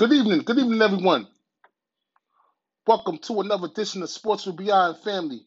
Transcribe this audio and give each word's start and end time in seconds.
Good 0.00 0.12
evening. 0.12 0.38
Good 0.38 0.58
evening, 0.58 0.80
everyone. 0.80 1.26
Welcome 2.86 3.18
to 3.18 3.42
another 3.42 3.66
edition 3.66 4.02
of 4.02 4.08
Sports 4.08 4.46
with 4.46 4.56
Beyond 4.56 4.96
Family, 4.96 5.42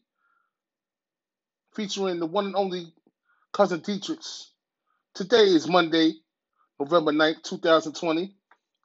featuring 1.74 2.20
the 2.20 2.26
one 2.26 2.46
and 2.46 2.54
only 2.54 2.94
cousin 3.52 3.80
Dietrichs. 3.80 4.50
Today 5.12 5.42
is 5.42 5.66
Monday, 5.66 6.12
November 6.78 7.10
9th, 7.10 7.42
2020. 7.42 8.32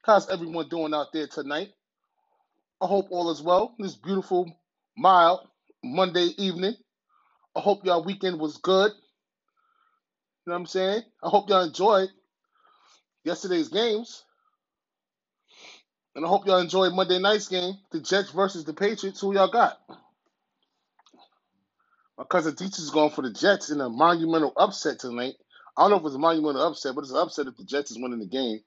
How's 0.02 0.28
everyone 0.28 0.70
doing 0.70 0.96
out 0.96 1.14
there 1.14 1.28
tonight? 1.28 1.70
I 2.82 2.88
hope 2.88 3.10
all 3.12 3.30
is 3.30 3.44
well. 3.44 3.76
This 3.78 3.94
beautiful, 3.94 4.52
mild 4.98 5.48
Monday 5.84 6.30
evening. 6.40 6.74
I 7.56 7.60
hope 7.60 7.86
y'all 7.86 8.04
weekend 8.04 8.40
was 8.40 8.58
good. 8.58 8.92
You 8.92 10.48
know 10.48 10.54
what 10.54 10.62
I'm 10.62 10.66
saying? 10.66 11.04
I 11.22 11.30
hope 11.30 11.48
y'all 11.48 11.62
enjoyed 11.62 12.10
yesterday's 13.24 13.68
games. 13.68 14.24
And 16.16 16.26
I 16.26 16.28
hope 16.30 16.48
y'all 16.48 16.60
enjoyed 16.60 16.94
Monday 16.94 17.20
night's 17.20 17.48
game, 17.48 17.76
the 17.92 18.02
Jets 18.02 18.32
versus 18.32 18.66
the 18.66 18.74
Patriots. 18.74 19.22
Who 19.22 19.34
y'all 19.34 19.52
got? 19.52 19.80
My 22.18 22.26
cousin 22.26 22.56
is 22.62 22.92
going 22.92 23.12
for 23.12 23.24
the 23.24 23.32
Jets 23.34 23.72
in 23.72 23.82
a 23.82 23.90
monumental 23.90 24.54
upset 24.58 25.00
tonight. 25.00 25.36
I 25.78 25.84
don't 25.84 25.92
know 25.92 25.98
if 25.98 26.06
it's 26.06 26.16
a 26.16 26.20
monumental 26.20 26.68
upset, 26.68 26.96
but 26.96 27.02
it's 27.02 27.12
an 27.12 27.18
upset 27.18 27.48
if 27.48 27.58
the 27.58 27.66
Jets 27.66 27.92
is 27.92 28.00
winning 28.00 28.20
the 28.20 28.28
game. 28.28 28.60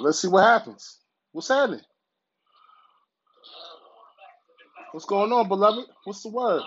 Let's 0.00 0.20
see 0.20 0.28
what 0.28 0.44
happens. 0.44 0.98
What's 1.32 1.48
happening? 1.48 1.80
What's 4.92 5.06
going 5.06 5.32
on, 5.32 5.48
beloved? 5.48 5.86
What's 6.04 6.22
the 6.22 6.30
word? 6.30 6.62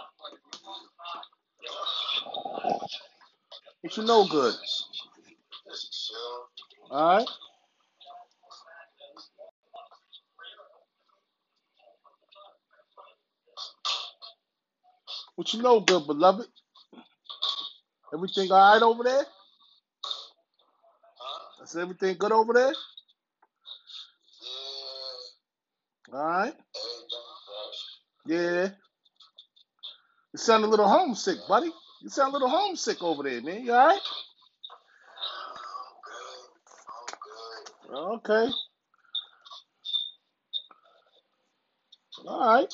What 3.81 3.97
you 3.97 4.03
know 4.03 4.27
good? 4.27 4.55
All 6.91 7.17
right. 7.17 7.27
What 15.35 15.53
you 15.53 15.61
know 15.61 15.79
good, 15.81 16.07
beloved? 16.07 16.47
Everything 18.13 18.51
all 18.51 18.73
right 18.73 18.81
over 18.83 19.03
there? 19.03 19.25
I 21.61 21.65
said 21.65 21.83
everything 21.83 22.17
good 22.17 22.31
over 22.31 22.53
there? 22.53 22.73
Yeah. 26.11 26.17
All 26.19 26.25
right. 26.25 26.55
Yeah. 28.25 28.69
You 30.33 30.37
sound 30.39 30.63
a 30.65 30.67
little 30.67 30.87
homesick, 30.87 31.39
buddy. 31.49 31.71
You 32.01 32.09
sound 32.09 32.31
a 32.31 32.33
little 32.33 32.49
homesick 32.49 33.03
over 33.03 33.23
there, 33.23 33.41
man. 33.41 33.63
You 33.65 33.73
all 33.73 33.87
right? 33.87 34.01
Okay. 37.93 38.47
All 42.27 42.39
right. 42.55 42.73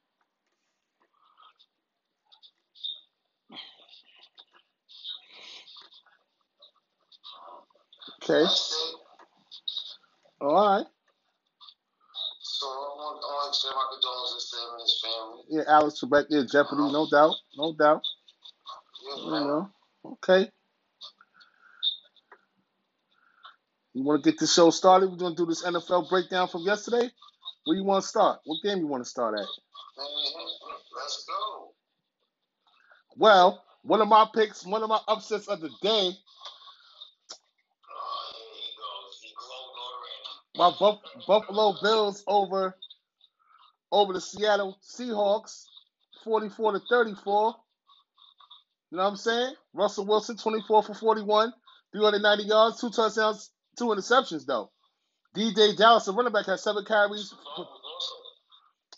Okay. 8.31 8.51
All 10.41 10.55
right. 10.55 10.85
So 12.41 12.67
I 12.67 12.69
want, 12.97 13.23
I 13.23 13.29
want 13.33 13.53
to 13.53 13.59
share 13.59 13.71
my 13.73 13.87
condolences 13.93 14.51
to 14.51 14.57
him 14.57 14.71
and 14.73 14.81
his 14.81 15.01
family. 15.03 15.43
Yeah, 15.49 15.63
Alex 15.67 16.01
Trebek, 16.03 16.25
yeah, 16.29 16.43
Jeopardy, 16.51 16.91
no 16.93 17.07
doubt, 17.11 17.35
no 17.57 17.73
doubt. 17.77 18.03
Yeah, 19.05 19.25
You 19.25 19.31
know. 19.31 19.69
Okay. 20.05 20.49
You 23.93 24.03
want 24.03 24.23
to 24.23 24.31
get 24.31 24.39
this 24.39 24.53
show 24.53 24.71
started? 24.71 25.11
We're 25.11 25.17
gonna 25.17 25.35
do 25.35 25.45
this 25.47 25.63
NFL 25.65 26.09
breakdown 26.09 26.47
from 26.49 26.63
yesterday. 26.63 27.09
Where 27.65 27.77
you 27.77 27.83
want 27.85 28.03
to 28.03 28.09
start? 28.09 28.39
What 28.45 28.63
game 28.63 28.79
you 28.79 28.87
want 28.87 29.03
to 29.03 29.09
start 29.09 29.35
at? 29.39 29.45
Let's 30.95 31.25
go. 31.27 31.71
Well, 33.17 33.63
one 33.83 34.01
of 34.01 34.07
my 34.09 34.27
picks, 34.35 34.65
one 34.65 34.83
of 34.83 34.89
my 34.89 34.99
upsets 35.07 35.47
of 35.47 35.61
the 35.61 35.69
day, 35.81 36.11
Oh, 37.89 38.31
here 38.33 38.53
he 38.53 38.69
goes. 38.77 39.19
He 39.21 39.29
gloating 39.37 39.81
already. 39.87 40.50
My 40.61 40.71
Buff- 40.79 41.01
Buffalo 41.27 41.73
Bills 41.81 42.23
over 42.27 42.77
over 43.91 44.13
the 44.13 44.21
Seattle 44.21 44.77
Seahawks, 44.83 45.65
44 46.23 46.73
to 46.73 46.81
34. 46.87 47.55
You 48.91 48.97
know 48.97 49.03
what 49.03 49.09
I'm 49.09 49.15
saying? 49.17 49.55
Russell 49.73 50.05
Wilson, 50.05 50.37
24 50.37 50.83
for 50.83 50.93
41, 50.93 51.51
390 51.93 52.43
yards, 52.43 52.79
two 52.79 52.91
touchdowns, 52.91 53.49
two 53.77 53.85
interceptions 53.85 54.45
though. 54.45 54.69
DeeJay 55.35 55.77
Dallas, 55.77 56.05
the 56.05 56.13
running 56.13 56.33
back, 56.33 56.45
had 56.45 56.59
seven 56.59 56.85
carries 56.85 57.33
for, 57.55 57.67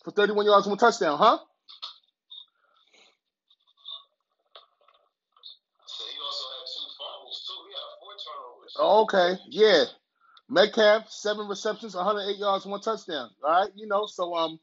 for 0.03 0.11
31 0.11 0.45
yards, 0.45 0.67
one 0.67 0.77
touchdown, 0.77 1.17
huh? 1.17 1.39
so 5.85 6.05
he 6.05 6.19
also 6.25 6.45
had 6.45 6.65
two 6.67 6.89
fumbles 6.99 7.45
too. 7.47 7.63
He 7.67 7.73
had 7.73 7.91
four 8.01 8.13
turnovers. 8.19 8.75
Oh, 8.79 9.03
Okay, 9.03 9.41
yeah. 9.49 9.85
Metcalf, 10.49 11.09
seven 11.09 11.47
receptions, 11.47 11.95
108 11.95 12.39
yards, 12.39 12.65
one 12.65 12.81
touchdown. 12.81 13.29
All 13.43 13.51
right, 13.51 13.71
you 13.75 13.87
know, 13.87 14.05
so 14.07 14.35
um, 14.35 14.59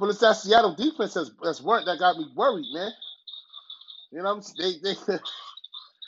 but 0.00 0.10
it's 0.10 0.20
that 0.20 0.36
Seattle 0.36 0.74
defense 0.76 1.14
that's 1.14 1.30
that's 1.42 1.62
work 1.62 1.84
that 1.86 1.98
got 1.98 2.18
me 2.18 2.26
worried, 2.36 2.66
man. 2.74 2.92
You 4.12 4.22
know, 4.22 4.32
I'm 4.32 4.42
they 4.58 4.72
they 4.82 4.94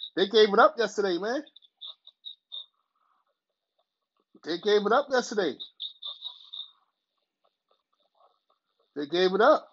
they 0.17 0.29
gave 0.29 0.53
it 0.53 0.59
up 0.61 0.77
yesterday, 0.79 1.19
man. 1.19 1.43
They 4.45 4.59
gave 4.59 4.87
it 4.87 4.93
up 4.93 5.09
yesterday. 5.11 5.55
They 8.97 9.07
gave 9.07 9.35
it 9.35 9.41
up. 9.43 9.69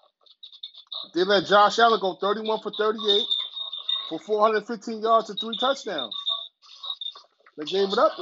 They 1.16 1.24
let 1.24 1.46
Josh 1.48 1.80
Allen 1.80 2.00
go 2.02 2.16
31 2.22 2.62
for 2.62 2.72
38 2.78 3.24
for 4.10 4.20
415 4.20 5.02
yards 5.04 5.30
and 5.30 5.40
three 5.40 5.58
touchdowns. 5.60 6.16
They 7.59 7.66
gave 7.66 7.90
it 7.94 8.00
up, 8.00 8.14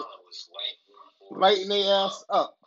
lighting 1.31 1.69
their 1.69 1.93
ass 1.93 2.25
up. 2.29 2.57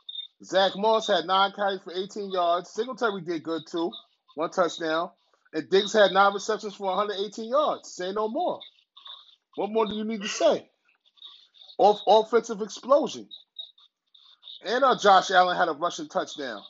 Zach 0.45 0.73
Moss 0.77 1.09
had 1.09 1.27
nine 1.27 1.53
carries 1.55 1.83
for 1.83 1.93
18 1.95 2.33
yards. 2.33 2.71
Singletary 2.71 3.23
did 3.23 3.43
good 3.45 3.63
too, 3.71 3.93
one 4.37 4.51
touchdown. 4.51 5.11
And 5.55 5.69
Diggs 5.71 5.93
had 5.95 6.13
nine 6.13 6.35
receptions 6.35 6.77
for 6.77 6.89
118 6.89 7.51
yards. 7.51 7.93
Say 7.95 8.13
no 8.13 8.29
more. 8.29 8.61
What 9.57 9.73
more 9.73 9.87
do 9.87 9.95
you 9.97 10.05
need 10.05 10.23
to 10.23 10.29
say? 10.29 10.71
Off 11.79 12.01
offensive 12.07 12.63
explosion. 12.63 13.29
And 14.65 14.85
uh, 14.85 14.99
Josh 14.99 15.31
Allen 15.33 15.57
had 15.57 15.69
a 15.69 15.73
rushing 15.73 16.09
touchdown. 16.09 16.63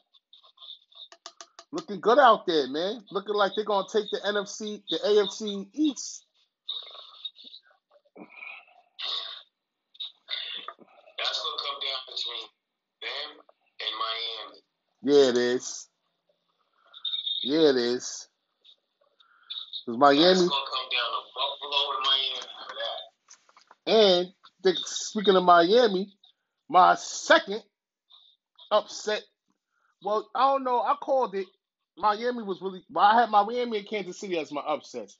Looking 1.72 2.00
good 2.00 2.18
out 2.18 2.46
there, 2.46 2.68
man. 2.68 3.04
Looking 3.12 3.34
like 3.36 3.52
they're 3.56 3.64
gonna 3.64 3.86
take 3.92 4.06
the 4.10 4.20
NFC, 4.26 4.82
the 4.90 4.98
AFC 4.98 5.68
East. 5.74 6.24
That's 11.18 11.40
gonna 11.42 11.62
come 11.62 11.80
down 11.82 12.02
between 12.08 12.46
them 13.02 13.30
and 13.80 13.94
Miami. 13.98 14.60
Yeah, 15.02 15.30
it 15.30 15.38
is. 15.38 15.88
Yeah, 17.44 17.70
it 17.70 17.76
is. 17.76 18.28
'Cause 19.86 19.98
Miami 19.98 20.22
gonna 20.24 20.48
come 20.48 20.90
down 20.90 21.12
to 21.12 21.22
Buffalo 21.34 21.92
and 21.96 22.06
Miami 22.06 22.40
for 22.42 22.74
that. 22.76 23.12
and 23.92 24.34
the, 24.62 24.76
speaking 24.86 25.36
of 25.36 25.44
Miami, 25.44 26.12
my 26.68 26.94
second 26.96 27.64
upset. 28.70 29.24
Well, 30.04 30.30
I 30.34 30.52
don't 30.52 30.64
know. 30.64 30.82
I 30.82 30.96
called 30.96 31.34
it. 31.36 31.48
Miami 31.98 32.42
was 32.44 32.62
really. 32.62 32.84
Well, 32.90 33.04
I 33.04 33.20
had 33.20 33.30
Miami 33.30 33.78
and 33.78 33.88
Kansas 33.88 34.18
City 34.20 34.38
as 34.38 34.52
my 34.52 34.62
upsets. 34.62 35.18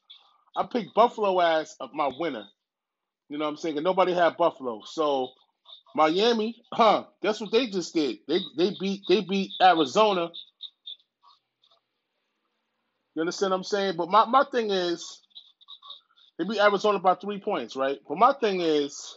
I 0.56 0.64
picked 0.66 0.94
Buffalo 0.94 1.38
as 1.40 1.76
my 1.94 2.10
winner. 2.18 2.48
You 3.30 3.38
know 3.38 3.46
what 3.46 3.52
I'm 3.52 3.58
saying? 3.58 3.78
And 3.78 3.84
nobody 3.84 4.14
had 4.14 4.36
Buffalo. 4.38 4.82
So 4.84 5.30
Miami, 5.96 6.56
huh? 6.72 7.04
Guess 7.22 7.40
what 7.40 7.52
they 7.52 7.68
just 7.68 7.94
did? 7.94 8.18
They 8.28 8.40
they 8.58 8.72
beat 8.80 9.02
they 9.08 9.22
beat 9.22 9.52
Arizona. 9.62 10.30
You 13.16 13.22
understand 13.22 13.52
what 13.52 13.58
I'm 13.58 13.64
saying? 13.64 13.96
But 13.98 14.10
my, 14.10 14.26
my 14.26 14.44
thing 14.52 14.70
is 14.70 15.22
they 16.38 16.44
beat 16.44 16.60
Arizona 16.60 16.98
by 17.00 17.14
three 17.16 17.40
points, 17.40 17.76
right? 17.76 17.98
But 18.08 18.18
my 18.18 18.34
thing 18.34 18.60
is 18.62 19.14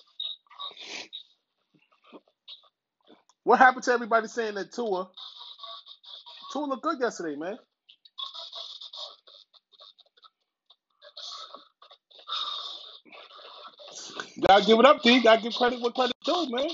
What 3.44 3.60
happened 3.60 3.84
to 3.86 3.92
everybody 3.92 4.28
saying 4.28 4.56
that 4.56 4.72
Tua? 4.72 5.10
Tua 6.54 6.66
looked 6.66 6.84
good 6.84 7.00
yesterday, 7.00 7.38
man. 7.38 7.58
Gotta 14.48 14.66
give 14.66 14.80
it 14.80 14.86
up, 14.86 15.04
D. 15.04 15.22
Gotta 15.24 15.42
give 15.42 15.54
credit 15.56 15.82
what 15.82 15.96
credit 15.96 16.16
due, 16.26 16.34
man. 16.34 16.62
I'm 16.62 16.66
not 16.66 16.74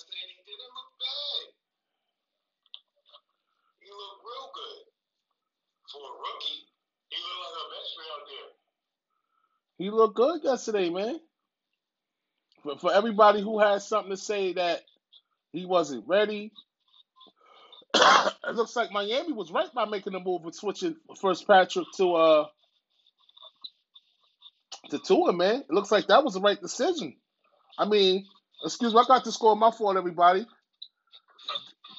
saying 0.00 0.30
he 3.80 3.90
looked 3.90 4.24
real 4.24 4.50
good. 4.54 4.84
For 5.92 5.98
a 5.98 6.12
rookie, 6.18 6.68
he 7.10 7.16
looked 7.22 7.42
like 7.44 7.56
a 7.58 7.66
veteran 7.74 8.08
out 8.14 8.26
there. 8.28 8.50
He 9.78 9.90
looked 9.90 10.16
good 10.16 10.44
yesterday, 10.44 10.90
man. 10.90 11.20
For, 12.62 12.78
for 12.78 12.94
everybody 12.94 13.42
who 13.42 13.60
has 13.60 13.88
something 13.88 14.10
to 14.10 14.16
say 14.16 14.54
that 14.54 14.82
he 15.52 15.66
wasn't 15.66 16.08
ready, 16.08 16.52
it 17.94 18.54
looks 18.54 18.76
like 18.76 18.92
Miami 18.92 19.32
was 19.32 19.50
right 19.52 19.72
by 19.74 19.86
making 19.86 20.14
the 20.14 20.20
move 20.20 20.44
and 20.44 20.54
switching 20.54 20.96
Fitzpatrick 21.20 21.86
to 21.96 22.14
uh 22.14 22.46
to 24.90 24.98
Tua, 24.98 25.32
man. 25.32 25.62
It 25.68 25.70
looks 25.72 25.92
like 25.92 26.08
that 26.08 26.24
was 26.24 26.34
the 26.34 26.40
right 26.40 26.60
decision. 26.60 27.16
I 27.78 27.86
mean, 27.86 28.26
excuse 28.64 28.94
me, 28.94 29.00
I 29.00 29.04
got 29.08 29.24
to 29.24 29.32
score 29.32 29.56
my 29.56 29.70
fault, 29.70 29.96
everybody. 29.96 30.46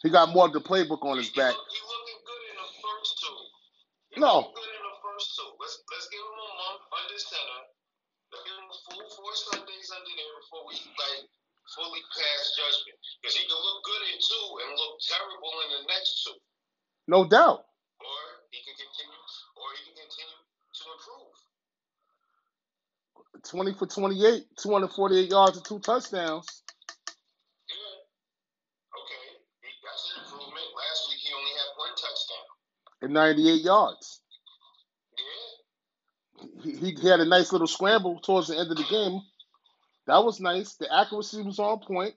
He 0.04 0.10
got 0.14 0.30
more 0.32 0.46
of 0.48 0.54
the 0.54 0.62
playbook 0.62 1.02
on 1.04 1.18
his 1.18 1.32
back. 1.34 1.54
look, 1.58 1.68
he 1.74 1.82
looking 1.84 2.22
good 2.24 2.44
in 2.54 2.56
the 2.62 2.70
first 2.80 3.12
two. 3.20 3.38
He 4.14 4.18
No. 4.22 4.34
looking 4.48 4.56
good 4.56 4.74
in 4.78 4.84
the 4.86 4.98
first 5.04 5.28
two. 5.36 5.50
Let's 5.60 5.76
let's 5.92 6.08
give 6.14 6.24
him 6.24 6.40
a 6.40 6.52
month 6.62 6.84
under 6.94 7.20
center. 7.20 7.62
Let's 8.32 8.44
give 8.46 8.58
him 8.60 8.70
a 8.70 8.78
full 8.90 9.04
four 9.18 9.34
Sundays 9.52 9.90
under 9.96 10.14
there 10.16 10.34
before 10.44 10.64
we 10.70 10.76
like 11.00 11.26
fully 11.76 12.04
pass 12.16 12.42
judgment. 12.60 12.98
Because 13.22 13.36
he 13.40 13.44
can 13.48 13.60
look 13.60 13.80
good 13.84 14.04
in 14.14 14.18
two 14.22 14.46
and 14.64 14.70
look 14.78 14.94
terrible 15.04 15.54
in 15.66 15.70
the 15.80 15.84
next 15.90 16.24
two. 16.24 16.38
No 17.16 17.24
doubt. 17.24 17.64
Or 18.04 18.20
he 18.52 18.60
can 18.60 18.76
continue 18.76 19.16
or 19.56 19.68
he 19.80 19.88
can 19.88 19.96
continue 20.04 20.36
to 20.76 20.84
improve. 20.92 21.32
20 23.48 23.74
for 23.80 23.88
28, 23.88 24.44
248 24.62 25.30
yards 25.30 25.56
and 25.56 25.66
two 25.66 25.80
touchdowns. 25.80 26.46
Yeah. 27.72 28.04
Okay. 29.00 29.40
He, 29.64 29.72
that's 29.80 30.12
an 30.12 30.24
improvement. 30.26 30.68
Last 30.76 31.08
week 31.08 31.20
he 31.24 31.32
only 31.32 31.52
had 31.56 31.72
one 31.80 31.96
touchdown. 31.96 32.44
and 33.02 33.14
98 33.14 33.64
yards. 33.64 34.20
Yeah. 35.18 36.64
He, 36.64 36.72
he 36.76 37.00
he 37.00 37.08
had 37.08 37.22
a 37.22 37.26
nice 37.26 37.54
little 37.54 37.68
scramble 37.68 38.20
towards 38.20 38.50
the 38.50 38.60
end 38.60 38.72
of 38.72 38.76
the 38.78 38.84
game. 38.92 39.22
That 40.08 40.26
was 40.26 40.42
nice. 40.42 40.76
The 40.76 40.94
accuracy 40.94 41.44
was 41.44 41.60
on 41.60 41.80
point. 41.80 42.16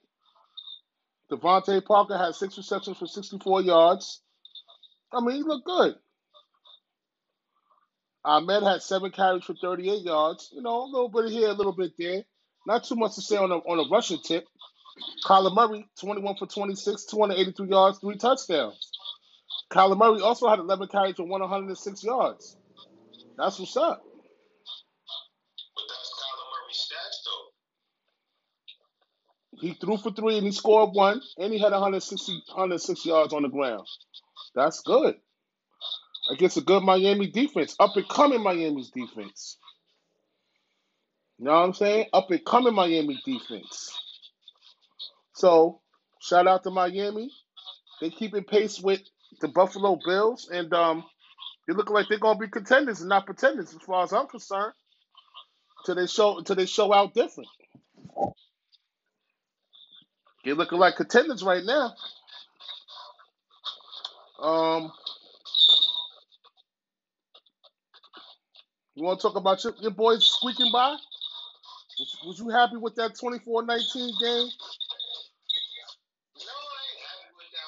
DeVante 1.30 1.84
Parker 1.84 2.18
had 2.18 2.34
six 2.34 2.56
receptions 2.58 2.96
for 2.98 3.06
64 3.06 3.62
yards. 3.62 4.22
I 5.12 5.20
mean, 5.20 5.36
he 5.36 5.42
looked 5.42 5.66
good. 5.66 5.94
Ahmed 8.24 8.62
had 8.62 8.82
seven 8.82 9.10
carries 9.10 9.44
for 9.44 9.54
38 9.54 10.02
yards. 10.02 10.50
You 10.52 10.62
know, 10.62 10.82
a 10.82 10.84
little 10.84 11.08
bit 11.08 11.30
here, 11.30 11.48
a 11.48 11.54
little 11.54 11.74
bit 11.74 11.92
there. 11.98 12.24
Not 12.66 12.84
too 12.84 12.96
much 12.96 13.14
to 13.14 13.22
say 13.22 13.36
on 13.36 13.50
a, 13.50 13.56
on 13.56 13.78
a 13.78 13.88
rushing 13.90 14.20
tip. 14.22 14.44
Kyler 15.24 15.54
Murray, 15.54 15.88
21 16.00 16.36
for 16.36 16.46
26, 16.46 17.04
283 17.06 17.68
yards, 17.68 17.98
three 17.98 18.16
touchdowns. 18.16 18.90
Kyler 19.70 19.96
Murray 19.96 20.20
also 20.20 20.48
had 20.48 20.58
11 20.58 20.88
carries 20.88 21.16
for 21.16 21.26
106 21.26 22.04
yards. 22.04 22.56
That's 23.36 23.58
what's 23.58 23.76
up. 23.76 24.02
But 25.74 25.84
that's 25.88 26.12
Kyler 26.20 26.46
Murray's 26.52 26.88
stats 26.88 27.18
though. 29.62 29.68
He 29.68 29.74
threw 29.74 29.96
for 29.96 30.10
three 30.10 30.36
and 30.36 30.46
he 30.46 30.52
scored 30.52 30.90
one, 30.94 31.22
and 31.38 31.52
he 31.52 31.58
had 31.58 31.72
160, 31.72 32.42
106 32.48 33.06
yards 33.06 33.32
on 33.32 33.42
the 33.42 33.48
ground. 33.48 33.86
That's 34.54 34.80
good. 34.82 35.16
Against 36.30 36.58
a 36.58 36.62
good 36.62 36.82
Miami 36.82 37.28
defense, 37.28 37.76
up 37.80 37.96
and 37.96 38.08
coming 38.08 38.42
Miami's 38.42 38.90
defense. 38.90 39.58
You 41.38 41.46
know 41.46 41.52
what 41.52 41.58
I'm 41.64 41.74
saying? 41.74 42.06
Up 42.12 42.30
and 42.30 42.44
coming 42.44 42.74
Miami 42.74 43.20
defense. 43.24 43.92
So, 45.34 45.80
shout 46.20 46.46
out 46.46 46.64
to 46.64 46.70
Miami. 46.70 47.30
They 48.00 48.10
keeping 48.10 48.44
pace 48.44 48.80
with 48.80 49.00
the 49.40 49.48
Buffalo 49.48 49.98
Bills, 50.06 50.48
and 50.52 50.72
um, 50.74 51.04
they 51.68 51.74
look 51.74 51.90
like 51.90 52.06
they're 52.08 52.18
gonna 52.18 52.38
be 52.38 52.48
contenders 52.48 53.00
and 53.00 53.08
not 53.08 53.26
pretenders, 53.26 53.74
as 53.74 53.82
far 53.82 54.04
as 54.04 54.12
I'm 54.12 54.28
concerned. 54.28 54.74
Till 55.86 55.96
they 55.96 56.06
show, 56.06 56.40
till 56.42 56.56
they 56.56 56.66
show 56.66 56.92
out 56.94 57.14
different. 57.14 57.48
They're 60.44 60.54
looking 60.54 60.78
like 60.78 60.96
contenders 60.96 61.42
right 61.44 61.64
now. 61.64 61.94
Um, 64.38 64.92
you 68.94 69.04
want 69.04 69.20
to 69.20 69.28
talk 69.28 69.36
about 69.36 69.62
your, 69.64 69.74
your 69.80 69.90
boys 69.90 70.24
squeaking 70.24 70.70
by? 70.72 70.96
Was, 71.98 72.16
was 72.24 72.38
you 72.38 72.48
happy 72.50 72.76
with 72.76 72.94
that 72.96 73.14
24-19 73.14 73.24
game? 73.24 73.40
No, 73.46 74.48
I 76.54 76.86
ain't 76.86 77.02
happy 77.02 77.32
with 77.36 77.50
that 77.52 77.66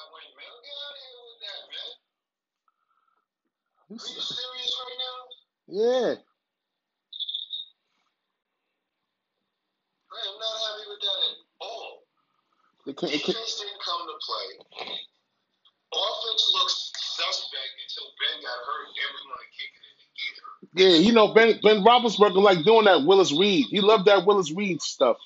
until 17.91 18.09
Ben 18.19 18.41
got 18.41 18.59
hurt. 18.67 18.87
Everyone 19.07 19.47
kicking 19.57 19.83
in 19.87 19.95
the 19.99 20.07
gear. 20.15 20.91
yeah, 20.91 20.97
you 21.07 21.13
know, 21.13 21.33
Ben, 21.33 21.59
ben 21.63 21.83
Roethlisberger 21.83 22.41
like 22.41 22.63
doing 22.65 22.85
that 22.85 23.03
Willis 23.05 23.31
Reed. 23.31 23.65
He 23.69 23.81
loved 23.81 24.05
that 24.05 24.25
Willis 24.25 24.51
Reed 24.51 24.81
stuff. 24.81 25.17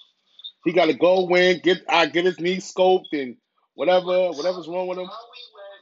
He 0.63 0.73
got 0.73 0.85
to 0.87 0.93
go 0.93 1.27
in, 1.35 1.59
get 1.59 1.83
I 1.87 2.07
get 2.07 2.25
his 2.25 2.39
knee 2.39 2.57
scoped 2.57 3.13
and 3.13 3.37
whatever, 3.75 4.31
whatever's 4.31 4.67
wrong 4.67 4.87
with 4.87 4.97
him. 4.97 5.05
How 5.05 5.29
we 5.29 5.37
let 5.53 5.77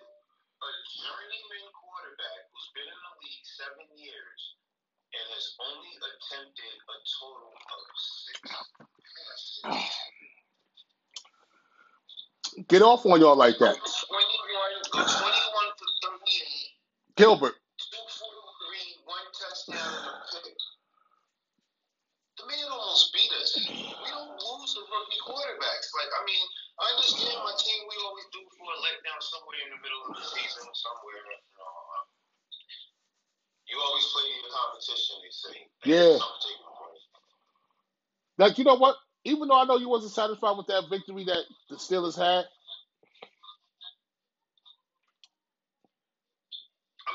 a 0.60 0.72
journeyman 0.92 1.72
quarterback 1.72 2.52
who's 2.52 2.68
been 2.75 2.92
in 2.92 3.00
the 3.00 3.13
league 3.24 3.48
seven 3.48 3.88
years 3.96 4.42
and 5.16 5.24
has 5.32 5.56
only 5.63 5.94
attempted 6.04 6.75
a 6.84 6.96
total 7.16 7.56
of 7.56 7.80
six 7.96 8.44
passes. 9.63 9.96
Get 12.68 12.82
off 12.84 13.06
on 13.06 13.20
y'all 13.20 13.36
like 13.36 13.58
that. 13.60 13.75
21, 13.75 13.78
go 14.92 15.00
21 15.00 15.10
for 15.10 16.12
38, 16.22 16.70
Gilbert. 17.17 17.55
243, 17.93 19.05
one 19.05 19.27
touchdown 19.38 19.77
and 19.82 20.10
a 20.10 20.17
pick. 20.34 20.58
The 22.41 22.46
man 22.50 22.67
almost 22.74 23.13
beat 23.13 23.32
us. 23.39 23.53
We 23.58 24.10
don't 24.10 24.34
lose 24.36 24.72
to 24.74 24.82
rookie 24.89 25.22
quarterbacks. 25.24 25.88
Like, 25.93 26.12
I 26.17 26.22
mean, 26.25 26.46
I 26.82 26.86
understand 26.98 27.38
my 27.46 27.53
team, 27.55 27.82
we 27.88 27.96
always 28.03 28.27
do 28.34 28.41
for 28.58 28.67
a 28.74 28.79
letdown 28.84 29.22
somewhere 29.22 29.62
in 29.63 29.70
the 29.77 29.82
middle 29.86 30.01
of 30.10 30.13
the 30.17 30.25
season, 30.25 30.65
somewhere. 30.74 31.22
You, 31.22 31.38
know, 31.62 31.74
you 33.72 33.75
always 33.79 34.08
play 34.12 34.27
your 34.34 34.50
competition, 34.51 35.15
they 35.22 35.34
say. 35.34 35.55
They 35.86 35.89
Yeah. 35.93 36.17
some 36.17 36.38
taking 36.41 36.67
points. 36.74 37.03
Like 38.38 38.58
you 38.60 38.65
know 38.65 38.77
what? 38.77 38.98
Even 39.25 39.50
though 39.50 39.60
I 39.62 39.65
know 39.65 39.77
you 39.77 39.89
wasn't 39.89 40.13
satisfied 40.13 40.58
with 40.58 40.67
that 40.67 40.89
victory 40.89 41.25
that 41.25 41.43
the 41.70 41.77
Steelers 41.77 42.17
had, 42.17 42.46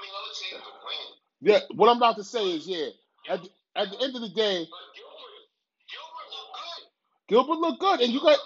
mean, 0.00 0.10
going 0.12 0.30
to 0.30 0.36
take 0.40 0.54
win. 0.84 1.06
yeah. 1.40 1.60
What 1.74 1.88
I'm 1.90 1.98
about 1.98 2.16
to 2.16 2.24
say 2.24 2.44
is, 2.56 2.66
yeah. 2.66 2.90
At 3.28 3.42
the, 3.42 3.50
at 3.76 3.90
the 3.90 3.98
end 4.02 4.14
of 4.16 4.22
the 4.22 4.30
day, 4.30 4.66
But 4.70 4.86
Gilbert, 4.96 5.44
Gilbert 5.90 6.28
looked 6.32 6.54
good. 6.58 6.84
Gilbert 7.28 7.60
looked 7.60 7.80
good, 7.80 8.00
and 8.00 8.12
you 8.12 8.20
got 8.20 8.38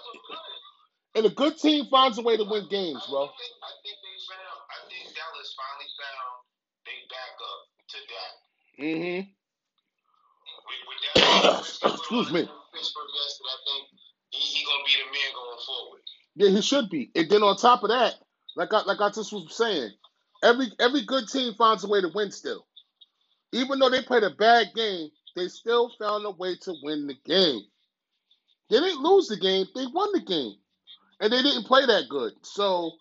and 1.15 1.25
a 1.25 1.29
good 1.29 1.57
team 1.57 1.85
finds 1.91 2.17
a 2.17 2.23
way 2.23 2.37
to 2.37 2.43
win 2.43 2.67
games, 2.69 3.03
I 3.05 3.11
bro. 3.11 3.27
think, 3.37 3.53
I 3.63 3.71
think 3.83 3.97
they 4.01 4.15
found, 4.29 4.59
I 4.69 4.77
think 4.89 5.03
Dallas 5.15 5.51
finally 5.57 5.89
found 5.99 6.33
they 6.85 6.99
back 7.09 7.33
up 7.37 7.61
to 7.89 7.97
that. 8.13 8.33
Mm-hmm. 8.83 9.21
With, 10.65 10.81
with 10.89 11.01
that, 11.05 11.93
Excuse 11.93 12.31
me. 12.33 12.43
Pittsburgh 12.73 13.11
yesterday, 13.13 13.51
I 13.53 13.59
think 13.65 13.83
he, 14.31 14.41
he 14.41 14.65
gonna 14.65 14.85
be 14.85 14.95
the 14.97 15.07
man 15.13 15.31
going 15.35 15.61
forward. 15.65 16.01
Yeah, 16.35 16.49
he 16.49 16.61
should 16.61 16.89
be. 16.89 17.11
And 17.15 17.29
then 17.29 17.43
on 17.43 17.57
top 17.57 17.83
of 17.83 17.89
that, 17.89 18.15
like 18.55 18.73
I 18.73 18.83
like 18.83 19.01
I 19.01 19.09
just 19.09 19.31
was 19.33 19.55
saying, 19.55 19.91
every 20.43 20.67
every 20.79 21.03
good 21.05 21.29
team 21.29 21.55
finds 21.55 21.85
a 21.85 21.89
way 21.89 22.01
to 22.01 22.09
win 22.15 22.31
still. 22.31 22.67
Even 23.53 23.79
though 23.79 23.89
they 23.89 24.03
played 24.03 24.23
a 24.23 24.31
bad 24.31 24.67
game, 24.75 25.09
they 25.35 25.47
still 25.49 25.91
found 25.99 26.25
a 26.25 26.31
way 26.31 26.55
to 26.63 26.75
win 26.83 27.07
the 27.07 27.15
game. 27.25 27.61
They 28.69 28.79
didn't 28.79 29.03
lose 29.03 29.27
the 29.27 29.37
game, 29.37 29.67
they 29.75 29.85
won 29.93 30.09
the 30.13 30.21
game. 30.21 30.55
And 31.21 31.33
they 31.33 31.41
didn't 31.43 31.65
play 31.65 31.85
that 31.85 32.09
good. 32.09 32.33
So 32.43 32.91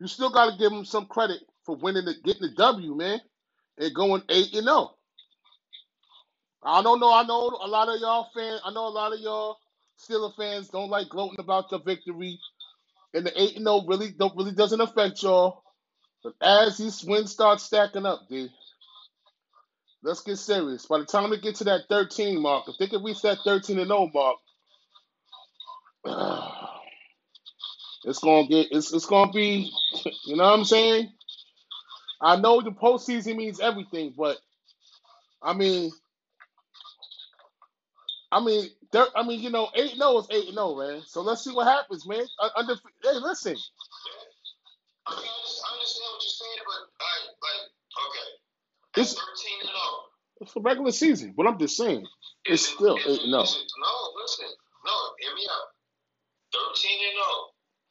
you 0.00 0.06
still 0.08 0.30
gotta 0.30 0.56
give 0.58 0.70
them 0.72 0.84
some 0.84 1.06
credit 1.06 1.40
for 1.64 1.76
winning 1.76 2.04
the 2.06 2.14
getting 2.24 2.42
the 2.42 2.54
W, 2.56 2.94
man, 2.96 3.20
and 3.78 3.94
going 3.94 4.22
eight 4.30 4.54
and 4.54 4.64
zero. 4.64 4.96
I 6.62 6.82
don't 6.82 7.00
know. 7.00 7.12
I 7.12 7.24
know 7.24 7.48
a 7.62 7.68
lot 7.68 7.88
of 7.88 8.00
y'all 8.00 8.28
fans. 8.34 8.60
I 8.64 8.72
know 8.72 8.88
a 8.88 8.90
lot 8.90 9.14
of 9.14 9.20
y'all 9.20 9.58
Steeler 9.98 10.34
fans 10.36 10.68
don't 10.70 10.90
like 10.90 11.08
gloating 11.08 11.40
about 11.40 11.70
the 11.70 11.80
victory, 11.80 12.38
and 13.14 13.26
the 13.26 13.42
eight 13.42 13.56
and 13.56 13.66
zero 13.66 13.84
really 13.86 14.12
don't 14.12 14.36
really 14.36 14.52
doesn't 14.52 14.80
affect 14.80 15.22
y'all. 15.22 15.64
But 16.24 16.34
as 16.42 16.78
these 16.78 17.04
wins 17.04 17.32
start 17.32 17.60
stacking 17.60 18.06
up, 18.06 18.28
D, 18.28 18.50
let's 20.02 20.22
get 20.22 20.36
serious. 20.38 20.86
By 20.86 20.98
the 21.00 21.04
time 21.06 21.30
we 21.30 21.38
get 21.40 21.56
to 21.56 21.64
that 21.64 21.82
thirteen 21.88 22.40
mark, 22.40 22.64
if 22.68 22.76
they 22.78 22.86
can 22.88 23.02
reach 23.04 23.22
that 23.22 23.38
thirteen 23.44 23.78
and 23.78 23.88
zero 23.88 24.10
mark, 24.14 24.36
it's 28.04 28.18
gonna 28.20 28.46
get 28.48 28.68
it's 28.72 28.92
it's 28.92 29.06
gonna 29.06 29.32
be. 29.32 29.70
You 30.26 30.36
know 30.36 30.44
what 30.44 30.58
I'm 30.60 30.64
saying? 30.64 31.02
I 32.20 32.36
know 32.36 32.60
the 32.62 32.70
postseason 32.72 33.36
means 33.36 33.60
everything, 33.60 34.12
but 34.16 34.38
I 35.42 35.54
mean, 35.54 35.92
I 38.32 38.42
mean, 38.44 38.68
there, 38.92 39.06
I 39.16 39.22
mean, 39.26 39.40
you 39.40 39.50
know, 39.50 39.68
eight 39.74 39.96
no 39.98 40.16
oh 40.16 40.18
is 40.20 40.26
eight 40.30 40.54
no, 40.54 40.74
oh, 40.74 40.78
man. 40.78 41.02
So 41.06 41.20
let's 41.22 41.42
see 41.44 41.52
what 41.52 41.66
happens, 41.66 42.06
man. 42.06 42.24
Under, 42.56 42.74
hey, 43.02 43.18
listen, 43.22 43.56
but 46.66 46.80
I 47.02 47.12
like 47.42 47.64
okay. 48.06 48.28
It's 48.96 49.14
13 49.14 49.60
and 49.62 49.70
0. 49.70 49.80
it's 50.40 50.56
a 50.56 50.60
regular 50.60 50.92
season, 50.92 51.34
but 51.36 51.46
I'm 51.46 51.58
just 51.58 51.76
saying, 51.76 52.06
it's 52.46 52.62
Is 52.64 52.68
it, 52.68 52.74
still 52.76 52.98
eight 53.06 53.22
it, 53.24 53.30
no. 53.30 53.42
is 53.42 53.54
it, 53.56 53.68
no, 53.80 53.92
listen, 54.22 54.50
no, 54.86 54.94
hear 55.20 55.34
me 55.34 55.46
out. 55.50 55.68
13 56.54 56.90
and 57.08 57.16
0 57.16 57.26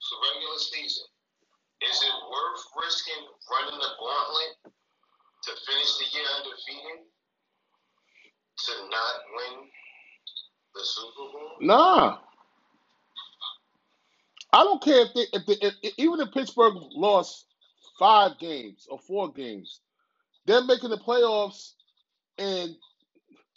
for 0.05 0.17
regular 0.33 0.59
season. 0.59 1.05
Is 1.81 1.97
it 2.03 2.15
worth 2.31 2.63
risking 2.81 3.23
running 3.51 3.79
the 3.79 3.91
gauntlet 3.99 4.53
to 5.45 5.51
finish 5.67 5.91
the 5.97 6.07
year 6.17 6.27
undefeated 6.37 6.99
to 8.65 8.73
not 8.89 9.15
win 9.37 9.55
the 10.75 10.83
Super 10.85 11.27
Bowl? 11.33 11.51
Nah, 11.61 12.19
I 14.53 14.63
don't 14.63 14.83
care 14.83 15.05
if 15.05 15.13
they 15.15 15.27
if, 15.33 15.45
they, 15.47 15.67
if 15.67 15.75
if- 15.83 15.93
even 15.97 16.21
if 16.21 16.33
Pittsburgh 16.33 16.75
lost 16.95 17.45
five 18.01 18.39
games 18.39 18.87
or 18.91 18.99
four 18.99 19.31
games, 19.33 19.81
they're 20.47 20.65
making 20.65 20.91
the 20.91 20.97
playoffs, 20.99 21.73
and 22.39 22.71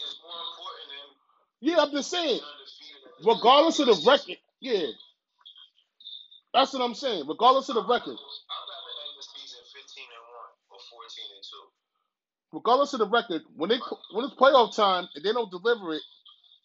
It's 0.00 0.18
more 0.22 0.42
important 0.52 0.88
than 0.92 1.06
yeah, 1.62 1.78
I'm 1.82 1.92
just 1.92 2.10
saying, 2.10 2.28
being 2.28 2.42
undefeated. 2.42 3.02
at 3.08 3.24
the 3.24 3.32
regardless 3.34 3.80
of 3.80 3.86
the 3.88 3.98
record, 4.10 4.38
yeah, 4.60 4.86
that's 6.54 6.72
what 6.74 6.82
I'm 6.82 6.94
saying. 6.94 7.24
Regardless 7.28 7.68
of 7.70 7.76
the 7.76 7.84
record, 7.86 8.18
I'd 8.18 8.68
rather 8.70 8.92
end 9.04 9.14
the 9.18 9.24
season 9.24 9.60
15 9.74 10.04
and 10.04 10.24
1 10.70 10.76
or 10.76 10.80
14 10.90 11.36
and 11.36 11.44
2. 11.44 11.58
regardless 12.52 12.92
of 12.94 13.00
the 13.00 13.08
record, 13.08 13.42
when 13.56 13.70
they 13.70 13.78
when 14.12 14.24
it's 14.26 14.34
playoff 14.36 14.76
time 14.76 15.08
and 15.14 15.24
they 15.24 15.32
don't 15.32 15.50
deliver 15.50 15.94
it, 15.94 16.02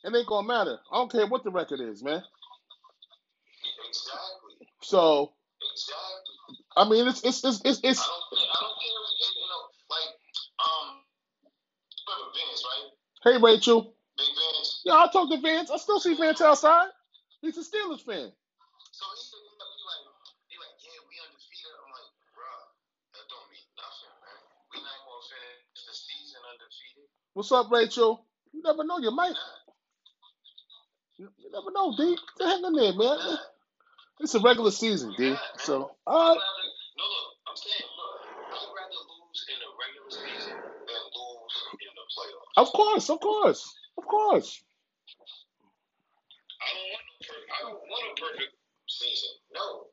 it 0.06 0.16
ain't 0.16 0.28
gonna 0.28 0.48
matter. 0.48 0.80
I 0.92 0.98
don't 0.98 1.12
care 1.12 1.28
what 1.28 1.44
the 1.44 1.52
record 1.52 1.82
is, 1.82 2.04
man. 2.04 2.24
Exactly. 3.90 4.68
So 4.84 5.34
Exactly. 5.62 6.29
I 6.78 6.90
mean, 6.90 7.08
it's 7.08 7.24
it's 7.24 7.44
it's 7.46 7.62
it's, 7.84 8.02
I 8.02 8.08
don't 8.10 8.26
care. 8.34 8.50
I 8.50 8.60
don't 8.62 8.78
care. 8.82 9.02
You 9.38 9.48
know, 9.50 9.64
like 9.90 10.12
um, 10.66 10.88
Vince, 12.34 12.64
right? 12.66 12.90
hey 13.26 13.38
Rachel, 13.42 13.94
Big 14.18 14.28
Vince. 14.28 14.82
yeah, 14.86 14.96
I 14.96 15.10
talk 15.12 15.30
to 15.32 15.42
Vance. 15.42 15.72
I 15.72 15.78
still 15.78 16.00
see 16.00 16.16
Vance 16.16 16.42
outside. 16.42 16.90
He's 17.42 17.58
a 17.58 17.62
Steelers 17.62 18.02
fan. 18.06 18.32
So 18.92 19.06
he 19.16 19.22
he 19.22 19.84
like, 19.88 20.06
he 20.50 20.56
like, 20.58 20.78
yeah, 20.84 21.00
we 21.10 21.16
undefeated. 21.22 21.74
I'm 21.78 21.92
like, 21.94 22.12
bruh, 22.36 22.64
that 23.16 23.26
don't 23.30 23.48
mean 23.54 23.68
nothing, 23.78 24.16
man. 24.24 24.40
We 24.74 24.78
not 24.82 25.00
gonna 25.06 25.26
finish 25.30 25.84
the 25.88 25.96
season 25.96 26.42
undefeated. 26.50 27.08
What's 27.34 27.52
up, 27.54 27.72
Rachel? 27.72 28.26
You 28.54 28.62
never 28.64 28.84
know, 28.84 29.00
you 29.00 29.12
might. 29.12 29.36
You 31.18 31.30
never 31.54 31.72
know, 31.72 31.96
D. 31.98 32.18
Hang 32.40 32.66
in 32.66 32.74
there, 32.74 32.94
man. 32.94 33.20
It's 34.20 34.36
a 34.36 34.40
regular 34.40 34.72
season, 34.72 35.16
D. 35.18 35.36
So, 35.58 35.96
all 36.06 36.36
right. 36.36 36.42
no 37.00 37.06
look. 37.08 37.30
I'm 37.48 37.56
saying, 37.56 37.88
look, 37.88 38.16
I'd 38.52 38.72
rather 38.76 39.00
lose 39.00 39.40
in 39.48 39.58
the 39.64 39.72
regular 39.80 40.12
season 40.12 40.56
than 40.60 41.02
lose 41.16 41.56
in 41.80 41.94
the 41.96 42.06
playoffs. 42.12 42.54
Of 42.60 42.68
course, 42.76 43.08
of 43.10 43.20
course, 43.24 43.64
of 43.98 44.06
course. 44.06 44.64
I 46.60 46.68
don't 46.76 46.92
want 46.92 47.06
no 47.08 47.16
per- 47.24 47.48
I 47.48 47.58
don't 47.64 47.80
want 47.88 48.04
a 48.12 48.14
perfect 48.20 48.54
season. 48.92 49.32
No. 49.56 49.88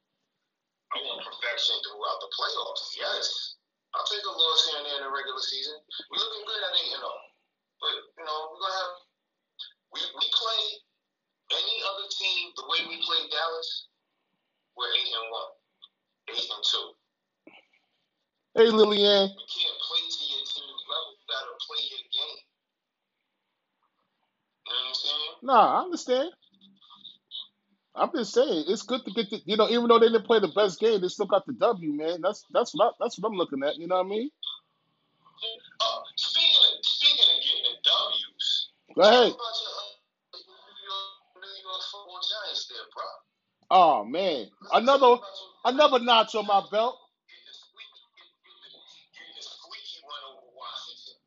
I 0.90 0.98
want 1.02 1.22
perfection 1.22 1.76
throughout 1.86 2.18
the 2.18 2.30
playoffs. 2.34 2.84
Yes. 2.98 3.26
I'll 3.94 4.06
take 4.10 4.26
a 4.26 4.34
loss 4.34 4.60
here 4.66 4.78
and 4.82 4.86
there 4.90 4.98
in 5.00 5.04
the 5.06 5.12
regular 5.14 5.40
season. 5.40 5.78
We're 6.10 6.20
looking 6.20 6.44
good 6.44 6.62
at 6.66 6.74
eight 6.74 6.92
and 6.98 7.04
oh. 7.06 7.20
But 7.78 7.94
you 8.18 8.24
know, 8.26 8.38
we're 8.50 8.60
gonna 8.60 8.74
have 8.74 8.94
we, 9.94 10.00
we 10.18 10.26
play 10.34 10.62
any 11.54 11.76
other 11.86 12.06
team 12.10 12.50
the 12.58 12.66
way 12.66 12.80
we 12.90 12.98
play 13.06 13.22
Dallas, 13.30 13.88
we're 14.76 14.92
eight 14.94 15.12
and 15.12 15.28
one. 15.32 15.50
Eight 16.30 16.48
and 16.50 16.64
two. 16.64 16.88
Hey, 18.54 18.68
Lillian. 18.70 19.28
You 19.30 19.48
can't 19.48 19.80
play 19.88 20.02
to 20.04 20.24
your 20.28 20.44
team's 20.44 20.84
level. 20.88 21.12
You 21.16 21.26
gotta 21.28 21.54
play 21.66 21.82
your 21.90 22.04
game. 22.12 22.38
You 24.66 24.72
know 24.72 24.80
what 24.80 24.88
I'm 24.88 24.94
saying? 24.94 25.34
Nah, 25.42 25.80
I 25.80 25.84
understand. 25.84 26.30
I'm 27.94 28.10
just 28.14 28.34
saying 28.34 28.64
it's 28.68 28.82
good 28.82 29.04
to 29.04 29.12
get 29.12 29.30
the 29.30 29.40
you 29.46 29.56
know 29.56 29.68
even 29.68 29.88
though 29.88 29.98
they 29.98 30.08
didn't 30.08 30.26
play 30.26 30.40
the 30.40 30.48
best 30.48 30.80
game, 30.80 31.00
they 31.00 31.08
still 31.08 31.26
got 31.26 31.46
the 31.46 31.54
W, 31.54 31.92
man. 31.92 32.20
That's 32.22 32.44
that's 32.52 32.74
what 32.74 32.88
I, 32.88 32.90
that's 33.00 33.18
what 33.18 33.28
I'm 33.30 33.36
looking 33.38 33.62
at. 33.64 33.76
You 33.78 33.88
know 33.88 33.96
what 33.96 34.06
I 34.06 34.08
mean? 34.08 34.30
Uh, 35.80 36.00
speaking 36.16 36.56
of 36.78 36.84
speaking 36.86 37.24
of 37.24 37.42
getting 37.42 37.64
the 37.64 37.76
W's, 37.84 38.70
Go 38.96 39.02
ahead. 39.02 39.32
Oh 43.70 44.04
man, 44.04 44.46
another 44.72 45.16
another 45.64 45.98
notch 46.00 46.34
on 46.34 46.46
my 46.46 46.62
belt. 46.70 46.96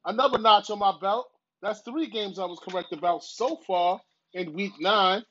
Another 0.06 0.38
notch 0.38 0.70
on 0.70 0.80
my 0.80 0.94
belt. 1.00 1.30
That's 1.62 1.82
three 1.82 2.10
games 2.10 2.40
I 2.40 2.46
was 2.46 2.60
correct 2.68 2.94
about 2.94 3.24
so 3.24 3.58
far 3.68 4.02
in 4.34 4.54
week 4.54 4.74
nine. 4.80 5.24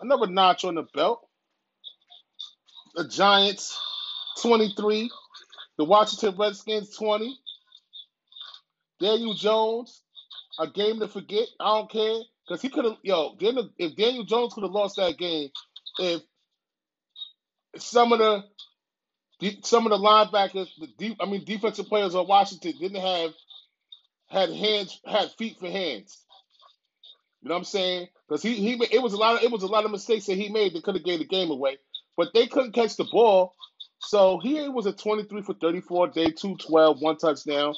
Another 0.00 0.26
notch 0.26 0.64
on 0.64 0.74
the 0.76 0.84
belt. 0.94 1.20
The 2.94 3.08
Giants 3.08 3.78
23, 4.42 5.10
the 5.78 5.84
Washington 5.84 6.36
Redskins 6.38 6.94
20. 6.96 7.38
Daniel 9.00 9.34
Jones, 9.34 10.02
a 10.58 10.68
game 10.68 11.00
to 11.00 11.08
forget. 11.08 11.48
I 11.60 11.78
don't 11.78 11.90
care 11.90 12.20
because 12.46 12.62
he 12.62 12.68
could 12.68 12.84
have. 12.84 12.98
Yo, 13.02 13.36
if 13.78 13.96
Daniel 13.96 14.24
Jones 14.24 14.54
could 14.54 14.64
have 14.64 14.72
lost 14.72 14.96
that 14.96 15.18
game, 15.18 15.50
if 15.98 16.22
some 17.78 18.12
of 18.12 18.18
the 18.18 18.44
some 19.62 19.86
of 19.86 19.90
the 19.90 19.98
linebackers, 19.98 20.68
the 20.78 20.88
deep, 20.98 21.16
I 21.20 21.26
mean 21.26 21.44
defensive 21.44 21.86
players 21.86 22.14
on 22.14 22.28
Washington 22.28 22.74
didn't 22.80 23.00
have 23.00 23.32
had 24.28 24.50
hands, 24.50 25.00
had 25.04 25.30
feet 25.32 25.58
for 25.58 25.68
hands. 25.68 26.22
You 27.42 27.48
know 27.48 27.56
what 27.56 27.58
I'm 27.58 27.64
saying? 27.64 28.08
Because 28.28 28.42
he 28.42 28.54
he 28.54 28.80
it 28.92 29.02
was 29.02 29.14
a 29.14 29.16
lot 29.16 29.36
of 29.36 29.42
it 29.42 29.50
was 29.50 29.62
a 29.64 29.68
lot 29.68 29.84
of 29.84 29.90
mistakes 29.90 30.26
that 30.26 30.36
he 30.36 30.48
made 30.48 30.74
that 30.74 30.84
could 30.84 30.94
have 30.94 31.04
gave 31.04 31.18
the 31.18 31.24
game 31.26 31.50
away, 31.50 31.78
but 32.16 32.28
they 32.34 32.46
couldn't 32.46 32.72
catch 32.72 32.96
the 32.96 33.08
ball. 33.10 33.54
So 34.00 34.38
he 34.42 34.68
was 34.68 34.86
a 34.86 34.92
23 34.92 35.42
for 35.42 35.54
34 35.54 36.08
day, 36.08 36.30
212, 36.30 37.00
one 37.00 37.16
touchdown. 37.16 37.74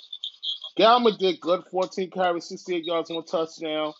Gallman 0.78 1.18
did 1.18 1.40
good, 1.40 1.64
14 1.70 2.10
carries, 2.10 2.48
68 2.48 2.84
yards, 2.84 3.10
one 3.10 3.24
touchdown. 3.24 3.92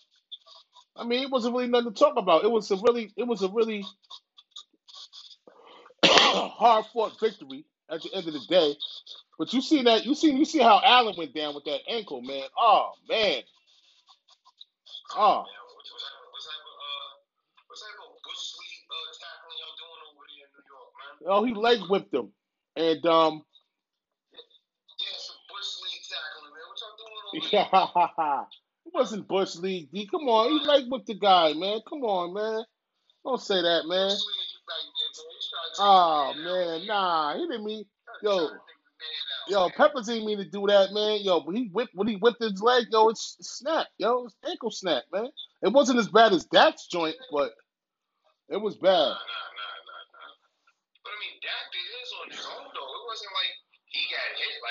I 0.95 1.05
mean, 1.05 1.23
it 1.23 1.31
wasn't 1.31 1.55
really 1.55 1.67
nothing 1.67 1.93
to 1.93 1.99
talk 1.99 2.17
about. 2.17 2.43
It 2.43 2.51
was 2.51 2.71
a 2.71 2.75
really, 2.77 3.11
it 3.17 3.27
was 3.27 3.41
a 3.41 3.49
really 3.49 3.85
hard 6.55 6.85
fought 6.93 7.19
victory 7.19 7.65
at 7.89 8.01
the 8.03 8.13
end 8.15 8.27
of 8.27 8.33
the 8.33 8.45
day. 8.49 8.75
But 9.39 9.53
you 9.53 9.61
see 9.61 9.83
that, 9.83 10.05
you 10.05 10.15
see, 10.15 10.31
you 10.31 10.45
see 10.45 10.59
how 10.59 10.81
Allen 10.83 11.15
went 11.17 11.35
down 11.35 11.55
with 11.55 11.65
that 11.65 11.81
ankle, 11.89 12.21
man. 12.21 12.43
Oh 12.57 12.93
man, 13.09 13.43
oh. 15.15 15.43
Man, 15.43 15.45
what, 15.45 15.75
what 15.75 15.85
type 15.87 16.17
of, 16.17 16.27
what 16.31 16.43
type 16.43 16.63
of, 16.65 16.75
uh, 16.87 17.11
what 17.67 17.77
type 17.79 17.99
of 17.99 18.09
bush 18.23 18.45
league 18.59 18.83
uh, 18.89 19.11
tackling 19.19 19.57
y'all 19.59 19.77
doing 19.79 20.01
over 20.09 20.23
there 20.25 20.47
in 20.47 20.51
New 20.55 20.65
York, 20.71 20.91
man? 20.97 21.13
Oh, 21.27 21.43
he 21.45 21.53
leg 21.53 21.79
whipped 21.89 22.13
him, 22.13 22.31
and 22.75 23.05
um, 23.07 23.43
Yeah, 24.99 25.17
some 25.19 25.41
bush 25.51 25.71
league 25.83 26.05
tackling, 26.07 26.53
man. 26.55 26.65
What 26.71 26.79
y'all 26.81 26.97
doing 26.99 27.15
over 27.19 27.39
there? 27.51 28.45
it 28.87 28.93
wasn't 28.93 29.27
Bush 29.27 29.55
League. 29.57 29.91
D. 29.91 30.07
Come 30.07 30.29
on, 30.29 30.51
he 30.51 30.59
leg 30.65 30.85
whipped 30.89 31.07
the 31.07 31.15
guy, 31.15 31.53
man. 31.53 31.81
Come 31.89 32.03
on, 32.03 32.33
man. 32.33 32.63
Don't 33.25 33.41
say 33.41 33.61
that, 33.61 33.83
man. 33.85 34.09
Bush 34.09 34.23
league 34.23 34.63
back 34.65 34.83
there, 34.85 35.11
man. 35.11 35.33
He's 35.35 35.49
trying 35.51 35.64
to 35.64 35.64
take 35.64 35.64
Oh 35.79 36.33
man 36.35 36.85
nah, 36.87 37.33
he 37.35 37.41
didn't 37.47 37.65
mean. 37.65 37.85
Yo, 38.21 38.31
to 38.31 38.43
take 38.43 38.49
the 38.49 38.53
man 39.01 39.09
out, 39.35 39.51
yo, 39.51 39.59
man. 39.61 39.71
Peppers 39.77 40.05
didn't 40.07 40.25
mean 40.25 40.37
to 40.37 40.45
do 40.49 40.67
that, 40.67 40.93
man. 40.93 41.19
Yo, 41.21 41.41
when 41.41 41.55
he 41.55 41.69
whipped 41.73 41.91
when 41.95 42.07
he 42.07 42.15
whipped 42.15 42.41
his 42.41 42.61
leg, 42.61 42.85
yo, 42.91 43.09
it's 43.09 43.37
snap, 43.41 43.87
yo, 43.97 44.25
it's 44.25 44.35
ankle 44.47 44.71
snap, 44.71 45.03
man. 45.11 45.27
It 45.61 45.73
wasn't 45.73 45.99
as 45.99 46.07
bad 46.07 46.33
as 46.33 46.45
Dak's 46.45 46.87
joint, 46.87 47.15
but 47.31 47.51
it 48.49 48.61
was 48.61 48.75
bad. 48.75 48.91
nah, 48.91 48.97
nah, 48.97 49.09
nah, 49.09 49.15
nah. 49.15 49.17
But 51.03 51.11
I 51.11 51.17
mean, 51.19 51.35
Dak 51.41 51.65
did 51.73 51.81
his 51.81 52.11
on 52.21 52.29
his 52.31 52.45
own, 52.45 52.67
though. 52.73 52.93
It 52.93 53.03
wasn't 53.09 53.33
like 53.33 53.53
he 53.89 54.01
got 54.11 54.37
hit 54.37 54.61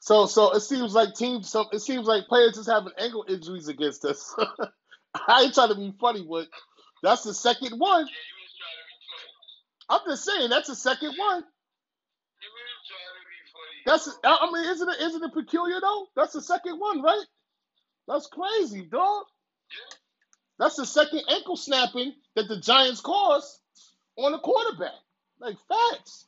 So 0.00 0.26
so 0.26 0.52
it 0.52 0.60
seems 0.60 0.94
like 0.94 1.14
teams. 1.14 1.48
So 1.50 1.66
it 1.72 1.80
seems 1.80 2.06
like 2.06 2.26
players 2.28 2.54
just 2.56 2.68
having 2.68 2.92
ankle 2.98 3.24
injuries 3.28 3.68
against 3.68 4.04
us. 4.04 4.34
I 5.28 5.44
ain't 5.44 5.54
trying 5.54 5.70
to 5.70 5.76
be 5.76 5.94
funny, 6.00 6.26
but 6.28 6.48
that's 7.04 7.22
the 7.22 7.34
second 7.34 7.78
one. 7.78 8.06
I'm 9.88 10.00
just 10.08 10.24
saying 10.24 10.50
that's 10.50 10.68
the 10.68 10.74
second 10.74 11.14
one. 11.16 11.44
That's 13.86 14.08
I 14.24 14.50
mean, 14.50 14.64
isn't 14.70 14.88
it 14.88 15.00
isn't 15.02 15.22
it 15.22 15.34
peculiar 15.34 15.80
though? 15.80 16.06
That's 16.16 16.32
the 16.32 16.42
second 16.42 16.80
one, 16.80 17.02
right? 17.02 17.24
That's 18.08 18.26
crazy, 18.26 18.82
dog. 18.90 19.24
That's 20.58 20.76
the 20.76 20.86
second 20.86 21.22
ankle 21.28 21.56
snapping 21.56 22.14
that 22.36 22.48
the 22.48 22.60
Giants 22.60 23.00
caused 23.00 23.60
on 24.16 24.32
a 24.34 24.38
quarterback. 24.38 24.94
Like 25.40 25.56
facts. 25.68 26.26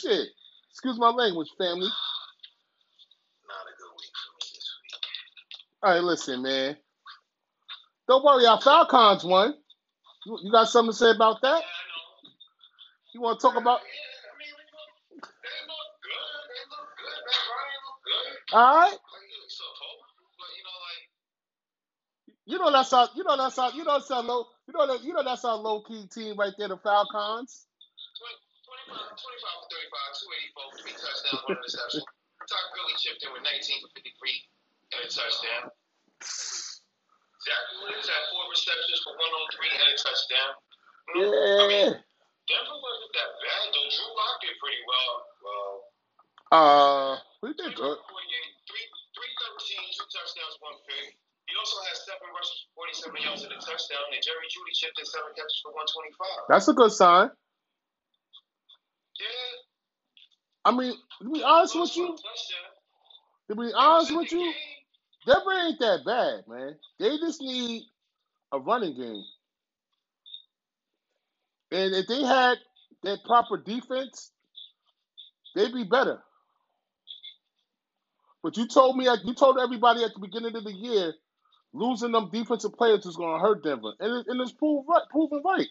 Shit. 0.00 0.28
Excuse 0.70 0.98
my 0.98 1.10
language, 1.10 1.48
family. 1.56 1.88
Not 3.48 3.64
a 3.64 3.74
good 3.78 3.92
week 3.98 4.10
for 4.12 4.32
me 4.34 4.50
this 4.54 4.68
week. 4.82 5.02
All 5.84 5.92
right, 5.92 6.02
listen, 6.02 6.42
man. 6.42 6.78
Don't 8.08 8.24
worry, 8.24 8.46
our 8.46 8.60
Falcons 8.60 9.22
won. 9.22 9.54
You, 10.26 10.50
got 10.50 10.68
something 10.68 10.92
to 10.92 10.96
say 10.96 11.10
about 11.10 11.42
that? 11.42 11.62
You 13.14 13.20
want 13.20 13.38
to 13.40 13.46
talk 13.46 13.56
about? 13.60 13.80
All 18.52 18.76
right. 18.76 18.96
You 22.46 22.58
know, 22.58 22.72
that's 22.72 22.92
our. 22.92 23.08
You 23.14 23.24
know 23.24 23.36
that's 23.36 23.58
our. 23.58 23.72
You 23.72 23.84
know 23.84 23.98
that's 23.98 24.10
our 24.10 24.22
low. 24.22 24.46
You 24.66 24.74
know 24.74 24.86
that. 24.86 25.04
You 25.04 25.12
know 25.12 25.22
that's 25.24 25.44
our 25.44 25.56
low 25.56 25.82
key 25.82 26.06
team 26.08 26.36
right 26.38 26.52
there, 26.58 26.68
the 26.68 26.78
Falcons. 26.78 27.66
20, 28.88 28.96
25, 28.96 29.20
25 29.20 29.60
for 29.60 29.68
35, 29.68 30.16
284, 30.56 30.80
three 30.80 30.96
touchdowns, 30.96 31.42
one 31.44 31.56
interception. 31.60 32.02
Todd 32.48 32.66
Gurley 32.72 32.96
chipped 33.00 33.24
in 33.24 33.32
with 33.32 33.44
19 33.44 33.84
for 33.84 33.90
53 33.96 34.53
and 34.94 35.04
a 35.04 35.10
touchdown. 35.10 35.64
Zach 36.22 37.64
Williams 37.76 38.08
had 38.08 38.22
four 38.32 38.44
receptions 38.48 39.00
for 39.04 39.12
103 39.12 39.68
and 39.76 39.88
a 39.92 39.96
touchdown. 40.00 40.50
You 41.14 41.24
know, 41.28 41.60
I 41.60 41.66
mean, 41.68 41.92
Yeah. 41.92 42.00
Denver 42.44 42.76
wasn't 42.76 43.12
that 43.16 43.30
bad, 43.40 43.64
though. 43.72 43.88
Drew 43.88 44.10
Lock 44.16 44.34
did 44.40 44.56
pretty 44.60 44.82
well. 44.84 45.12
Well, 45.44 45.72
Uh, 46.52 47.12
we 47.42 47.52
did 47.56 47.74
good. 47.74 47.98
48, 47.98 48.52
three, 48.68 48.86
313, 49.16 49.84
two 49.96 50.06
touchdowns, 50.12 50.56
one 50.60 50.76
pick. 50.88 51.16
He 51.48 51.56
also 51.56 51.76
had 51.84 51.96
seven 51.96 52.28
rushes 52.32 52.64
for 52.72 52.88
47 52.88 53.22
yards 53.22 53.42
and 53.44 53.52
a 53.52 53.60
touchdown, 53.60 54.04
and 54.12 54.22
Jerry 54.22 54.46
Jeudy 54.48 54.72
chipped 54.72 54.98
in 54.98 55.04
seven 55.04 55.32
catches 55.34 55.60
for 55.60 55.72
125. 55.72 56.48
That's 56.48 56.68
a 56.68 56.72
good 56.72 56.92
sign. 56.92 57.30
Yeah. 59.20 59.26
I 60.64 60.70
mean, 60.72 60.96
to 61.20 61.30
be 61.32 61.42
honest 61.44 61.76
with 61.76 61.96
you, 61.96 62.16
to 63.48 63.54
be 63.56 63.72
honest 63.74 64.16
with 64.16 64.32
you. 64.32 64.54
Denver 65.26 65.52
ain't 65.52 65.80
that 65.80 66.00
bad, 66.06 66.44
man. 66.48 66.76
They 67.00 67.18
just 67.18 67.40
need 67.40 67.84
a 68.52 68.60
running 68.60 68.96
game. 68.96 69.24
And 71.72 71.94
if 71.94 72.06
they 72.08 72.22
had 72.22 72.58
that 73.04 73.18
proper 73.26 73.58
defense, 73.58 74.32
they'd 75.54 75.72
be 75.74 75.84
better. 75.84 76.20
But 78.42 78.56
you 78.56 78.68
told 78.68 78.96
me, 78.96 79.08
you 79.24 79.34
told 79.34 79.58
everybody 79.58 80.04
at 80.04 80.14
the 80.14 80.20
beginning 80.20 80.56
of 80.56 80.64
the 80.64 80.72
year, 80.72 81.14
losing 81.72 82.12
them 82.12 82.30
defensive 82.32 82.74
players 82.74 83.06
is 83.06 83.16
going 83.16 83.38
to 83.40 83.46
hurt 83.46 83.64
Denver, 83.64 83.92
and, 84.00 84.12
it, 84.20 84.26
and 84.28 84.40
it's 84.40 84.52
proved 84.52 84.88
right, 84.88 85.02
proven 85.10 85.42
right. 85.44 85.68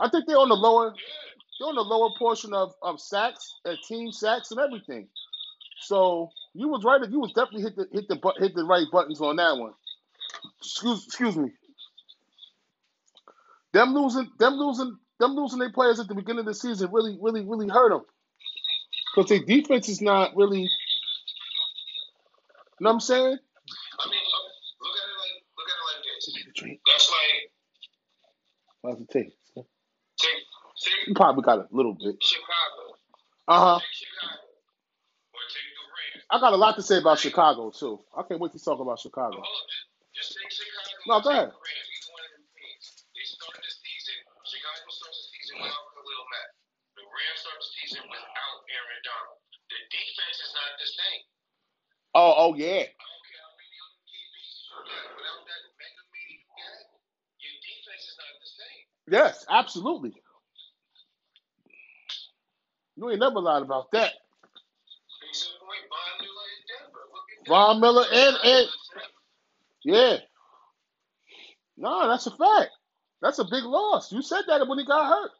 I 0.00 0.08
think 0.10 0.26
they're 0.26 0.38
on 0.38 0.48
the 0.50 0.56
lower, 0.56 0.94
they're 1.60 1.68
on 1.68 1.76
the 1.76 1.82
lower 1.82 2.10
portion 2.18 2.54
of, 2.54 2.72
of 2.82 3.00
sacks, 3.00 3.54
uh, 3.66 3.74
team 3.88 4.12
sacks, 4.12 4.50
and 4.52 4.60
everything. 4.60 5.08
So 5.82 6.30
you 6.54 6.68
was 6.68 6.84
right. 6.84 7.00
You 7.10 7.20
was 7.20 7.32
definitely 7.34 7.62
hit 7.62 7.76
the 7.76 7.88
hit 7.92 8.08
the 8.08 8.16
bu- 8.16 8.38
hit 8.40 8.54
the 8.54 8.64
right 8.64 8.86
buttons 8.92 9.20
on 9.20 9.36
that 9.36 9.56
one. 9.58 9.72
Excuse 10.60 11.06
excuse 11.06 11.36
me. 11.36 11.50
Them 13.74 13.94
losing 13.94 14.30
them 14.38 14.54
losing 14.54 14.98
them 15.20 15.32
losing 15.36 15.60
their 15.60 15.72
players 15.72 16.00
at 16.00 16.08
the 16.08 16.14
beginning 16.16 16.40
of 16.40 16.46
the 16.46 16.54
season 16.54 16.90
really 16.92 17.18
really 17.20 17.44
really 17.46 17.68
hurt 17.68 17.90
them 17.90 18.02
because 19.14 19.30
their 19.30 19.40
defense 19.44 19.88
is 19.88 20.02
not 20.02 20.36
really. 20.36 20.62
You 20.62 20.68
know 22.84 22.90
what 22.90 22.94
I'm 22.94 23.00
saying? 23.00 23.38
I 24.00 24.06
mean, 24.10 24.20
look, 24.80 24.96
at 24.96 25.08
it 25.08 25.18
like 25.18 25.36
look 25.58 25.68
at 25.68 25.78
it 25.78 25.86
like 25.90 26.04
this. 26.04 26.24
That's 26.86 27.10
like 27.10 27.42
How's 28.84 29.00
it 29.00 29.10
taste? 29.10 29.36
take 30.18 30.44
take 30.80 31.08
You 31.08 31.14
probably 31.14 31.42
got 31.44 31.58
a 31.60 31.68
little 31.72 31.94
bit. 31.94 32.16
Chicago, 32.22 32.98
Uh 33.48 33.60
huh. 33.60 33.80
take 33.80 33.94
Chicago, 33.94 34.42
or 35.34 35.42
take 35.50 35.70
the 35.76 35.84
Rams. 35.92 36.21
I 36.32 36.40
got 36.40 36.54
a 36.54 36.56
lot 36.56 36.76
to 36.76 36.82
say 36.82 36.96
about 36.96 37.20
Chicago 37.20 37.68
too. 37.68 38.00
I 38.16 38.22
can't 38.24 38.40
wait 38.40 38.52
to 38.56 38.58
talk 38.64 38.80
about 38.80 38.98
Chicago. 38.98 39.36
On, 39.36 39.44
just, 40.16 40.32
Chicago. 40.32 41.04
No, 41.04 41.20
go 41.20 41.28
ahead. 41.28 41.52
The 41.52 42.08
one 42.08 42.24
of 42.24 42.32
them 42.32 42.44
teams. 42.56 43.04
They 43.12 43.20
start 43.28 43.52
the 43.52 43.68
season. 43.68 44.16
Chicago 44.48 44.80
starts 44.88 45.18
the 45.20 45.28
season 45.28 45.60
without 45.60 45.84
Khalil 45.92 46.24
Mack. 46.32 46.48
The 46.96 47.04
Rams 47.04 47.40
start 47.44 47.60
the 47.60 47.68
season 47.76 48.00
without 48.08 48.56
Aaron 48.64 49.00
Donald. 49.04 49.44
The 49.68 49.78
defense 49.92 50.38
is 50.40 50.52
not 50.56 50.72
the 50.80 50.88
same. 50.88 51.22
Oh 52.16 52.32
oh 52.48 52.52
yeah. 52.56 52.88
I 52.88 53.04
don't 53.04 53.24
care 53.28 53.42
how 53.44 53.52
many 53.52 53.76
other 53.76 54.00
key 54.08 54.24
pieces 54.32 54.56
you 54.72 54.80
got. 54.88 55.04
Without 55.12 55.42
that 55.44 55.62
mega 55.76 56.04
meeting 56.16 56.40
you 56.40 56.52
got, 56.56 56.80
your 57.44 57.56
defense 57.60 58.04
is 58.08 58.16
not 58.16 58.32
the 58.40 58.48
same. 58.48 58.82
Yes, 59.12 59.44
absolutely. 59.52 60.16
You 62.96 63.12
ain't 63.12 63.20
never 63.20 63.40
lied 63.40 63.60
about 63.68 63.92
that. 63.92 64.16
Case 65.22 65.48
in 65.48 65.56
point, 65.64 65.86
Von 65.88 66.12
Miller 66.20 66.48
in 66.52 66.62
Denver. 66.68 67.04
Look 67.08 67.24
at 67.31 67.31
Von. 67.48 67.80
Miller 67.80 68.04
and 68.12 68.36
and 68.44 68.66
yeah. 69.84 70.16
No, 71.76 72.08
that's 72.08 72.26
a 72.26 72.30
fact. 72.30 72.70
That's 73.20 73.38
a 73.38 73.44
big 73.44 73.64
loss. 73.64 74.12
You 74.12 74.22
said 74.22 74.42
that 74.48 74.66
when 74.68 74.78
he 74.78 74.86
got 74.86 75.08
hurt. 75.08 75.30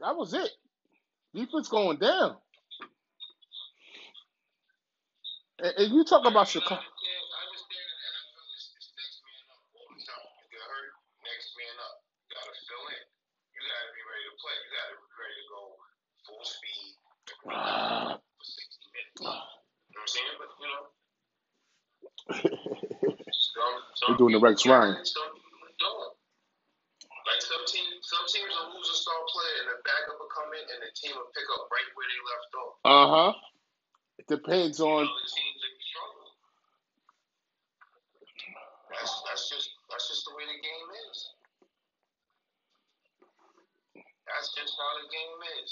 That 0.00 0.16
was 0.16 0.34
it. 0.34 0.50
Defense 1.34 1.68
going 1.68 1.98
down. 1.98 2.36
And, 5.58 5.74
and 5.76 5.94
you 5.94 6.04
talk 6.04 6.22
about 6.26 6.30
I 6.30 6.34
mean, 6.34 6.38
I 6.38 6.44
Chicago. 6.46 6.80
Some, 22.34 23.76
some 23.94 24.06
They're 24.08 24.18
doing 24.18 24.34
the 24.34 24.40
Rex 24.40 24.66
Ryan. 24.66 24.96
some 25.04 25.30
people 25.34 25.70
don't. 25.78 26.14
Like 27.26 27.42
some 27.42 27.62
teams, 27.66 28.00
some 28.02 28.24
teams 28.26 28.50
will 28.50 28.74
lose 28.78 28.88
a 28.90 28.96
star 28.96 29.14
player 29.30 29.54
and 29.62 29.68
the 29.74 29.78
backup 29.86 30.16
will 30.18 30.32
come 30.32 30.50
in 30.54 30.64
and 30.66 30.80
the 30.82 30.90
team 30.94 31.14
will 31.14 31.30
pick 31.34 31.46
up 31.54 31.68
right 31.70 31.88
where 31.94 32.08
they 32.08 32.20
left 32.26 32.50
off. 32.58 32.72
Uh 32.82 33.06
huh. 33.10 33.32
It 34.18 34.26
depends 34.28 34.80
on. 34.80 35.08
That's 38.90 39.22
that's 39.28 39.48
just 39.48 39.70
that's 39.90 40.08
just 40.08 40.24
the 40.26 40.34
way 40.36 40.44
the 40.46 40.58
game 40.60 40.88
is. 41.10 41.16
That's 44.26 44.54
just 44.54 44.74
how 44.78 44.92
the 44.98 45.06
game 45.10 45.38
is. 45.62 45.70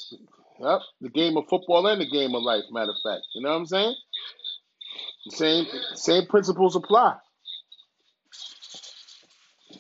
Yep, 0.61 0.81
the 1.03 1.11
game 1.11 1.37
of 1.37 1.45
football 1.49 1.87
and 1.87 2.01
the 2.01 2.09
game 2.11 2.35
of 2.35 2.43
life. 2.43 2.65
Matter 2.71 2.91
of 2.93 2.99
fact, 3.03 3.27
you 3.35 3.43
know 3.43 3.51
what 3.51 3.57
I'm 3.57 3.67
saying? 3.67 3.95
The 3.95 4.48
same 5.31 5.67
same 5.95 6.27
principles 6.27 6.77
apply. 6.77 7.17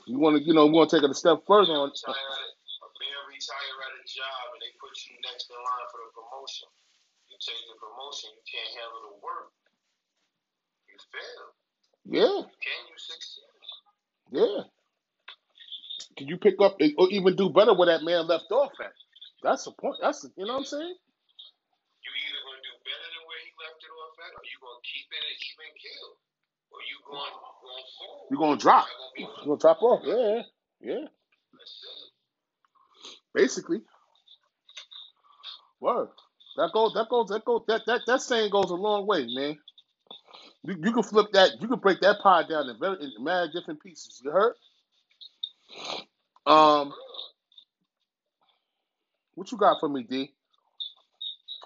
You 0.06 0.18
want 0.20 0.36
to, 0.38 0.42
you 0.44 0.54
know, 0.54 0.66
we 0.66 0.72
want 0.74 0.90
to 0.90 0.96
take 0.98 1.04
it 1.04 1.10
a 1.10 1.14
step 1.14 1.44
further 1.46 1.72
on. 1.72 1.90
Retire 1.90 2.14
at 2.14 2.42
a, 2.44 2.50
a 2.84 2.88
man 3.00 3.20
retire 3.28 3.76
at 3.88 3.94
a 3.98 4.04
job 4.08 4.44
and 4.56 4.60
they 4.62 4.72
put 4.80 4.94
you 5.08 5.14
next 5.24 5.48
in 5.48 5.58
line 5.58 5.88
for 5.92 6.00
the 6.04 6.10
promotion. 6.12 6.68
You 7.30 7.36
take 7.40 7.62
the 7.70 7.78
promotion, 7.80 8.30
you 8.36 8.44
can't 8.46 8.72
handle 8.78 9.02
the 9.12 9.16
work. 9.24 9.52
You 10.88 10.96
fail. 11.12 11.46
Yeah, 12.06 12.42
Can 12.62 12.80
you 12.90 12.98
succeed? 12.98 13.48
yeah. 14.32 14.62
Can 16.16 16.28
you 16.28 16.38
pick 16.38 16.56
up 16.60 16.78
or 16.98 17.08
even 17.10 17.36
do 17.36 17.50
better 17.50 17.74
where 17.74 17.88
that 17.88 18.04
man 18.04 18.26
left 18.28 18.50
off 18.52 18.72
at? 18.84 18.92
That's 19.42 19.64
the 19.64 19.72
point. 19.72 19.96
That's 20.02 20.22
the, 20.22 20.30
you 20.36 20.46
know 20.46 20.54
what 20.60 20.60
I'm 20.60 20.72
saying? 20.72 20.96
You 22.04 22.10
either 22.12 22.40
gonna 22.46 22.64
do 22.64 22.74
better 22.84 23.08
than 23.14 23.22
where 23.28 23.40
he 23.44 23.50
left 23.60 23.80
it 23.84 23.92
off 23.92 24.14
at, 24.92 25.08
or 25.08 25.08
you 25.08 25.08
gonna 25.08 25.08
keep 25.08 25.08
it 25.12 25.24
at 25.24 25.38
even 25.52 25.72
kill, 25.80 26.10
or 26.72 26.80
you 26.88 26.96
going 27.04 27.34
going 27.62 27.88
forward. 27.98 28.28
You're 28.30 28.40
gonna 28.40 28.60
drop. 28.60 28.86
Gonna 29.18 29.32
You're 29.38 29.46
gonna 29.46 29.60
drop 29.60 29.82
off. 29.82 30.02
Yeah, 30.04 30.42
yeah. 30.80 31.06
Basically. 33.34 33.82
Word. 35.80 36.08
That 36.56 36.70
goes. 36.74 36.94
That 36.94 37.08
goes. 37.10 37.28
That 37.28 37.44
goes. 37.44 37.62
That 37.68 37.82
that 37.86 38.02
that 38.06 38.22
saying 38.22 38.50
goes 38.50 38.70
a 38.70 38.74
long 38.74 39.06
way, 39.06 39.26
man. 39.34 39.58
You, 40.64 40.76
you 40.82 40.92
can 40.92 41.02
flip 41.04 41.32
that. 41.32 41.52
You 41.60 41.68
can 41.68 41.80
break 41.80 42.00
that 42.02 42.18
pie 42.22 42.44
down 42.48 42.68
in 42.68 42.78
very 42.80 42.96
in 43.02 43.24
mad 43.24 43.50
different 43.54 43.82
pieces. 43.82 44.20
You 44.24 44.32
heard? 44.32 44.54
Um. 46.46 46.92
What 49.34 49.52
you 49.52 49.58
got 49.58 49.80
for 49.80 49.88
me, 49.88 50.04
D? 50.04 50.32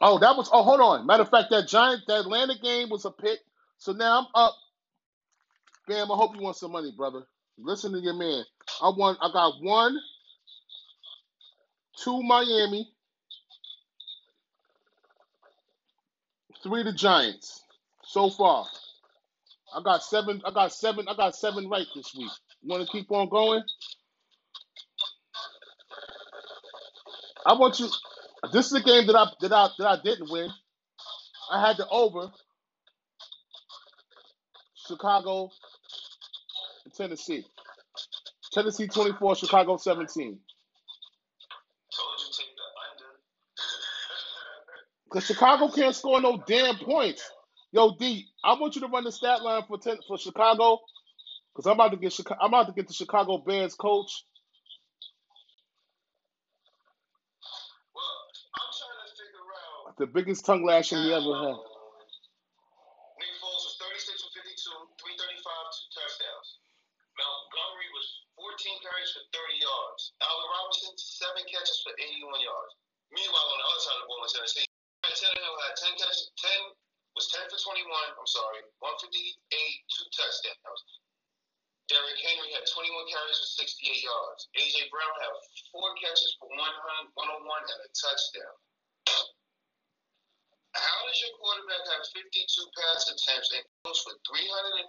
Oh, 0.02 0.20
that 0.20 0.36
was. 0.36 0.50
Oh, 0.52 0.64
hold 0.64 0.80
on. 0.82 1.06
Matter 1.06 1.24
of 1.24 1.30
fact, 1.30 1.50
that 1.52 1.68
Giant, 1.68 2.02
that 2.08 2.22
Atlanta 2.22 2.54
game 2.62 2.90
was 2.90 3.06
a 3.06 3.12
pick. 3.12 3.40
So 3.78 3.92
now 3.92 4.20
I'm 4.20 4.28
up. 4.36 4.56
Bam. 5.88 6.12
I 6.12 6.16
hope 6.16 6.36
you 6.36 6.42
want 6.42 6.56
some 6.56 6.72
money, 6.72 6.92
brother. 6.96 7.22
Listen 7.58 7.92
to 7.92 8.00
your 8.00 8.14
man. 8.14 8.44
I 8.82 8.90
want. 8.90 9.18
I 9.22 9.32
got 9.32 9.54
one, 9.62 9.98
two 12.02 12.22
Miami, 12.22 12.88
three 16.62 16.84
the 16.84 16.92
Giants. 16.92 17.62
So 18.04 18.30
far, 18.30 18.66
I 19.76 19.82
got 19.82 20.04
seven. 20.04 20.42
I 20.46 20.52
got 20.52 20.72
seven. 20.72 21.06
I 21.08 21.16
got 21.16 21.36
seven 21.36 21.68
right 21.70 21.86
this 21.94 22.14
week. 22.16 22.30
Want 22.64 22.86
to 22.86 22.92
keep 22.92 23.10
on 23.12 23.28
going? 23.30 23.62
I 27.46 27.54
want 27.54 27.80
you. 27.80 27.88
This 28.50 28.66
is 28.66 28.72
a 28.72 28.82
game 28.82 29.06
that 29.06 29.16
I 29.16 29.26
that 29.42 29.52
I 29.52 29.68
that 29.78 29.86
I 29.88 30.02
didn't 30.02 30.30
win. 30.30 30.50
I 31.52 31.66
had 31.66 31.76
the 31.76 31.88
over 31.88 32.30
Chicago 34.88 35.50
Tennessee. 36.96 37.44
Tennessee 38.52 38.88
24, 38.88 39.36
Chicago 39.36 39.76
17. 39.78 40.06
Told 41.96 42.20
you 42.20 42.26
take 42.36 42.54
the 42.56 42.68
under. 42.90 43.12
Because 45.04 45.26
Chicago 45.26 45.68
can't 45.70 45.94
score 45.94 46.20
no 46.20 46.42
damn 46.46 46.76
points. 46.78 47.30
Yo, 47.72 47.96
D, 47.98 48.26
I 48.44 48.54
want 48.54 48.74
you 48.76 48.82
to 48.82 48.88
run 48.88 49.04
the 49.04 49.12
stat 49.12 49.42
line 49.42 49.62
for 49.68 49.78
ten, 49.78 49.98
for 50.08 50.18
Chicago. 50.18 50.80
Because 51.54 51.66
I'm 51.66 51.74
about 51.74 51.92
to 51.92 51.98
get 51.98 52.12
Chicago, 52.12 52.40
I'm 52.42 52.48
about 52.50 52.68
to 52.68 52.72
get 52.74 52.88
the 52.88 52.94
Chicago 52.94 53.38
Bears 53.38 53.74
coach. 53.74 54.24
Well, 57.94 58.04
I'm 58.56 58.70
trying 58.72 59.08
to 59.08 59.12
figure 59.16 59.52
out. 59.56 59.81
The 60.00 60.08
biggest 60.08 60.44
tongue 60.48 60.64
lashing 60.64 61.04
he 61.04 61.12
ever 61.12 61.34
had. 61.36 61.58
Nick 63.20 63.34
Foles 63.44 63.64
was 63.68 63.76
36 63.76 64.24
for 64.24 64.32
52, 64.40 64.72
335, 65.04 65.44
two 65.76 65.88
touchdowns. 65.92 66.48
Montgomery 67.12 67.90
was 67.92 68.08
14 68.40 68.56
carries 68.80 69.12
for 69.12 69.24
30 69.36 69.60
yards. 69.60 70.16
Allen 70.24 70.48
Robinson, 70.48 70.96
seven 70.96 71.44
catches 71.44 71.84
for 71.84 71.92
81 71.92 72.40
yards. 72.40 72.72
Meanwhile, 73.12 73.48
on 73.52 73.58
the 73.60 73.68
other 73.68 73.82
side 73.84 73.96
of 74.00 74.02
the 74.02 74.08
ball 74.08 74.24
in 74.24 74.32
Tennessee, 74.32 74.66
Ryan 75.04 75.16
Tannehill 75.20 75.58
had 75.68 75.74
10 75.76 76.00
catches, 76.00 76.32
10 76.40 76.72
was 77.12 77.28
10 77.36 77.52
for 77.52 77.60
21. 77.60 77.84
I'm 78.16 78.30
sorry, 78.32 78.64
158, 78.80 79.12
two 79.92 80.08
touchdowns. 80.16 80.80
Derrick 81.92 82.16
Henry 82.24 82.48
had 82.56 82.64
21 82.64 82.88
carries 83.12 83.36
for 83.36 83.50
68 83.68 84.00
yards. 84.00 84.48
AJ 84.56 84.88
Brown 84.88 85.12
had 85.20 85.36
four 85.68 85.92
catches 86.00 86.32
for 86.40 86.48
100, 86.48 86.56
101 86.56 87.44
and 87.44 87.80
a 87.84 87.90
touchdown. 87.92 88.56
How 90.72 91.04
does 91.04 91.20
your 91.20 91.36
quarterback 91.36 91.84
have 91.84 92.08
52 92.16 92.32
pass 92.72 93.04
attempts 93.12 93.52
and 93.52 93.60
goes 93.84 94.00
for 94.08 94.16
335 94.24 94.88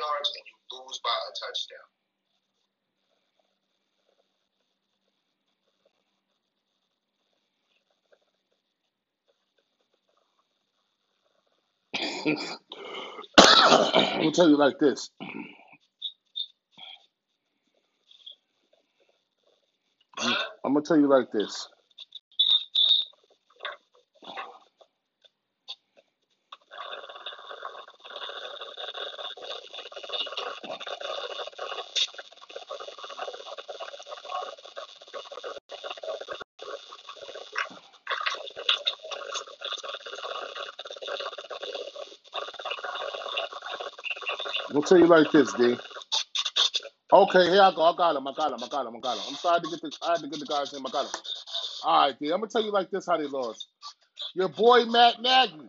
yards 0.00 0.30
and 0.32 0.44
you 0.48 0.56
lose 0.72 0.98
by 1.04 1.12
a 1.12 1.32
touchdown? 1.36 1.88
I'm 13.36 14.21
gonna 14.32 14.48
tell 14.48 14.50
you 14.50 14.58
like 14.58 14.78
this. 14.78 15.10
I'm 20.64 20.74
gonna 20.74 20.82
tell 20.84 20.98
you 20.98 21.08
like 21.08 21.32
this. 21.32 21.68
Gonna 44.82 44.88
tell 44.88 44.98
you 44.98 45.06
like 45.06 45.32
this, 45.32 45.52
D. 45.54 45.76
Okay, 47.12 47.50
here 47.50 47.62
I 47.62 47.72
go. 47.74 47.82
I 47.82 47.96
got 47.96 48.16
him. 48.16 48.26
I 48.26 48.32
got 48.32 48.52
him. 48.52 48.64
I 48.64 48.68
got 48.68 48.86
him. 48.86 48.96
I 48.96 49.00
got 49.00 49.18
him. 49.18 49.24
I'm 49.28 49.34
sorry 49.34 49.60
to 49.60 49.68
get 49.68 49.80
the. 49.80 49.92
I 50.02 50.12
had 50.12 50.20
to 50.20 50.28
get 50.28 50.40
the 50.40 50.46
guy's 50.46 50.72
name. 50.72 50.86
I 50.86 50.90
got 50.90 51.04
him. 51.04 51.20
All 51.84 52.06
right, 52.06 52.18
D. 52.18 52.30
I'm 52.32 52.40
gonna 52.40 52.48
tell 52.48 52.62
you 52.62 52.72
like 52.72 52.90
this 52.90 53.06
how 53.06 53.16
they 53.16 53.26
lost. 53.26 53.68
Your 54.34 54.48
boy 54.48 54.84
Matt 54.86 55.20
Nagy, 55.20 55.68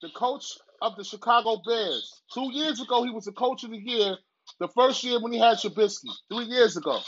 the 0.00 0.08
coach 0.16 0.46
of 0.80 0.96
the 0.96 1.04
Chicago 1.04 1.60
Bears. 1.66 2.22
Two 2.32 2.50
years 2.52 2.80
ago, 2.80 3.04
he 3.04 3.10
was 3.10 3.24
the 3.24 3.32
coach 3.32 3.64
of 3.64 3.70
the 3.70 3.78
year. 3.78 4.16
The 4.58 4.68
first 4.68 5.04
year 5.04 5.20
when 5.20 5.32
he 5.32 5.38
had 5.38 5.58
Trubisky. 5.58 6.10
Three 6.32 6.46
years 6.46 6.76
ago. 6.76 7.00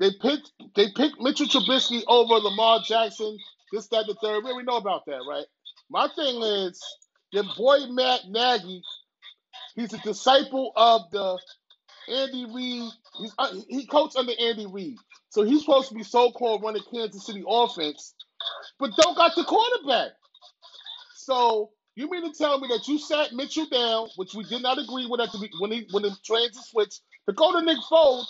They 0.00 0.10
picked. 0.22 0.52
They 0.76 0.86
picked 0.96 1.20
Mitchell 1.20 1.46
Trubisky 1.46 2.02
over 2.08 2.34
Lamar 2.34 2.80
Jackson. 2.84 3.36
This, 3.72 3.86
that, 3.88 4.06
the 4.06 4.14
third. 4.22 4.44
We 4.44 4.50
already 4.50 4.66
know 4.66 4.78
about 4.78 5.04
that, 5.06 5.20
right? 5.28 5.44
My 5.90 6.08
thing 6.16 6.40
is, 6.42 6.80
your 7.32 7.44
boy 7.56 7.86
Matt 7.88 8.22
Nagy 8.28 8.82
He's 9.78 9.92
a 9.92 9.98
disciple 9.98 10.72
of 10.74 11.02
the 11.12 11.38
Andy 12.12 12.46
Reid. 12.52 12.90
He's, 13.20 13.32
uh, 13.38 13.54
he 13.68 13.86
coached 13.86 14.16
under 14.16 14.32
Andy 14.38 14.66
Reid, 14.66 14.96
so 15.28 15.44
he's 15.44 15.60
supposed 15.60 15.88
to 15.90 15.94
be 15.94 16.02
so-called 16.02 16.62
running 16.64 16.82
Kansas 16.92 17.24
City 17.24 17.44
offense, 17.46 18.14
but 18.80 18.90
don't 18.96 19.16
got 19.16 19.36
the 19.36 19.44
quarterback. 19.44 20.12
So 21.14 21.70
you 21.94 22.10
mean 22.10 22.24
to 22.24 22.36
tell 22.36 22.58
me 22.58 22.68
that 22.68 22.88
you 22.88 22.98
sat 22.98 23.32
Mitchell 23.32 23.66
down, 23.70 24.08
which 24.16 24.34
we 24.34 24.42
did 24.44 24.62
not 24.62 24.78
agree 24.78 25.06
with 25.08 25.20
at 25.20 25.30
the 25.30 25.48
when 25.60 25.70
he 25.70 25.86
when 25.92 26.02
the 26.02 26.16
trains 26.24 26.56
were 26.56 26.62
switched, 26.62 27.00
to 27.28 27.34
go 27.34 27.52
to 27.52 27.64
Nick 27.64 27.78
Foles, 27.90 28.26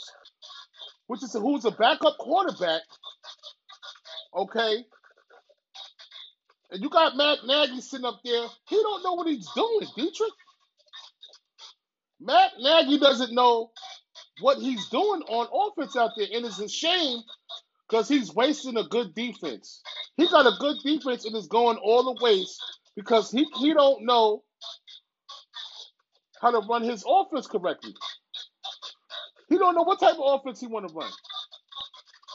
which 1.07 1.23
is 1.23 1.33
who's 1.33 1.65
a 1.65 1.71
backup 1.71 2.19
quarterback, 2.19 2.83
okay? 4.37 4.85
And 6.71 6.83
you 6.83 6.91
got 6.91 7.17
Matt 7.17 7.39
Nagy 7.47 7.81
sitting 7.81 8.07
up 8.07 8.21
there. 8.25 8.47
He 8.69 8.77
don't 8.77 9.03
know 9.03 9.15
what 9.15 9.27
he's 9.29 9.49
doing, 9.55 9.87
Dietrich. 9.97 10.33
Matt 12.21 12.53
Nagy 12.61 12.99
doesn't 12.99 13.35
know 13.35 13.71
what 14.41 14.59
he's 14.59 14.89
doing 14.89 15.23
on 15.29 15.49
offense 15.53 15.97
out 15.97 16.13
there, 16.17 16.29
and 16.33 16.45
it's 16.47 16.61
a 16.61 16.69
shame 16.69 17.21
because 17.89 18.09
he's 18.09 18.35
wasting 18.35 18.77
a 18.77 18.85
good 18.85 19.15
defense. 19.15 19.83
He 20.17 20.29
got 20.29 20.47
a 20.47 20.57
good 20.61 20.77
defense 20.85 21.25
and 21.25 21.37
is 21.37 21.47
going 21.49 21.79
all 21.79 22.05
the 22.15 22.23
ways 22.25 22.59
because 22.97 23.31
he, 23.31 23.47
he 23.59 23.73
don't 23.75 24.05
know 24.05 24.43
how 26.41 26.51
to 26.51 26.67
run 26.69 26.83
his 26.85 27.05
offense 27.09 27.47
correctly. 27.47 27.95
He 29.49 29.59
don't 29.59 29.75
know 29.75 29.83
what 29.83 30.01
type 30.01 30.17
of 30.17 30.41
offense 30.41 30.61
he 30.61 30.67
want 30.67 30.89
to 30.89 30.95
run. 30.95 31.11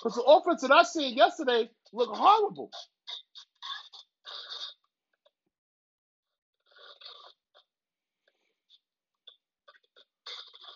Because 0.01 0.15
the 0.17 0.23
offense 0.23 0.61
that 0.61 0.71
I 0.71 0.83
seen 0.83 1.15
yesterday 1.17 1.69
looked 1.93 2.17
horrible. 2.17 2.71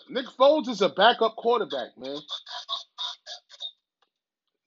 Nick 0.10 0.26
Foles 0.40 0.70
is 0.70 0.82
a 0.82 0.90
backup 0.90 1.36
quarterback, 1.36 1.90
man. 1.98 2.18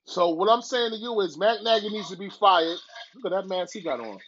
So 0.07 0.31
what 0.31 0.51
I'm 0.51 0.63
saying 0.63 0.91
to 0.93 0.97
you 0.97 1.21
is 1.21 1.39
Matt 1.39 1.63
Nagy 1.63 1.89
needs 1.89 2.11
to 2.11 2.17
be 2.17 2.31
fired. 2.31 2.79
Look 3.15 3.33
at 3.33 3.37
that 3.43 3.49
mask 3.49 3.75
he 3.75 3.83
got 3.83 4.01
on. 4.01 4.19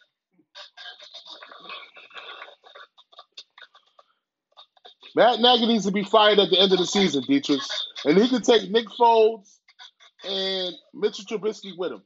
Matt 5.17 5.41
Nagy 5.41 5.67
needs 5.67 5.85
to 5.87 5.93
be 5.93 6.05
fired 6.05 6.39
at 6.39 6.51
the 6.51 6.59
end 6.59 6.73
of 6.73 6.79
the 6.79 6.87
season, 6.87 7.25
Dietrich. 7.27 7.61
And 8.05 8.19
he 8.19 8.29
can 8.29 8.43
take 8.43 8.71
Nick 8.71 8.87
Foles 8.99 9.59
and 10.25 10.75
Mitchell 10.95 11.25
Trubisky 11.27 11.73
with 11.77 11.93
him. 11.93 12.03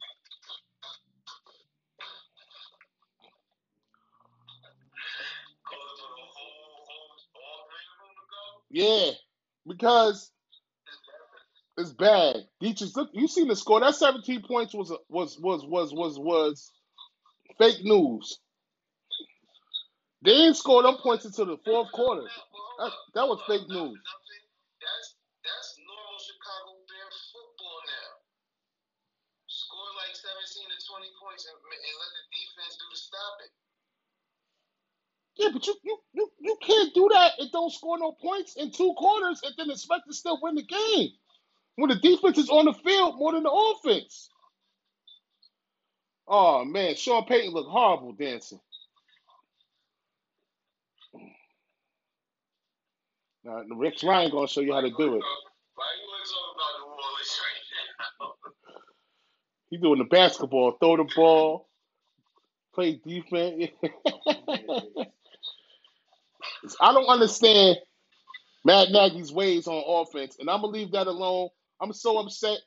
Call 5.69 5.79
it 5.79 5.99
for 6.01 6.11
the 6.11 6.27
whole, 6.35 6.87
whole, 6.89 7.11
all 7.37 7.61
three 7.71 7.87
of 7.93 7.99
them 8.01 8.13
to 8.17 8.25
go? 8.31 8.66
Yeah, 8.77 9.13
because 9.67 10.31
it's 11.79 11.93
bad. 11.93 12.37
Dietrich, 12.61 12.97
look, 12.97 13.11
you 13.15 13.29
seen 13.29 13.49
the 13.49 13.57
score. 13.57 13.81
That 13.81 13.95
17 13.97 14.43
points 14.43 14.75
was 14.75 14.93
was 15.09 15.39
was 15.41 15.65
was 15.65 15.95
was 15.95 16.19
was 16.19 16.73
fake 17.59 17.85
news. 17.85 18.39
They 20.25 20.33
didn't 20.33 20.57
score 20.61 20.83
them 20.83 20.99
points 21.03 21.25
until 21.25 21.47
the 21.47 21.59
fourth 21.65 21.93
quarter. 21.93 22.29
That, 22.81 22.93
that 23.15 23.29
was 23.29 23.41
fake 23.49 23.69
news. 23.69 23.97
That's 24.83 25.09
that's 25.41 25.71
normal 25.81 26.19
Chicago 26.21 26.73
Bear 26.85 27.09
football 27.33 27.81
now. 27.89 28.13
Score 29.49 29.93
like 30.05 30.13
17 30.13 30.69
to 30.69 30.79
20 30.85 31.23
points 31.25 31.49
and, 31.49 31.57
and 31.57 31.97
let 32.01 32.13
the 32.13 32.25
defense 32.29 32.75
do 32.77 32.87
the 32.93 33.01
stopping. 33.01 33.55
Yeah, 35.39 35.51
but 35.53 35.67
you, 35.67 35.75
you 35.85 35.99
you 36.15 36.31
you 36.41 36.59
can't 36.63 36.95
do 36.95 37.11
that 37.13 37.33
and 37.39 37.51
don't 37.53 37.73
score 37.73 37.99
no 37.99 38.13
points 38.13 38.57
in 38.57 38.73
two 38.73 38.95
quarters 38.97 39.41
and 39.45 39.55
then 39.59 39.71
expect 39.71 40.05
to 40.09 40.15
still 40.15 40.39
win 40.43 40.57
the 40.57 40.65
game. 40.65 41.11
when 41.77 41.91
the 41.91 41.97
defense 41.97 42.39
is 42.39 42.51
on 42.51 42.67
the 42.67 42.75
field 42.75 43.19
more 43.19 43.33
than 43.33 43.45
the 43.45 43.51
offense. 43.53 44.31
Oh 46.29 46.65
man, 46.65 46.97
Sean 46.97 47.25
Payton 47.27 47.53
looked 47.53 47.71
horrible 47.71 48.13
dancing. 48.13 48.61
Now, 53.45 53.63
Rex 53.77 54.05
Ryan 54.05 54.31
gonna 54.31 54.49
show 54.49 54.63
you 54.63 54.75
how 54.75 54.83
to 54.83 54.91
do 54.91 55.17
it. 55.17 55.25
He 59.71 59.79
doing 59.79 59.99
the 59.99 60.05
basketball, 60.05 60.73
throw 60.81 60.97
the 60.99 61.07
ball, 61.17 61.69
play 62.75 63.01
defense. 63.07 63.71
I 66.81 66.93
don't 66.93 67.07
understand 67.09 67.79
Matt 68.65 68.91
Nagy's 68.93 69.33
ways 69.33 69.69
on 69.69 69.83
offense, 69.87 70.37
and 70.41 70.51
I'm 70.51 70.63
gonna 70.63 70.73
leave 70.73 70.93
that 70.93 71.09
alone. 71.09 71.51
I'm 71.83 71.93
so 71.95 72.19
upset. 72.19 72.59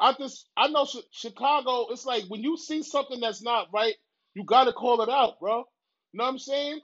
I 0.00 0.14
just 0.14 0.48
I 0.56 0.68
know 0.68 0.86
Chi- 0.86 1.00
Chicago. 1.12 1.88
It's 1.90 2.06
like 2.06 2.24
when 2.28 2.42
you 2.42 2.56
see 2.58 2.82
something 2.84 3.20
that's 3.20 3.42
not 3.42 3.68
right, 3.74 3.94
you 4.34 4.44
gotta 4.44 4.72
call 4.72 5.02
it 5.02 5.10
out, 5.10 5.40
bro. 5.40 5.58
You 6.12 6.18
know 6.18 6.24
what 6.24 6.30
I'm 6.30 6.38
saying? 6.40 6.80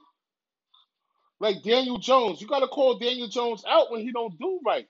Like 1.39 1.63
Daniel 1.63 1.99
Jones, 1.99 2.41
you 2.41 2.47
gotta 2.47 2.67
call 2.67 2.99
Daniel 2.99 3.27
Jones 3.29 3.63
out 3.67 3.91
when 3.91 4.01
he 4.01 4.11
don't 4.11 4.37
do 4.39 4.59
right. 4.65 4.87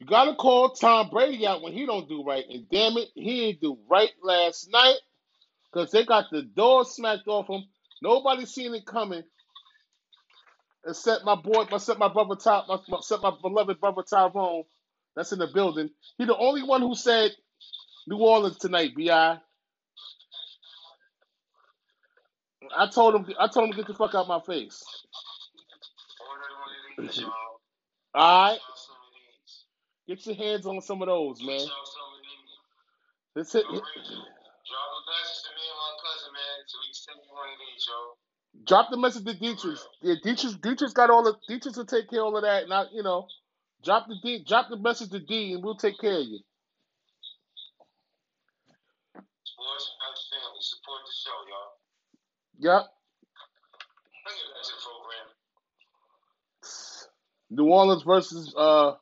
You 0.00 0.06
gotta 0.06 0.34
call 0.36 0.70
Tom 0.70 1.10
Brady 1.10 1.46
out 1.46 1.62
when 1.62 1.72
he 1.74 1.86
don't 1.86 2.08
do 2.08 2.24
right. 2.24 2.44
And 2.50 2.68
damn 2.70 2.96
it, 2.98 3.08
he 3.14 3.46
ain't 3.46 3.60
do 3.62 3.78
right 3.90 4.10
last 4.22 4.70
night 4.72 4.96
because 5.72 5.90
they 5.92 6.04
got 6.04 6.26
the 6.32 6.42
door 6.42 6.84
smacked 6.84 7.28
off 7.28 7.48
him. 7.48 7.64
Nobody 8.02 8.46
seen 8.46 8.74
it 8.74 8.86
coming 8.86 9.22
except 10.88 11.24
my 11.24 11.36
boy, 11.36 11.66
my 11.70 11.78
set 11.78 11.98
my 11.98 12.08
brother 12.08 12.36
Ty, 12.36 12.62
except 12.70 12.90
my 12.90 13.00
set 13.02 13.22
my 13.22 13.32
beloved 13.42 13.80
brother 13.80 14.02
Tyrone. 14.08 14.64
That's 15.16 15.32
in 15.32 15.40
the 15.40 15.48
building. 15.48 15.90
He 16.18 16.26
the 16.26 16.36
only 16.38 16.64
one 16.64 16.82
who 16.82 16.94
said 16.96 17.32
New 18.08 18.18
Orleans 18.18 18.58
tonight. 18.58 18.92
Bi. 18.96 19.38
I 22.76 22.88
told 22.90 23.14
him. 23.16 23.26
I 23.40 23.48
told 23.48 23.66
him 23.66 23.72
to 23.72 23.78
get 23.78 23.88
the 23.88 23.94
fuck 23.94 24.14
out 24.14 24.28
my 24.28 24.40
face. 24.40 24.84
Order 26.20 26.42
one 26.60 27.06
of 27.06 27.12
these, 27.12 27.20
y'all. 27.22 27.32
All 28.14 28.42
right, 28.50 28.58
Y'all 28.58 28.76
some 28.76 28.96
of 28.96 29.12
these. 29.14 29.64
get 30.08 30.26
your 30.26 30.36
hands 30.36 30.66
on 30.66 30.80
some 30.82 31.02
of 31.02 31.08
those, 31.08 31.40
man. 31.42 31.60
Y'all 31.60 31.84
of 32.16 32.22
these. 32.22 32.56
Let's 33.36 33.52
hit. 33.52 33.64
Drop 38.66 38.90
a 38.92 38.96
message 38.96 39.24
to 39.24 39.34
me 39.34 39.46
and 39.46 39.60
my 39.60 39.64
cousin, 39.64 40.04
man, 40.04 40.58
so 40.58 40.58
we 40.58 40.58
can 40.58 40.58
send 40.58 40.58
you 40.58 40.58
one 40.58 40.58
of 40.58 40.58
these, 40.58 40.58
yo. 40.58 40.58
Drop 40.58 40.58
the 40.58 40.58
message 40.58 40.58
to 40.58 40.58
Dietrich. 40.58 40.58
Yeah, 40.58 40.58
Dietrich. 40.58 40.60
Dietrich's 40.62 40.94
got 40.94 41.10
all 41.10 41.24
the. 41.24 41.34
Dietrich 41.48 41.76
will 41.76 41.86
take 41.86 42.10
care 42.10 42.20
of 42.20 42.26
all 42.26 42.36
of 42.36 42.42
that. 42.44 42.68
Not 42.68 42.92
you 42.92 43.02
know. 43.02 43.26
Drop 43.84 44.08
the 44.08 44.16
D. 44.22 44.44
Drop 44.46 44.68
the 44.70 44.78
message 44.78 45.10
to 45.10 45.20
D, 45.20 45.52
and 45.54 45.64
we'll 45.64 45.76
take 45.76 45.98
care 46.00 46.18
of 46.18 46.26
you. 46.26 46.40
Sports 49.44 49.92
House 50.00 50.30
Family, 50.30 50.60
support 50.60 51.00
the 51.06 51.14
show, 51.14 51.38
y'all. 51.50 51.72
Yep. 52.60 52.86
Bring 54.24 54.36
it 54.36 54.54
back 54.54 54.64
to 54.64 54.72
the 54.72 54.82
program. 54.84 55.28
New 57.50 57.72
Orleans 57.72 58.02
versus 58.04 58.54
uh 58.56 58.92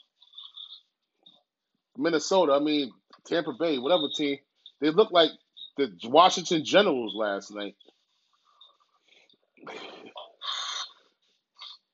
Minnesota. 1.98 2.52
I 2.52 2.60
mean 2.60 2.92
Tampa 3.26 3.52
Bay, 3.58 3.78
whatever 3.78 4.08
team. 4.16 4.38
They 4.80 4.90
look 4.90 5.10
like 5.12 5.30
the 5.76 5.92
Washington 6.04 6.64
Generals 6.64 7.14
last 7.16 7.52
night. 7.54 7.76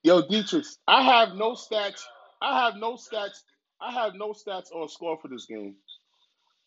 Yo, 0.02 0.22
Dietrich, 0.28 0.66
I 0.88 1.02
have 1.02 1.36
no 1.36 1.52
stats. 1.52 2.02
I 2.40 2.64
have 2.64 2.76
no 2.76 2.94
stats. 2.94 3.42
I 3.80 3.92
have 3.92 4.14
no 4.14 4.32
stats 4.32 4.72
or 4.72 4.88
score 4.88 5.18
for 5.20 5.28
this 5.28 5.46
game. 5.46 5.76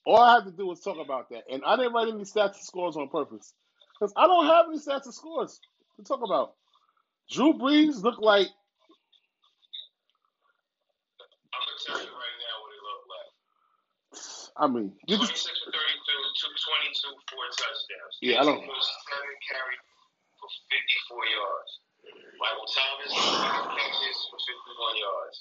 All 0.05 0.17
I 0.19 0.35
have 0.35 0.45
to 0.45 0.51
do 0.51 0.71
is 0.71 0.81
talk 0.81 0.97
about 1.03 1.29
that, 1.29 1.43
and 1.51 1.63
I 1.65 1.75
didn't 1.77 1.93
write 1.93 2.09
any 2.09 2.23
stats 2.23 2.55
and 2.55 2.65
scores 2.65 2.97
on 2.97 3.09
purpose 3.09 3.53
because 3.99 4.13
I 4.17 4.27
don't 4.27 4.45
have 4.47 4.67
any 4.69 4.79
stats 4.79 5.05
and 5.05 5.13
scores 5.13 5.59
to 5.97 6.03
talk 6.03 6.21
about. 6.23 6.55
Drew 7.31 7.53
Brees 7.53 8.03
looked 8.03 8.21
like 8.21 8.47
I'm 11.53 11.61
gonna 11.65 11.79
tell 11.87 11.99
you 12.05 12.11
right 12.13 12.37
now 12.43 12.55
what 12.61 12.71
it 12.75 12.83
looked 12.85 13.09
like. 13.09 13.31
I 14.57 14.67
mean, 14.67 14.93
you 15.07 15.17
26 15.17 15.31
just, 15.41 15.49
for 15.65 15.71
32, 15.71 15.81
took 16.41 16.55
22, 16.55 17.11
four 17.31 17.45
touchdowns. 17.57 18.15
Yeah, 18.21 18.41
I 18.41 18.45
don't- 18.45 18.61
seven 18.61 19.35
for 20.45 21.17
54 21.17 21.25
yards. 21.25 21.71
Michael 22.37 22.69
Thomas, 22.69 23.11
five 23.17 23.65
catches 23.73 24.17
for 24.29 24.37
51 24.37 24.97
yards. 25.01 25.37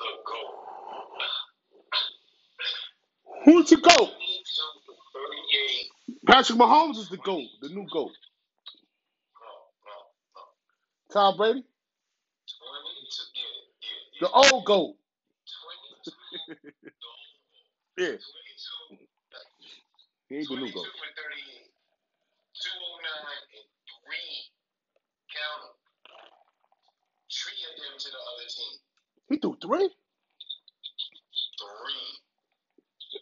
The 0.00 0.10
goal. 0.28 0.52
who's 3.44 3.70
the 3.70 3.76
goat? 3.76 4.12
22 4.12 4.12
for 4.86 4.96
38. 5.16 6.26
Patrick 6.26 6.58
Mahomes 6.58 6.98
is 6.98 7.08
the 7.08 7.16
goat, 7.18 7.48
the 7.62 7.68
new 7.70 7.86
goat. 7.92 8.12
Tom 11.12 11.36
Brady, 11.36 11.64
22, 11.64 11.68
yeah, 13.34 13.42
yeah, 13.82 13.88
yeah. 14.14 14.28
the 14.28 14.30
old 14.30 14.64
goat. 14.64 14.96
22, 16.46 16.62
the 17.98 18.02
Yeah, 18.02 18.06
22, 18.06 19.06
he 20.28 20.36
ain't 20.36 20.48
the 20.48 20.56
new 20.56 20.72
goat. 20.72 20.86
For 22.62 22.68
38. 22.68 23.00
209 23.00 23.56
and 23.56 23.66
3. 24.06 24.16
Count. 25.34 25.64
Three 27.30 27.62
of 27.66 27.74
them 27.80 27.94
to 27.98 28.08
the 28.10 28.22
other 28.22 28.48
team. 28.50 28.74
He 29.30 29.36
threw 29.38 29.56
three, 29.62 29.90
Three. 31.58 32.06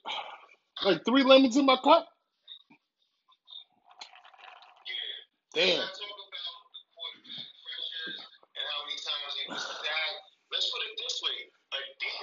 like 0.84 1.04
three 1.04 1.24
lemons 1.24 1.56
in 1.56 1.66
my 1.66 1.76
cup. 1.76 2.08
Yeah. 4.86 5.54
Damn. 5.54 5.80
Let's 5.84 5.98
talk 5.98 6.18
about 6.18 6.56
the 6.72 6.82
quarterback 6.94 7.48
pressures 7.62 8.18
and 8.56 8.64
how 8.68 8.80
many 8.86 8.98
times 9.00 9.32
he 9.38 9.44
was 9.52 9.62
sacked. 9.62 10.20
Let's 10.52 10.68
put 10.72 10.82
it 10.86 10.94
this 10.98 11.16
way. 11.24 11.38
Like 11.72 11.88
Dean 12.00 12.22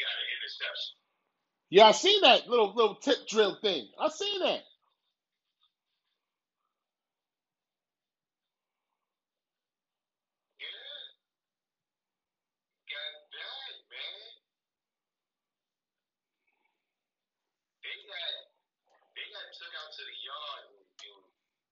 got 0.00 0.16
an 0.18 0.28
interception. 0.38 0.94
Yeah, 1.70 1.86
I 1.88 1.92
seen 1.92 2.20
that 2.22 2.48
little 2.48 2.72
little 2.74 2.96
tip 2.96 3.26
drill 3.28 3.58
thing. 3.60 3.88
I 4.00 4.08
seen 4.08 4.40
that. 4.40 4.62
Yeah. 10.58 11.00
Got 12.88 13.14
that, 13.36 13.74
man. 13.92 14.20
They 17.84 17.96
got 18.08 18.34
they 19.16 19.26
got 19.34 19.46
took 19.56 19.72
out 19.76 19.90
to 19.92 20.02
the 20.04 20.16
yard 20.24 20.62
and, 20.72 20.82
and 20.82 21.20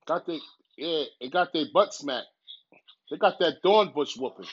Got 0.06 0.26
they 0.26 0.40
yeah, 0.78 1.04
it 1.20 1.32
got 1.32 1.52
their 1.52 1.66
butt 1.74 1.94
smacked. 1.94 2.26
They 3.10 3.18
got 3.18 3.38
that 3.40 3.62
Dornbush 3.64 4.18
whooping. 4.18 4.46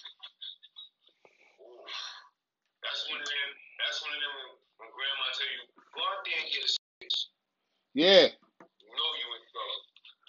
ooh, 1.59 1.85
that's 2.83 3.01
one 3.09 3.21
of 3.21 3.27
them 3.27 3.51
that's 3.79 3.99
one 4.03 4.13
of 4.13 4.21
them 4.21 4.33
when, 4.37 4.49
when 4.79 4.89
grandma 4.93 5.25
tell 5.35 5.51
you, 5.51 5.61
go 5.95 6.01
out 6.05 6.21
there 6.25 6.39
and 6.41 6.49
get 6.53 6.63
a. 6.65 6.69
Yeah, 7.93 8.27
You 8.81 8.91
know 8.95 9.09
you 9.19 9.27
in 9.35 9.43
trouble. 9.51 9.79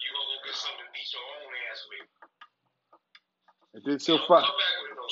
You 0.01 0.07
gonna 0.13 0.29
go 0.29 0.37
get 0.45 0.55
something 0.57 0.83
to 0.85 0.89
beat 0.93 1.09
your 1.13 1.25
own 1.25 1.51
ass 1.71 1.81
with. 1.89 2.07
and 3.73 3.81
then 3.85 3.97
You 3.97 3.99
she'll 3.99 4.17
don't 4.17 4.27
fight. 4.27 4.45
come 4.45 4.59
back 4.59 4.75
with 4.83 4.93
no. 4.97 5.07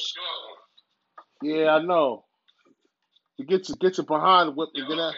Yeah, 1.42 1.76
I 1.76 1.82
know. 1.84 2.26
You 3.38 3.46
get 3.46 3.70
you 3.70 3.76
get 3.76 3.98
your 3.98 4.06
behind 4.06 4.56
whipped 4.56 4.78
Yeah, 4.78 4.84
and 4.84 4.92
then 4.92 5.00
okay. 5.00 5.08
I, 5.10 5.12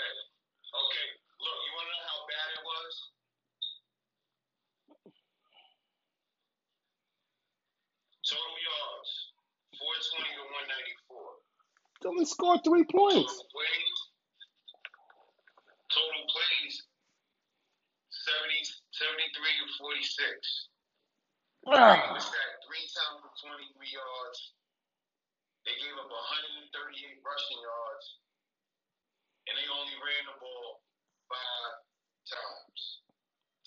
Okay. 0.73 1.07
Look, 1.41 1.57
you 1.65 1.71
wanna 1.75 1.91
know 1.91 2.05
how 2.07 2.21
bad 2.27 2.47
it 2.55 2.63
was? 2.65 2.93
Total 8.25 8.57
yards, 8.57 9.11
four 9.77 9.93
twenty 10.11 10.31
to 10.35 10.43
one 10.51 10.67
ninety 10.71 10.95
four. 11.07 11.27
Only 12.25 12.33
scored 12.33 12.61
three 12.65 12.85
points. 12.85 13.31
Total 13.31 13.45
plays, 13.53 13.97
total 15.93 16.23
plays, 16.33 16.75
70, 18.09 18.65
73 18.97 19.61
to 19.61 19.67
forty 19.77 20.03
six. 20.03 20.39
They 21.65 21.77
Ah, 21.77 22.13
was 22.13 22.25
sacked 22.25 22.61
three 22.65 22.85
times 22.89 23.21
for 23.21 23.31
twenty 23.41 23.69
three 23.77 23.93
yards. 23.93 24.39
They 25.65 25.77
gave 25.77 25.93
up 25.97 26.09
hundred 26.09 26.65
and 26.65 26.69
thirty 26.73 26.97
eight 27.05 27.21
rushing 27.25 27.61
yards. 27.61 28.07
And 29.49 29.55
they 29.57 29.67
only 29.69 29.93
ran 30.01 30.23
the 30.29 30.37
ball 30.41 30.81
five 31.29 31.75
times. 32.29 32.81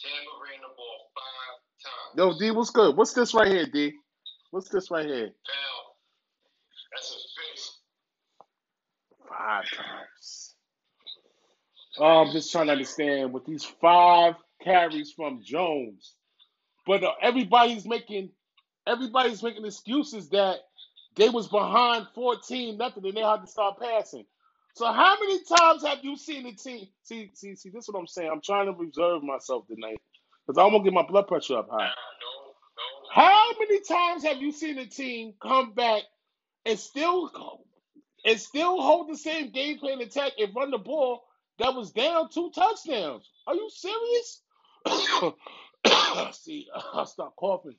Tampa 0.03 0.35
ran 0.42 0.61
the 0.62 0.75
ball 0.75 0.99
five 1.14 1.57
times. 1.83 2.12
Yo, 2.18 2.38
D, 2.38 2.51
what's 2.51 2.71
good? 2.71 2.97
What's 2.97 3.14
this 3.14 3.35
right 3.35 3.49
here, 3.51 3.66
D? 3.66 3.94
What's 4.51 4.71
this 4.71 4.90
right 4.90 5.07
here? 5.07 5.31
Now, 5.47 5.75
that's 6.94 7.11
a 7.14 7.18
fix. 7.18 7.78
Five 9.38 9.64
times. 9.70 10.57
Oh, 11.98 12.22
I'm 12.24 12.33
just 12.33 12.53
trying 12.53 12.66
to 12.66 12.72
understand 12.72 13.33
with 13.33 13.46
these 13.46 13.64
five 13.64 14.35
carries 14.62 15.12
from 15.12 15.42
Jones, 15.44 16.14
but 16.87 17.05
uh, 17.05 17.12
everybody's 17.22 17.87
making 17.87 18.31
everybody's 18.87 19.42
making 19.42 19.66
excuses 19.66 20.31
that 20.31 20.59
they 21.16 21.29
was 21.29 21.48
behind 21.48 22.07
14 22.14 22.79
nothing 22.79 23.07
and 23.07 23.16
they 23.16 23.22
had 23.22 23.42
to 23.42 23.46
start 23.46 23.81
passing. 23.81 24.24
So 24.74 24.87
how 24.92 25.18
many 25.20 25.40
times 25.44 25.85
have 25.85 25.98
you 26.03 26.16
seen 26.16 26.44
the 26.44 26.53
team? 26.53 26.88
See, 27.05 27.31
see, 27.35 27.57
see. 27.57 27.70
This 27.70 27.85
is 27.85 27.88
what 27.92 28.01
I'm 28.01 28.07
saying. 28.07 28.31
I'm 28.33 28.42
trying 28.42 28.66
to 28.66 28.72
reserve 28.72 29.22
myself 29.22 29.66
tonight 29.68 29.98
because 30.46 30.59
I 30.59 30.64
won't 30.66 30.85
get 30.85 30.94
my 30.94 31.07
blood 31.07 31.29
pressure 31.29 31.59
up 31.59 31.68
high. 31.70 31.90
How 33.12 33.53
many 33.59 33.81
times 33.83 34.24
have 34.24 34.38
you 34.38 34.53
seen 34.53 34.79
a 34.79 34.87
team 34.87 35.35
come 35.42 35.72
back 35.74 36.03
and 36.66 36.79
still 36.79 37.29
and 38.24 38.40
still 38.40 38.81
hold 38.81 39.09
the 39.09 39.16
same 39.16 39.50
game 39.50 39.78
plan 39.78 40.00
attack 40.00 40.33
and 40.38 40.54
run 40.54 40.70
the 40.70 40.78
ball 40.78 41.24
that 41.59 41.74
was 41.74 41.92
down 41.92 42.28
two 42.31 42.50
touchdowns? 42.54 43.28
Are 43.46 43.54
you 43.54 43.70
serious? 43.70 44.42
See, 46.33 46.66
I'll 46.92 47.07
stop 47.07 47.37
coughing. 47.37 47.76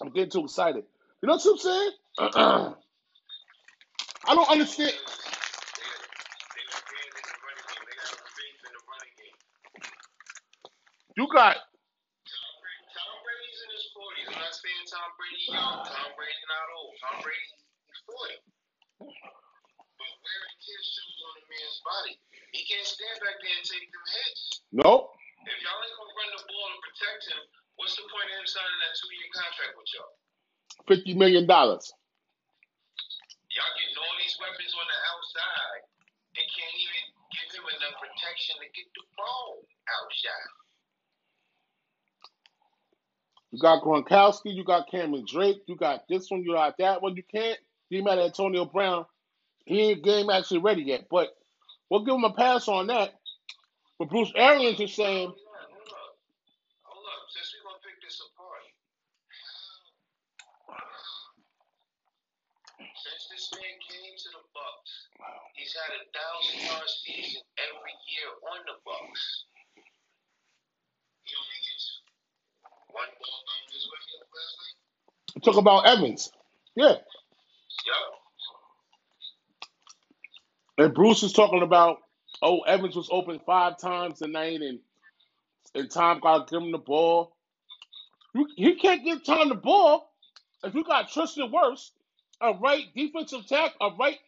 I'm 0.00 0.10
getting 0.10 0.30
too 0.30 0.44
excited. 0.44 0.84
You 1.22 1.28
know 1.28 1.36
what 1.36 1.46
I'm 1.46 1.58
saying? 1.58 1.90
I 4.26 4.34
don't 4.34 4.50
understand. 4.50 4.92
You 11.16 11.28
got 11.28 11.56
Tom, 11.56 13.16
Brady's 13.20 13.60
in 13.60 13.70
his 13.76 13.86
40s. 13.92 14.32
I'm 14.32 14.40
not 14.40 14.54
saying 14.56 14.84
Tom 14.88 15.10
Brady 15.20 15.44
young. 15.52 15.84
Tom 15.84 16.10
Brady 16.16 16.44
not 16.48 16.68
old. 16.72 16.96
Tom 17.04 17.20
Brady 17.20 17.48
is 17.92 18.00
40. 18.08 18.51
Shoes 20.82 21.18
on 21.22 21.34
a 21.38 21.44
man's 21.46 21.78
body, 21.86 22.14
he 22.50 22.66
can't 22.66 22.86
stand 22.86 23.16
back 23.22 23.38
there 23.38 23.54
and 23.54 23.66
take 23.66 23.86
them 23.86 24.06
hits. 24.06 24.42
nope. 24.74 25.14
If 25.46 25.58
y'all 25.62 25.78
ain't 25.82 25.94
gonna 25.98 26.14
run 26.14 26.30
the 26.38 26.42
ball 26.46 26.68
and 26.70 26.82
protect 26.86 27.22
him, 27.26 27.42
what's 27.78 27.94
the 27.98 28.06
point 28.06 28.30
of 28.30 28.34
him 28.38 28.46
signing 28.46 28.80
that 28.82 28.94
two-year 28.94 29.30
contract 29.34 29.74
with 29.74 29.90
y'all? 29.94 30.14
Fifty 30.86 31.14
million 31.18 31.46
dollars. 31.50 31.90
Y'all 33.50 33.74
getting 33.78 33.98
all 33.98 34.16
these 34.22 34.36
weapons 34.38 34.72
on 34.74 34.86
the 34.86 34.98
outside 35.12 35.82
and 36.38 36.46
can't 36.46 36.76
even 36.78 37.02
give 37.34 37.48
him 37.58 37.66
enough 37.68 37.96
protection 38.00 38.56
to 38.62 38.68
get 38.72 38.88
the 38.94 39.04
ball 39.18 39.66
outside. 39.86 40.50
You 43.52 43.58
got 43.60 43.82
Gronkowski, 43.84 44.54
you 44.54 44.64
got 44.64 44.90
Cameron 44.90 45.26
Brate, 45.28 45.60
you 45.66 45.76
got 45.76 46.08
this 46.08 46.30
one, 46.30 46.42
you 46.42 46.54
got 46.54 46.78
that 46.78 47.02
one. 47.02 47.16
You 47.16 47.22
can't 47.22 47.58
be 47.90 48.00
mad 48.00 48.18
at 48.18 48.32
Antonio 48.32 48.64
Brown. 48.64 49.04
He 49.66 49.80
ain't 49.92 50.04
game 50.04 50.30
actually 50.30 50.60
ready 50.60 50.82
yet, 50.82 51.06
but 51.10 51.30
we'll 51.90 52.04
give 52.04 52.14
him 52.14 52.24
a 52.24 52.32
pass 52.34 52.68
on 52.68 52.88
that. 52.88 53.14
But 53.98 54.10
Bruce 54.10 54.32
Arians 54.36 54.80
is 54.80 54.94
saying, 54.94 55.28
Hold 55.28 55.38
up, 55.38 55.70
hold 55.70 55.88
up. 55.92 56.14
Hold 56.84 57.06
up. 57.06 57.22
Since 57.32 57.54
we're 57.56 57.66
gonna 57.66 57.82
pick 57.84 57.98
this 58.02 58.18
apart. 58.20 58.66
Since 62.82 63.22
this 63.32 63.46
man 63.56 63.76
came 63.88 64.14
to 64.14 64.28
the 64.36 64.44
Bucs, 64.54 64.92
he's 65.56 65.74
had 65.74 65.92
a 65.96 66.02
thousand 66.12 66.58
yard 66.68 66.90
season 67.02 67.42
every 67.58 67.94
year 68.12 68.30
on 68.52 68.60
the 68.66 68.76
Bucs. 68.86 69.24
He 71.24 71.32
only 71.34 71.60
gets 71.66 72.02
one 72.90 73.12
ball 73.18 73.38
thrown 73.46 73.66
his 73.72 73.84
way 73.90 74.00
last 74.32 74.54
night. 74.62 74.78
talk 75.44 75.56
about 75.58 75.86
Evans. 75.86 76.30
Yeah. 76.76 76.96
Yup. 77.86 78.21
And 80.78 80.94
Bruce 80.94 81.22
is 81.22 81.32
talking 81.32 81.62
about, 81.62 81.98
oh, 82.42 82.60
Evans 82.60 82.96
was 82.96 83.08
open 83.10 83.40
five 83.46 83.78
times 83.78 84.18
tonight 84.18 84.60
and 84.62 84.80
and 85.74 85.90
Tom 85.90 86.20
got 86.20 86.48
to 86.48 86.54
give 86.54 86.62
him 86.62 86.72
the 86.72 86.78
ball. 86.78 87.36
You, 88.34 88.46
you 88.56 88.76
can't 88.76 89.04
give 89.04 89.24
Tom 89.24 89.48
the 89.50 89.54
ball 89.56 90.10
if 90.64 90.74
you 90.74 90.84
got 90.84 91.10
Tristan 91.10 91.50
Wirfs, 91.52 91.90
a 92.40 92.54
right 92.54 92.84
defensive 92.96 93.46
tackle, 93.48 93.76
a 93.80 93.96
right 93.98 94.18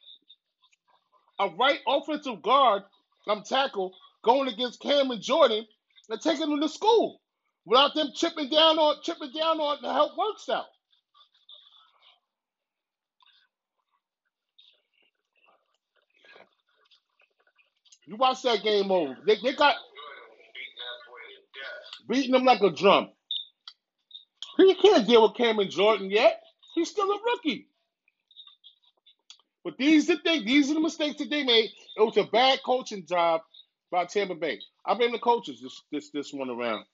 a 1.40 1.48
right 1.50 1.80
offensive 1.88 2.42
guard, 2.42 2.82
um, 3.28 3.42
tackle 3.42 3.92
going 4.24 4.48
against 4.48 4.80
Cameron 4.80 5.20
Jordan 5.22 5.66
and 6.10 6.20
taking 6.20 6.50
him 6.50 6.60
to 6.60 6.68
school 6.68 7.20
without 7.66 7.94
them 7.94 8.10
chipping 8.14 8.50
down 8.50 8.78
on 8.78 8.96
chipping 9.02 9.32
down 9.32 9.60
on 9.60 9.78
the 9.82 9.92
help 9.92 10.16
works 10.18 10.48
out. 10.48 10.66
You 18.06 18.16
watch 18.16 18.42
that 18.42 18.62
game 18.62 18.90
over. 18.92 19.16
They, 19.26 19.36
they 19.42 19.54
got 19.54 19.76
beating 22.08 22.34
him 22.34 22.44
like 22.44 22.62
a 22.62 22.70
drum. 22.70 23.10
He 24.58 24.74
can't 24.76 25.06
deal 25.06 25.22
with 25.22 25.36
Cameron 25.36 25.70
Jordan 25.70 26.10
yet. 26.10 26.42
He's 26.74 26.90
still 26.90 27.10
a 27.10 27.18
rookie. 27.24 27.68
But 29.64 29.78
these 29.78 30.10
are 30.10 30.16
the 30.16 30.22
things, 30.22 30.44
these 30.46 30.70
are 30.70 30.74
the 30.74 30.80
mistakes 30.80 31.18
that 31.18 31.30
they 31.30 31.44
made. 31.44 31.70
It 31.96 32.02
was 32.02 32.16
a 32.18 32.24
bad 32.24 32.60
coaching 32.64 33.06
job 33.06 33.42
by 33.90 34.06
Tampa 34.06 34.34
Bay. 34.36 34.60
I 34.86 34.94
blame 34.94 35.12
the 35.12 35.20
coaches 35.20 35.60
this 35.62 35.82
this 35.92 36.10
this 36.10 36.32
one 36.34 36.50
around. 36.50 36.84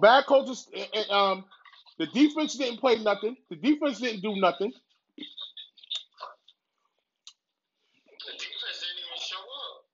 Bad 0.00 0.26
coaches. 0.26 0.68
eh, 0.74 0.86
eh, 0.94 1.04
Um, 1.10 1.44
the 1.98 2.06
defense 2.08 2.56
didn't 2.56 2.78
play 2.80 2.96
nothing. 3.02 3.36
The 3.50 3.56
defense 3.56 4.00
didn't 4.00 4.22
do 4.22 4.36
nothing. 4.36 4.72
The 8.10 8.32
defense 8.32 8.80
didn't 8.80 9.00
even 9.06 9.20
show 9.20 9.38
up. 9.38 9.84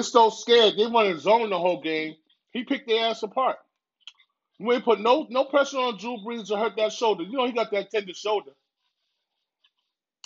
They're 0.00 0.04
so 0.04 0.30
scared. 0.30 0.76
They 0.78 0.86
wanted 0.86 1.14
to 1.14 1.20
zone 1.20 1.50
the 1.50 1.58
whole 1.58 1.82
game. 1.82 2.14
He 2.52 2.64
picked 2.64 2.88
their 2.88 3.06
ass 3.10 3.22
apart. 3.22 3.58
We 4.60 4.76
ain't 4.76 4.84
put 4.84 5.00
no 5.00 5.26
no 5.30 5.44
pressure 5.44 5.78
on 5.78 5.98
Drew 5.98 6.18
Brees 6.18 6.48
to 6.48 6.56
hurt 6.58 6.76
that 6.76 6.92
shoulder. 6.92 7.24
You 7.24 7.36
know 7.38 7.46
he 7.46 7.52
got 7.52 7.70
that 7.72 7.90
tender 7.90 8.14
shoulder. 8.14 8.52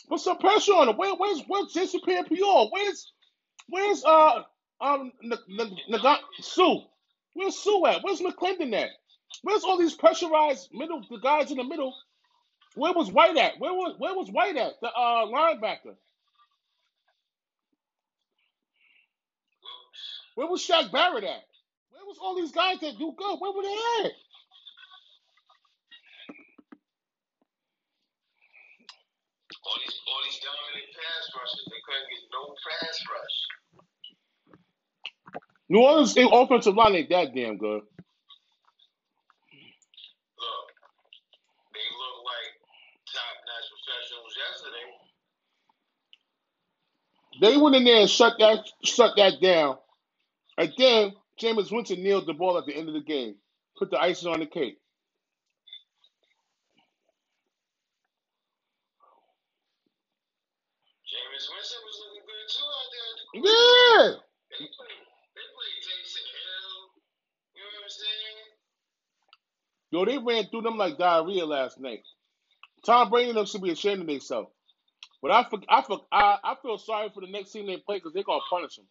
Put 0.09 0.21
some 0.21 0.39
pressure 0.39 0.73
on 0.75 0.89
him. 0.89 0.97
Where, 0.97 1.15
where's 1.17 1.43
where's 1.49 1.73
Jesse 1.73 2.01
Pierre-Paul? 2.05 2.71
Where's 2.73 3.13
where's 3.69 4.05
uh 4.05 4.43
um 4.81 5.13
N- 5.25 5.33
N- 5.61 5.77
N- 5.95 6.17
Suh? 6.41 6.77
Where's 7.35 7.59
Suh 7.59 7.87
at? 7.89 8.03
Where's 8.05 8.21
McLendon 8.23 8.75
at? 8.75 8.91
Where's 9.43 9.65
all 9.65 9.79
these 9.79 9.95
pressurized 9.95 10.71
middle 10.73 11.03
the 11.11 11.19
guys 11.19 11.51
in 11.53 11.59
the 11.59 11.65
middle? 11.65 11.95
Where 12.77 12.93
was 12.95 13.13
White 13.13 13.37
at? 13.39 13.61
Where 13.61 13.75
was 13.75 13.97
where 13.99 14.15
was 14.15 14.31
White 14.31 14.57
at? 14.57 14.75
The 14.83 14.89
uh 14.89 15.27
linebacker. 15.27 15.97
Where 20.35 20.49
was 20.49 20.63
Shaq 20.67 20.93
Barrett 20.93 21.25
at? 21.25 21.45
Where 21.91 22.05
was 22.07 22.19
all 22.23 22.37
these 22.37 22.53
guys 22.53 22.81
that 22.81 22.99
do 22.99 23.15
good? 23.17 23.37
Where 23.41 23.53
were 23.53 23.63
they 23.63 23.79
at? 24.07 24.13
All 29.65 29.79
these, 29.81 29.97
all 30.09 30.23
these 30.25 30.41
dominant 30.43 30.91
pass 30.95 31.25
rushers, 31.37 31.67
they 31.69 31.83
couldn't 31.85 32.09
get 32.11 32.25
no 32.33 32.43
pass 32.67 32.97
rush. 33.13 33.37
New 35.69 35.81
Orleans 35.83 36.15
offensive 36.33 36.77
line 36.77 36.97
ain't 36.97 37.11
that 37.11 37.35
damn 37.35 37.59
good. 37.59 37.83
Look, 40.27 40.67
they 41.75 41.87
look 41.95 42.19
like 42.27 42.51
top-notch 43.13 43.69
professionals 43.73 44.35
yesterday. 44.37 44.89
They 47.41 47.57
went 47.59 47.77
in 47.77 47.85
there 47.85 48.03
and 48.03 48.11
shut 48.11 48.35
that 48.41 48.65
shut 48.85 49.13
that 49.17 49.41
down. 49.43 49.79
And 50.59 50.73
then 50.79 51.13
Jameis 51.41 51.73
Winston 51.73 52.03
nailed 52.03 52.27
the 52.27 52.35
ball 52.35 52.59
at 52.59 52.67
the 52.67 52.77
end 52.77 52.89
of 52.89 52.95
the 52.95 53.03
game. 53.03 53.37
Put 53.79 53.91
the 53.91 54.01
icing 54.01 54.31
on 54.33 54.41
the 54.41 54.47
cake. 54.47 54.79
Jameis 61.11 61.47
Winston 61.51 61.81
was 61.85 61.97
looking 62.07 62.27
good 62.27 62.47
too 62.51 62.67
out 62.67 62.89
there 62.91 63.07
at 63.11 63.17
the 63.19 63.27
quarterback. 63.31 63.51
Yeah. 63.51 64.07
They 64.51 64.67
played, 64.71 65.03
they 65.35 65.47
played 65.55 65.79
Taysom 65.83 66.27
Hill. 66.27 66.75
You 67.55 67.63
know 67.63 67.71
what 67.75 67.85
I'm 67.85 67.91
saying? 67.91 68.39
Yo, 69.91 70.05
they 70.07 70.19
ran 70.19 70.47
through 70.51 70.63
them 70.63 70.79
like 70.79 70.99
diarrhea 70.99 71.47
last 71.47 71.81
night. 71.81 72.03
Tom 72.87 73.11
Brady 73.11 73.31
and 73.31 73.39
them 73.39 73.47
should 73.47 73.63
be 73.63 73.71
ashamed 73.71 74.03
of 74.03 74.07
themselves. 74.07 74.51
But 75.23 75.33
I, 75.33 75.45
for, 75.49 75.59
I, 75.69 75.83
for, 75.83 76.01
I, 76.13 76.39
I 76.45 76.55
feel 76.63 76.79
sorry 76.79 77.11
for 77.15 77.21
the 77.23 77.33
next 77.33 77.53
team 77.53 77.67
they 77.67 77.79
play 77.79 77.97
because 77.97 78.13
they're 78.13 78.23
gonna 78.29 78.45
punish 78.51 78.77
them. 78.77 78.87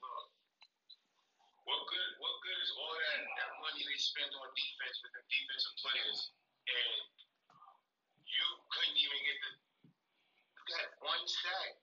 What 1.65 1.81
good? 1.87 2.11
What 2.19 2.35
good 2.43 2.59
is 2.59 2.71
all 2.75 2.91
that 2.91 3.19
that 3.23 3.51
money 3.63 3.83
they 3.87 3.99
spent 4.01 4.33
on 4.35 4.49
defense 4.51 4.97
with 5.05 5.13
the 5.15 5.23
defensive 5.29 5.72
players, 5.83 6.19
and 6.71 7.03
you 8.25 8.45
couldn't 8.71 8.99
even 8.99 9.19
get 9.27 9.37
the 9.43 9.51
you 10.55 10.61
got 10.71 10.87
one 11.03 11.25
sack 11.27 11.73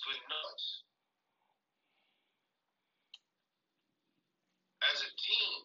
for 0.00 0.16
nuts. 0.28 0.66
As 4.84 4.98
a 5.04 5.10
team, 5.16 5.56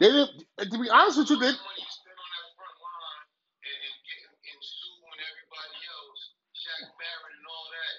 They 0.00 0.10
didn't. 0.12 0.44
To 0.58 0.78
be 0.78 0.90
honest 0.90 1.18
with 1.22 1.30
you, 1.30 1.38
they 1.40 1.54
the 1.54 1.62
money 1.62 1.82
you 1.82 1.92
spent 1.92 2.18
on 2.18 2.30
that 2.34 2.50
front 2.58 2.76
line 2.82 3.26
and, 3.64 3.78
and 3.80 3.98
getting 4.04 4.34
and 4.34 4.60
Suh 4.60 5.08
and 5.08 5.22
everybody 5.22 5.78
else, 5.88 6.20
Shaq 6.52 6.84
Barrett 6.98 7.34
and 7.38 7.46
all 7.48 7.68
that, 7.72 7.96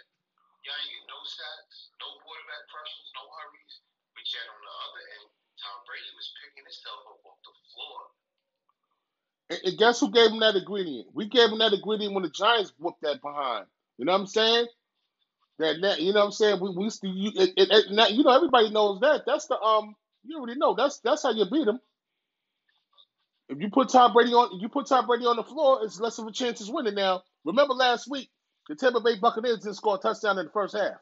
y'all 0.67 0.77
ain't 0.77 0.91
get 0.93 1.05
no 1.09 1.19
sacks, 1.23 1.77
no 2.03 2.07
quarterback 2.21 2.63
pressures, 2.69 3.11
no 3.17 3.23
hurries. 3.31 3.75
But 4.13 4.25
yet 4.29 4.47
on 4.51 4.61
the 4.61 4.75
other 4.85 5.03
end, 5.17 5.29
Tom 5.61 5.77
Brady 5.87 6.11
was 6.15 6.29
picking 6.41 6.65
himself 6.65 7.01
up 7.09 7.21
off 7.25 7.39
the 7.43 7.55
floor. 7.73 7.99
And, 9.49 9.59
and 9.65 9.77
guess 9.79 9.99
who 9.99 10.11
gave 10.11 10.31
him 10.31 10.39
that 10.41 10.55
ingredient? 10.55 11.09
We 11.13 11.27
gave 11.27 11.49
him 11.49 11.59
that 11.59 11.73
ingredient 11.73 12.13
when 12.13 12.23
the 12.23 12.29
Giants 12.29 12.73
whooped 12.79 13.01
that 13.01 13.21
behind. 13.21 13.67
You 13.97 14.05
know 14.05 14.13
what 14.13 14.21
I'm 14.21 14.27
saying? 14.27 14.67
That, 15.59 15.77
that 15.81 16.01
you 16.01 16.13
know 16.13 16.19
what 16.21 16.25
I'm 16.27 16.31
saying? 16.33 16.59
We 16.59 16.69
we 16.75 16.83
used 16.85 17.01
to 17.01 17.07
you, 17.07 17.31
it, 17.35 17.51
it, 17.55 17.69
it, 17.71 18.11
you 18.11 18.23
know 18.23 18.35
everybody 18.35 18.71
knows 18.71 18.99
that. 19.01 19.23
That's 19.25 19.47
the 19.47 19.59
um 19.59 19.95
you 20.25 20.37
already 20.37 20.59
know 20.59 20.75
that's 20.75 20.99
that's 20.99 21.23
how 21.23 21.31
you 21.31 21.45
beat 21.49 21.67
him. 21.67 21.79
If 23.47 23.61
you 23.61 23.69
put 23.69 23.89
Tom 23.89 24.13
Brady 24.13 24.33
on 24.33 24.55
if 24.57 24.61
you 24.61 24.69
put 24.69 24.87
Tom 24.87 25.07
Brady 25.07 25.25
on 25.25 25.37
the 25.37 25.43
floor, 25.43 25.79
it's 25.83 25.99
less 25.99 26.19
of 26.19 26.27
a 26.27 26.31
chance 26.31 26.61
of 26.61 26.69
winning. 26.69 26.95
Now, 26.95 27.23
remember 27.45 27.73
last 27.73 28.09
week, 28.09 28.29
the 28.67 28.75
Tampa 28.75 28.99
Bay 29.01 29.17
Buccaneers 29.21 29.59
didn't 29.59 29.75
score 29.75 29.95
a 29.95 29.99
touchdown 29.99 30.39
in 30.39 30.47
the 30.47 30.51
first 30.51 30.75
half. 30.75 30.97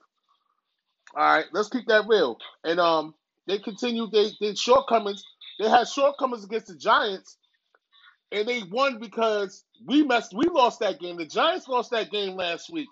All 1.16 1.24
right, 1.24 1.46
let's 1.54 1.70
keep 1.70 1.88
that 1.88 2.06
real. 2.08 2.38
And 2.64 2.80
um 2.80 3.16
they 3.48 3.60
continued 3.60 4.12
they 4.12 4.32
they 4.42 4.56
shortcomings. 4.56 5.24
They 5.60 5.70
had 5.70 5.88
shortcomings 5.88 6.46
against 6.46 6.68
the 6.68 6.76
Giants, 6.76 7.38
and 8.32 8.48
they 8.48 8.64
won 8.72 9.00
because 9.00 9.66
we 9.86 10.04
messed 10.04 10.34
we 10.36 10.48
lost 10.48 10.80
that 10.82 11.00
game. 11.00 11.18
The 11.18 11.26
Giants 11.28 11.68
lost 11.68 11.92
that 11.92 12.12
game 12.12 12.36
last 12.38 12.72
week. 12.72 12.90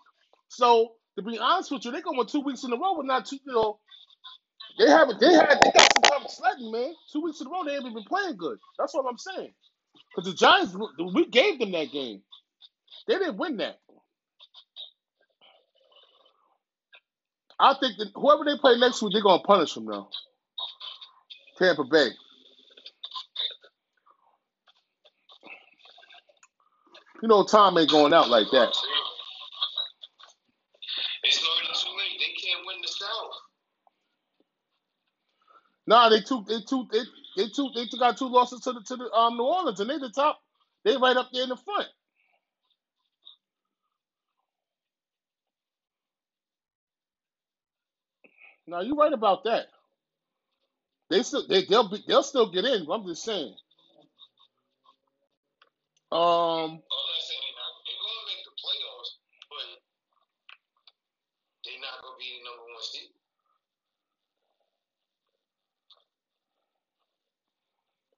So 0.50 0.94
to 1.18 1.24
be 1.24 1.40
honest 1.40 1.72
with 1.72 1.86
you, 1.86 1.92
they're 1.92 2.02
going 2.02 2.28
two 2.28 2.42
weeks 2.42 2.64
in 2.64 2.74
a 2.74 2.78
row, 2.78 2.96
but 2.98 3.06
not 3.06 3.26
two. 3.28 3.38
You 3.46 3.54
know, 3.54 3.80
they 4.80 4.90
haven't. 4.90 5.20
They 5.20 5.34
had. 5.34 5.60
They 5.64 5.72
got 5.72 5.94
some 5.94 6.04
time 6.04 6.28
sledding, 6.30 6.72
man. 6.72 6.94
Two 7.14 7.22
weeks 7.22 7.42
in 7.42 7.48
a 7.48 7.50
row, 7.52 7.64
they 7.66 7.76
haven't 7.76 7.94
been 7.94 8.06
playing 8.06 8.38
good. 8.38 8.60
That's 8.80 8.94
what 8.94 9.06
I'm 9.10 9.18
saying. 9.18 9.54
Because 10.16 10.32
the 10.32 10.38
Giants, 10.38 10.76
we 11.16 11.28
gave 11.28 11.60
them 11.60 11.72
that 11.74 11.92
game. 11.92 12.22
They 13.08 13.16
didn't 13.20 13.38
win 13.38 13.58
that. 13.58 13.80
I 17.60 17.76
think 17.80 17.98
that 18.00 18.10
whoever 18.16 18.46
they 18.46 18.58
play 18.60 18.78
next 18.80 19.02
week, 19.02 19.14
they're 19.14 19.24
gonna 19.24 19.44
punish 19.44 19.76
them 19.76 19.86
though. 19.88 20.10
Tampa 21.58 21.84
Bay. 21.86 22.10
You 27.22 27.30
know, 27.30 27.44
Tom 27.46 27.78
ain't 27.78 27.92
going 27.92 28.14
out 28.14 28.30
like 28.30 28.48
that. 28.54 28.76
It's 31.24 31.46
already 31.46 31.68
too 31.74 31.90
late. 31.98 32.20
They 32.20 32.34
can't 32.42 32.66
win 32.68 32.78
the 32.82 32.88
South. 32.90 33.34
Nah, 35.88 36.10
they 36.10 36.22
two, 36.22 36.46
they 36.48 36.62
two, 36.68 36.88
they, 36.92 37.00
they 37.38 37.50
two, 37.50 37.70
they 37.76 37.86
got 38.00 38.18
two 38.18 38.30
losses 38.30 38.62
to 38.62 38.74
the 38.74 38.82
to 38.82 38.96
the 38.98 39.12
um 39.14 39.38
New 39.38 39.44
Orleans, 39.44 39.80
and 39.80 39.90
they 39.90 39.98
the 40.00 40.12
top. 40.12 40.40
They 40.86 40.98
right 40.98 41.18
up 41.18 41.30
there 41.34 41.44
in 41.44 41.50
the 41.50 41.58
front. 41.58 41.88
Now 48.68 48.82
you 48.82 48.96
right 48.96 49.14
about 49.14 49.44
that. 49.46 49.68
They 51.12 51.24
still 51.24 51.48
they 51.48 51.66
they'll 51.66 51.90
be 51.90 52.04
they'll 52.08 52.24
still 52.24 52.52
get 52.52 52.66
in. 52.66 52.88
I'm 52.92 53.08
just 53.08 53.26
saying. 53.26 53.56
Um, 56.12 56.82
I'm 56.82 57.22
saying 57.22 57.46
they're 57.86 58.04
going 58.04 58.20
to 58.22 58.28
make 58.30 58.44
the 58.48 58.56
playoffs, 58.60 59.12
but 59.52 59.68
they're 61.66 61.82
not 61.84 62.02
going 62.04 62.16
to 62.16 62.20
be 62.22 62.30
the 62.38 62.44
number 62.48 62.66
one 62.74 62.84
seed. 62.84 63.12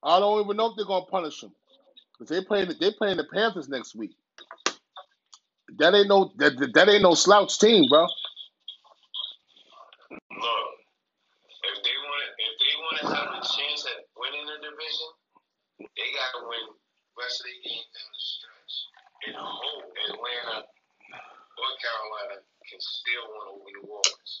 I 0.02 0.20
don't 0.20 0.44
even 0.44 0.56
know 0.56 0.66
if 0.70 0.76
they're 0.76 0.86
gonna 0.86 1.06
punish 1.06 1.40
them 1.42 1.52
because 2.18 2.30
they 2.30 2.44
playing 2.44 2.72
they 2.80 2.92
playing 2.92 3.18
the 3.18 3.26
Panthers 3.32 3.68
next 3.68 3.94
week. 3.96 4.12
That 5.78 5.94
ain't 5.94 6.08
no 6.08 6.32
that 6.38 6.54
that 6.74 6.88
ain't 6.88 7.02
no 7.02 7.14
slouch 7.14 7.58
team, 7.58 7.88
bro. 7.88 8.06
Look, 10.36 10.68
if 11.64 11.76
they 11.84 11.96
want 12.04 12.20
to, 12.22 12.28
if 12.38 12.54
they 12.60 12.74
want 12.80 12.96
to 13.00 13.06
have 13.16 13.30
a 13.36 13.42
chance 13.42 13.82
at 13.86 14.06
winning 14.16 14.46
the 14.46 14.58
division, 14.62 15.10
they 16.44 16.56
got 16.56 16.68
to 16.68 16.68
win 16.68 16.76
the 16.76 17.22
rest 17.22 17.40
of 17.40 17.46
their 17.46 17.60
games 17.64 17.88
down 17.92 18.10
the 18.12 18.22
stretch. 18.22 18.76
And 19.28 19.36
hope 19.36 19.88
Atlanta 20.08 20.58
or 21.42 21.70
Carolina 21.80 22.36
can 22.68 22.80
still 22.80 23.26
want 23.32 23.46
to 23.50 23.54
win 23.64 23.74
New 23.82 23.88
Orleans. 23.90 24.34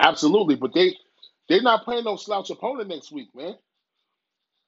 Absolutely, 0.00 0.56
but 0.56 0.74
they 0.74 0.96
they're 1.48 1.62
not 1.62 1.84
playing 1.84 2.04
no 2.04 2.16
slouch 2.16 2.50
opponent 2.50 2.88
next 2.88 3.12
week, 3.12 3.28
man. 3.34 3.56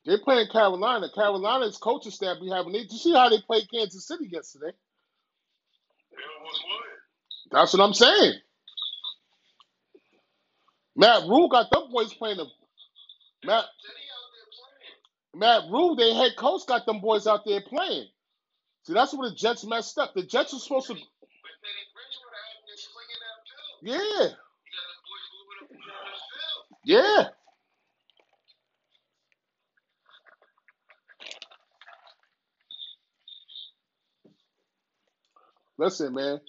They're 0.06 0.20
playing 0.20 0.48
Carolina. 0.52 1.08
Carolina's 1.14 1.78
coaching 1.78 2.12
staff 2.12 2.38
be 2.40 2.50
having. 2.50 2.72
They, 2.72 2.80
you 2.80 2.98
see 2.98 3.12
how 3.14 3.28
they 3.30 3.40
played 3.46 3.70
Kansas 3.72 4.06
City 4.08 4.28
yesterday? 4.30 4.72
That's 7.52 7.72
what 7.74 7.82
I'm 7.84 7.94
saying. 7.94 8.34
Matt 10.96 11.24
Rhule 11.28 11.48
got 11.48 11.70
them 11.70 11.90
boys 11.92 12.14
playing. 12.14 12.38
The, 12.38 12.44
Matt 13.44 13.64
Teddy 13.64 14.06
out 14.12 14.30
there 14.34 14.50
playing. 14.56 15.25
Matt 15.36 15.64
Rhule, 15.70 15.96
their 15.96 16.14
head 16.14 16.32
coach, 16.38 16.62
got 16.66 16.86
them 16.86 17.00
boys 17.00 17.26
out 17.26 17.44
there 17.46 17.60
playing. 17.62 18.06
See, 18.84 18.94
that's 18.94 19.14
where 19.14 19.30
the 19.30 19.36
Jets 19.36 19.64
messed 19.66 19.98
up. 19.98 20.14
The 20.14 20.22
Jets 20.24 20.52
were 20.54 20.60
supposed 20.60 20.88
to. 20.88 20.94
But 20.94 21.00
Teddy 21.62 21.86
Bridgewater 21.94 22.40
out 22.40 22.62
there 22.66 22.78
swinging 22.78 23.20
that 23.22 23.40
too. 23.48 23.68
Yeah, 23.82 24.36
You 24.64 24.72
got 24.76 24.86
the 24.90 24.98
boys 25.06 25.26
moving 25.36 25.58
up 25.64 25.70
and 25.72 25.80
down 25.80 26.06
the 26.12 26.18
field. 26.32 26.64
yeah. 26.84 27.28
Listen, 35.78 36.14
man. 36.14 36.40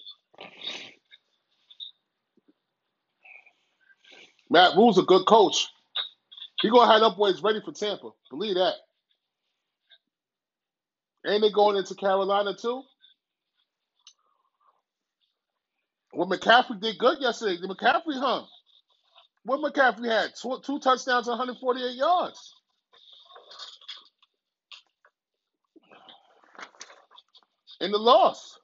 Matt 4.50 4.76
Rhule's 4.76 4.98
a 4.98 5.02
good 5.02 5.26
coach. 5.26 5.68
He 6.62 6.70
gonna 6.70 6.90
have 6.92 7.00
them 7.02 7.14
boys 7.16 7.42
ready 7.42 7.60
for 7.64 7.72
Tampa. 7.72 8.10
Believe 8.30 8.56
that. 8.56 8.74
And 11.24 11.42
they 11.42 11.50
going 11.50 11.76
into 11.76 11.94
Carolina 11.94 12.54
too. 12.60 12.82
Well, 16.12 16.28
McCaffrey 16.28 16.80
did 16.80 16.98
good 16.98 17.18
yesterday. 17.20 17.58
The 17.60 17.68
McCaffrey 17.68 18.18
huh? 18.20 18.44
What 19.44 19.60
McCaffrey 19.60 20.08
had? 20.10 20.32
Two, 20.40 20.58
two 20.64 20.78
touchdowns, 20.80 21.28
148 21.28 21.96
yards. 21.96 22.54
In 27.80 27.92
the 27.92 27.98
loss. 27.98 28.58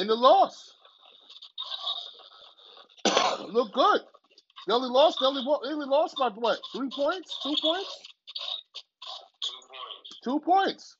In 0.00 0.08
the 0.08 0.14
loss. 0.14 0.72
Look 3.50 3.72
good. 3.74 4.00
They 4.66 4.74
only 4.74 4.88
lost. 4.88 5.18
They 5.20 5.26
only, 5.26 5.42
they 5.42 5.74
only 5.74 5.86
lost 5.86 6.16
by 6.18 6.30
what? 6.30 6.58
Three 6.74 6.90
points? 6.94 7.38
Two 7.42 7.56
points? 7.62 7.98
Two 9.44 9.50
points. 9.52 10.20
Two 10.24 10.40
points. 10.40 10.96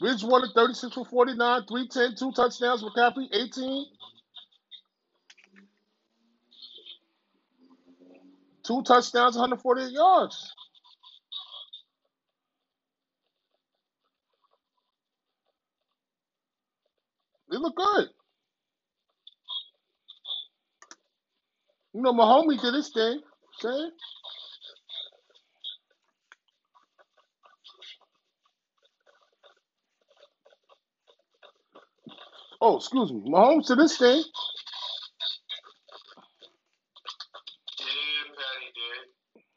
Bridgewater 0.00 0.48
36 0.54 0.94
for 0.94 1.04
49, 1.04 1.62
310, 1.66 2.16
two 2.16 2.32
touchdowns. 2.32 2.84
McCaffrey 2.84 3.26
18, 3.32 3.86
two 8.64 8.82
touchdowns, 8.82 9.36
148 9.36 9.90
yards. 9.92 10.52
They 17.50 17.56
look 17.58 17.76
good. 17.76 18.08
You 21.98 22.04
know, 22.04 22.14
Mahomes 22.14 22.62
did 22.62 22.74
his 22.74 22.90
thing. 22.92 23.20
See? 23.60 23.90
Oh, 32.60 32.76
excuse 32.78 33.12
me. 33.12 33.22
My 33.26 33.40
Mahomes 33.40 33.68
did 33.68 33.78
his 33.78 33.98
thing. 33.98 34.22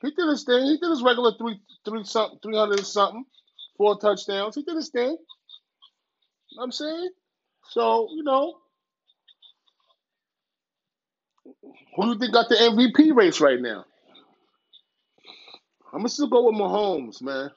He 0.02 0.12
did 0.12 0.30
his 0.30 0.44
thing. 0.46 0.64
He 0.66 0.78
did 0.78 0.90
his 0.90 1.04
regular 1.04 1.34
three, 1.38 1.62
three 1.86 2.04
something, 2.06 2.40
300 2.44 2.80
and 2.80 2.88
something, 2.88 3.26
four 3.78 4.00
touchdowns. 4.00 4.56
He 4.56 4.64
did 4.64 4.76
his 4.78 4.90
thing. 4.90 5.18
I'm 6.60 6.72
saying? 6.72 7.12
So, 7.72 8.10
you 8.16 8.24
know, 8.24 8.56
who 11.96 12.04
do 12.06 12.10
you 12.12 12.20
think 12.20 12.34
got 12.34 12.50
the 12.50 12.56
MVP 12.56 13.16
race 13.16 13.42
right 13.42 13.62
now? 13.62 13.86
I'm 15.94 16.04
to 16.04 16.10
still 16.10 16.30
go 16.30 16.46
with 16.48 16.56
Mahomes, 16.56 17.22
man. 17.22 17.52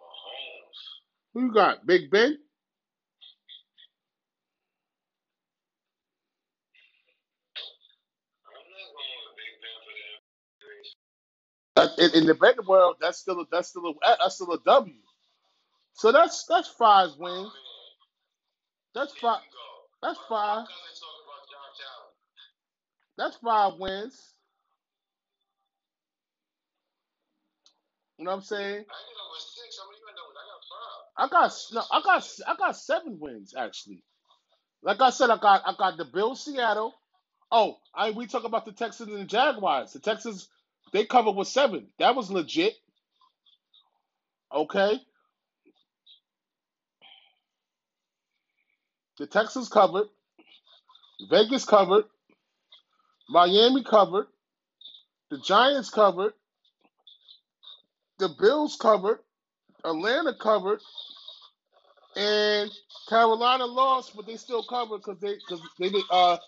Mahomes. 0.00 0.80
Who 1.34 1.46
you 1.46 1.52
got? 1.54 1.86
Big 1.86 2.10
Ben? 2.10 2.38
I'm 8.34 8.54
not 8.70 8.88
going 8.94 9.18
with 9.26 9.36
Big 9.38 9.54
Ben 9.62 9.78
for 9.84 9.94
that 10.58 10.66
race. 10.70 12.10
That- 12.10 12.14
In, 12.16 12.22
in 12.22 12.26
the 12.28 12.34
betting 12.34 12.66
world, 12.68 12.96
that's 13.00 13.18
still 13.18 13.40
a, 13.40 13.46
that's 13.52 13.68
still 13.70 13.86
a, 13.88 14.16
that's 14.20 14.36
still 14.36 14.52
a 14.52 14.60
W. 14.64 14.94
So 15.98 16.12
that's 16.12 16.46
that's 16.46 16.68
five 16.68 17.10
wins. 17.18 17.52
That's 18.94 19.14
five. 19.14 19.40
That's 20.02 20.18
five. 20.28 20.66
That's 23.18 23.36
five 23.38 23.74
wins. 23.78 24.34
You 28.18 28.26
know 28.26 28.32
what 28.32 28.38
I'm 28.38 28.42
saying? 28.44 28.84
I 31.18 31.28
got 31.28 31.28
five. 31.28 31.28
I 31.28 31.28
got 31.30 31.52
no, 31.72 31.82
I 31.92 32.02
got 32.02 32.30
I 32.48 32.56
got 32.56 32.76
seven 32.76 33.18
wins 33.20 33.54
actually. 33.58 34.04
Like 34.82 35.00
I 35.00 35.10
said, 35.10 35.30
I 35.30 35.38
got 35.38 35.62
I 35.66 35.74
got 35.78 35.96
the 35.98 36.04
Bills, 36.06 36.44
Seattle. 36.44 36.94
Oh, 37.52 37.78
I 37.94 38.10
we 38.12 38.26
talk 38.26 38.44
about 38.44 38.66
the 38.66 38.72
Texans 38.72 39.10
and 39.10 39.20
the 39.20 39.24
Jaguars. 39.26 39.92
The 39.94 40.00
Texans 40.00 40.48
they 40.92 41.04
covered 41.06 41.32
with 41.36 41.48
seven. 41.48 41.88
That 41.98 42.16
was 42.16 42.30
legit. 42.30 42.74
Okay. 44.54 45.00
The 49.18 49.26
Texans 49.26 49.68
covered. 49.68 50.08
Vegas 51.30 51.64
covered. 51.64 52.04
Miami 53.28 53.84
covered. 53.84 54.26
The 55.30 55.38
Giants 55.38 55.90
covered. 55.90 56.34
The 58.18 58.30
Bills 58.40 58.76
covered. 58.80 59.20
Atlanta 59.84 60.34
covered. 60.34 60.80
And 62.16 62.70
Carolina 63.08 63.66
lost, 63.66 64.16
but 64.16 64.26
they 64.26 64.36
still 64.36 64.64
covered 64.64 64.98
because 64.98 65.20
they 65.20 65.34
because 65.34 65.60
they 65.78 65.90
did 65.90 66.04
uh 66.10 66.38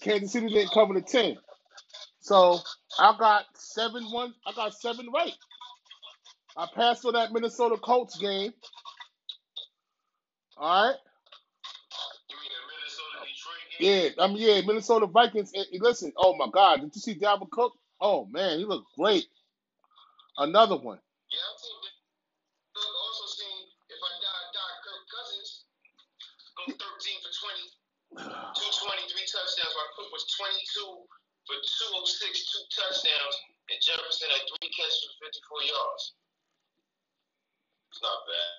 Kansas 0.00 0.32
City 0.32 0.48
didn't 0.48 0.72
cover 0.72 0.94
the 0.94 1.02
ten. 1.02 1.36
So 2.20 2.58
I 2.98 3.16
got 3.18 3.44
seven 3.54 4.04
one 4.12 4.34
I 4.46 4.52
got 4.54 4.74
seven 4.74 5.08
right. 5.14 5.34
I 6.56 6.66
passed 6.74 7.04
on 7.06 7.14
that 7.14 7.32
Minnesota 7.32 7.76
Colts 7.82 8.18
game. 8.18 8.52
All 10.58 10.88
right. 10.88 10.96
Yeah, 13.80 14.08
I 14.18 14.28
mean 14.28 14.38
yeah, 14.38 14.60
Minnesota 14.66 15.06
Vikings. 15.06 15.52
And, 15.54 15.66
and 15.72 15.82
listen, 15.82 16.12
oh 16.16 16.36
my 16.36 16.48
God, 16.52 16.80
did 16.80 16.94
you 16.94 17.00
see 17.00 17.14
Dalvin 17.18 17.50
Cook? 17.50 17.72
Oh 18.00 18.26
man, 18.26 18.58
he 18.58 18.64
looked 18.64 18.88
great. 18.98 19.26
Another 20.38 20.76
one. 20.76 21.00
Yeah, 21.32 21.48
seeing. 21.60 21.82
Look, 22.76 22.92
also 23.04 23.24
seeing 23.36 23.62
if 23.88 24.00
I 24.00 24.12
die, 24.20 24.46
die. 24.52 24.76
Kirk 24.84 25.04
Cousins 25.12 25.50
go 26.56 26.64
13 26.72 26.78
for 26.78 27.32
20, 27.32 28.28
223 28.56 29.32
touchdowns. 29.32 29.74
My 29.76 29.88
Cook 29.96 30.10
was 30.12 30.24
22 30.36 31.08
for 31.48 31.56
206, 31.56 32.52
two 32.52 32.64
touchdowns, 32.72 33.36
and 33.72 33.78
Jefferson 33.80 34.28
had 34.32 34.44
three 34.48 34.70
catches 34.72 35.04
for 35.20 35.28
54 35.28 35.72
yards. 35.72 36.04
It's 37.92 38.02
not 38.04 38.20
bad. 38.28 38.52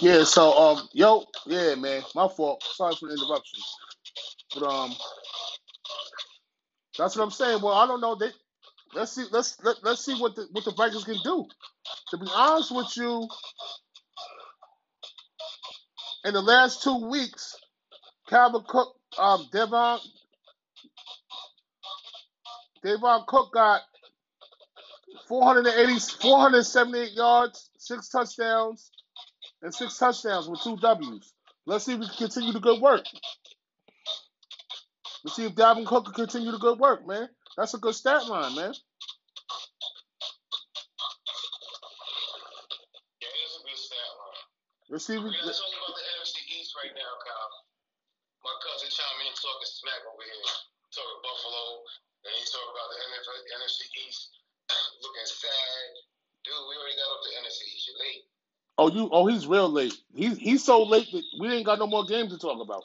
Yeah, 0.00 0.24
so 0.24 0.52
um, 0.58 0.88
yo, 0.92 1.24
yeah, 1.46 1.74
man, 1.76 2.02
my 2.14 2.28
fault. 2.28 2.62
Sorry 2.76 2.94
for 2.96 3.08
the 3.08 3.14
interruption, 3.14 3.60
but 4.54 4.64
um, 4.66 4.94
that's 6.98 7.16
what 7.16 7.24
I'm 7.24 7.30
saying. 7.30 7.62
Well, 7.62 7.74
I 7.74 7.86
don't 7.86 8.00
know. 8.00 8.14
They 8.16 8.30
let's 8.94 9.12
see, 9.14 9.26
let's 9.32 9.56
let, 9.64 9.76
let's 9.84 10.04
see 10.04 10.14
what 10.20 10.36
the 10.36 10.48
what 10.52 10.64
the 10.64 10.72
Vikings 10.72 11.04
can 11.04 11.18
do. 11.24 11.46
To 12.10 12.18
be 12.18 12.26
honest 12.34 12.74
with 12.74 12.96
you, 12.96 13.28
in 16.24 16.34
the 16.34 16.42
last 16.42 16.82
two 16.82 17.08
weeks, 17.08 17.56
Calvin 18.28 18.62
Cook, 18.68 18.94
um, 19.18 19.46
Devon, 19.52 20.00
Devon 22.84 23.22
Cook 23.28 23.52
got 23.54 23.82
480, 25.28 25.98
478 26.22 27.12
yards, 27.12 27.70
six 27.78 28.08
touchdowns, 28.10 28.90
and 29.62 29.74
six 29.74 29.98
touchdowns 29.98 30.48
with 30.48 30.62
two 30.62 30.76
W's. 30.76 31.32
Let's 31.66 31.84
see 31.84 31.94
if 31.94 32.00
we 32.00 32.06
can 32.06 32.16
continue 32.16 32.52
the 32.52 32.60
good 32.60 32.80
work. 32.80 33.04
Let's 35.24 35.36
see 35.36 35.44
if 35.46 35.54
Dalvin 35.54 35.84
Cook 35.86 36.06
can 36.06 36.14
continue 36.14 36.52
the 36.52 36.58
good 36.62 36.78
work, 36.78 37.06
man. 37.06 37.28
That's 37.56 37.74
a 37.74 37.78
good 37.78 37.94
stat 37.94 38.24
line, 38.30 38.54
man. 38.54 38.72
Yeah, 43.18 43.28
it 43.28 43.40
is 43.44 43.54
a 43.58 43.62
good 43.66 43.76
stat 43.76 44.10
line. 44.14 44.42
Let's 44.88 45.04
see 45.04 45.18
if 45.18 45.22
we. 45.26 45.28
We 45.28 45.36
gotta 45.36 45.52
talk 45.52 45.74
about 45.74 45.94
the 45.98 46.06
NFC 46.22 46.38
East 46.54 46.72
right 46.78 46.94
now, 46.94 47.12
Kyle. 47.20 47.52
My 48.46 48.54
cousin 48.62 48.88
chime 48.94 49.20
in 49.26 49.34
talking 49.34 49.68
smack 49.68 50.00
over 50.06 50.22
here, 50.22 50.48
talking 50.94 51.20
Buffalo, 51.26 51.82
and 52.24 52.32
he's 52.38 52.48
talking 52.54 52.72
about 52.72 52.88
the 52.94 52.98
NFL, 53.10 53.42
NFC 53.58 53.90
East 54.06 54.38
looking 55.02 55.28
sad. 55.28 55.90
Dude, 56.46 56.54
we 56.70 56.78
already 56.78 56.94
got 56.94 57.10
up 57.10 57.20
to 57.26 57.30
NFC 57.42 57.66
East. 57.74 57.90
You're 57.90 57.98
late. 58.00 58.24
Oh, 58.78 58.90
you. 58.90 59.10
Oh, 59.12 59.26
he's 59.26 59.46
real 59.48 59.70
late. 59.70 59.94
He's 60.14 60.38
he's 60.38 60.64
so 60.64 60.84
late 60.84 61.08
that 61.12 61.24
we 61.40 61.48
ain't 61.52 61.66
got 61.66 61.80
no 61.80 61.88
more 61.88 62.06
games 62.06 62.32
to 62.32 62.38
talk 62.38 62.60
about. 62.62 62.84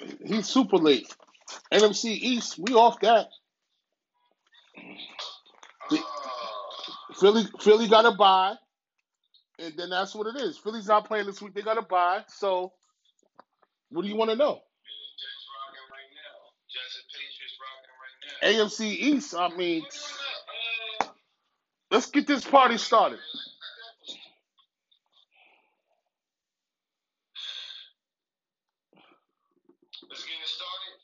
We 0.00 0.06
don't. 0.18 0.28
He's 0.28 0.48
super 0.48 0.78
late. 0.78 1.08
NFC 1.72 2.06
East, 2.06 2.58
we 2.58 2.74
off 2.74 3.00
that. 3.00 3.28
Uh, 5.90 5.96
Philly, 7.20 7.44
Philly 7.60 7.88
got 7.88 8.06
a 8.06 8.12
buy, 8.12 8.54
and 9.58 9.74
then 9.76 9.90
that's 9.90 10.14
what 10.14 10.28
it 10.28 10.36
is. 10.40 10.58
Philly's 10.58 10.88
not 10.88 11.06
playing 11.06 11.26
this 11.26 11.42
week; 11.42 11.54
they 11.54 11.62
got 11.62 11.78
a 11.78 11.82
buy. 11.82 12.24
So, 12.28 12.72
what 13.90 14.02
do 14.02 14.08
you 14.08 14.16
want 14.16 14.30
to 14.30 14.36
know? 14.36 14.60
Right 18.42 18.52
right. 18.52 18.56
AFC 18.56 18.82
East. 18.86 19.34
I 19.36 19.48
mean, 19.56 19.82
What 19.82 19.92
do 19.92 19.98
you 19.98 20.02
want? 20.16 21.10
Uh, 21.10 21.12
let's 21.90 22.10
get 22.10 22.26
this 22.26 22.44
party 22.44 22.78
started. 22.78 23.18
Let's 30.08 30.24
get 30.24 30.40
it 30.40 30.48
started. 30.48 30.94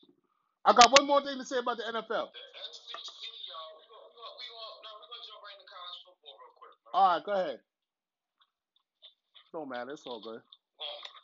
I 0.64 0.72
got 0.72 0.92
one 0.96 1.06
more 1.06 1.20
thing 1.20 1.36
to 1.38 1.44
say 1.44 1.58
about 1.58 1.76
the 1.76 1.84
NFL. 1.84 2.32
The 2.32 2.40
SEC, 2.64 3.20
y'all. 3.48 3.76
We 3.76 3.84
gonna, 3.84 4.08
we 4.08 4.16
gonna, 4.16 4.34
we 4.40 4.46
gonna, 4.48 4.80
no, 4.80 4.90
we 4.96 5.04
gonna 5.12 5.26
jump 5.28 5.40
right 5.44 5.56
into 5.60 5.68
college 5.68 5.98
football 6.08 6.34
real 6.40 6.54
quick. 6.56 6.72
Man. 6.80 6.92
All 6.96 7.08
right, 7.12 7.24
go 7.24 7.32
ahead. 7.36 7.60
Don't 9.52 9.68
matter. 9.68 9.92
It's 9.92 10.06
all 10.08 10.24
good. 10.24 10.40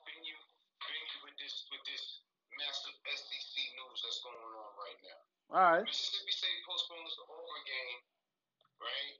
Bring 0.05 0.23
you, 0.29 0.37
bring 0.85 1.05
with 1.25 1.37
this, 1.41 1.67
with 1.73 1.83
this 1.89 2.21
massive 2.61 2.97
SEC 3.09 3.55
news 3.81 3.99
that's 4.05 4.21
going 4.21 4.37
on 4.37 4.73
right 4.77 5.01
now. 5.01 5.21
All 5.51 5.65
right. 5.65 5.85
Mississippi 5.89 6.31
State 6.31 6.61
postpones 6.69 7.17
the 7.19 7.25
Auburn 7.27 7.65
game, 7.67 7.99
right, 8.79 9.17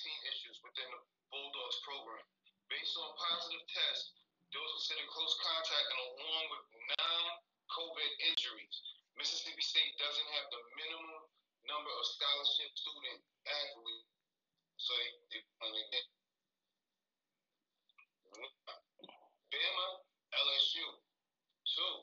19 0.00 0.32
issues 0.32 0.56
within 0.64 0.88
the 0.96 1.00
Bulldogs 1.28 1.76
program. 1.84 2.24
Based 2.72 2.96
on 2.96 3.12
positive 3.20 3.60
tests, 3.68 4.16
those 4.48 4.70
considered 4.80 5.12
close 5.12 5.36
contact 5.44 5.86
and 5.92 6.00
along 6.00 6.44
with 6.48 6.64
non 6.96 7.24
COVID 7.68 8.10
injuries, 8.32 8.76
Mississippi 9.20 9.60
State 9.60 9.92
doesn't 10.00 10.28
have 10.40 10.46
the 10.48 10.60
minimum 10.80 11.20
number 11.68 11.92
of 11.92 12.04
scholarship 12.16 12.72
student 12.80 13.20
athletes. 13.44 14.08
So 14.80 14.96
they, 14.96 15.12
they, 15.36 15.44
they 15.44 16.02
Bama, 19.52 19.86
LSU. 20.32 20.86
Two, 21.68 21.94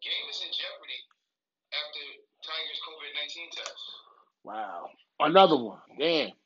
game 0.00 0.26
is 0.32 0.40
in 0.40 0.50
jeopardy 0.56 1.00
after 1.76 2.02
Tigers 2.40 2.80
COVID 2.80 3.12
19 3.12 3.52
test. 3.52 3.84
Wow. 4.40 4.88
Another 5.20 5.60
one. 5.60 5.84
Damn. 6.00 6.39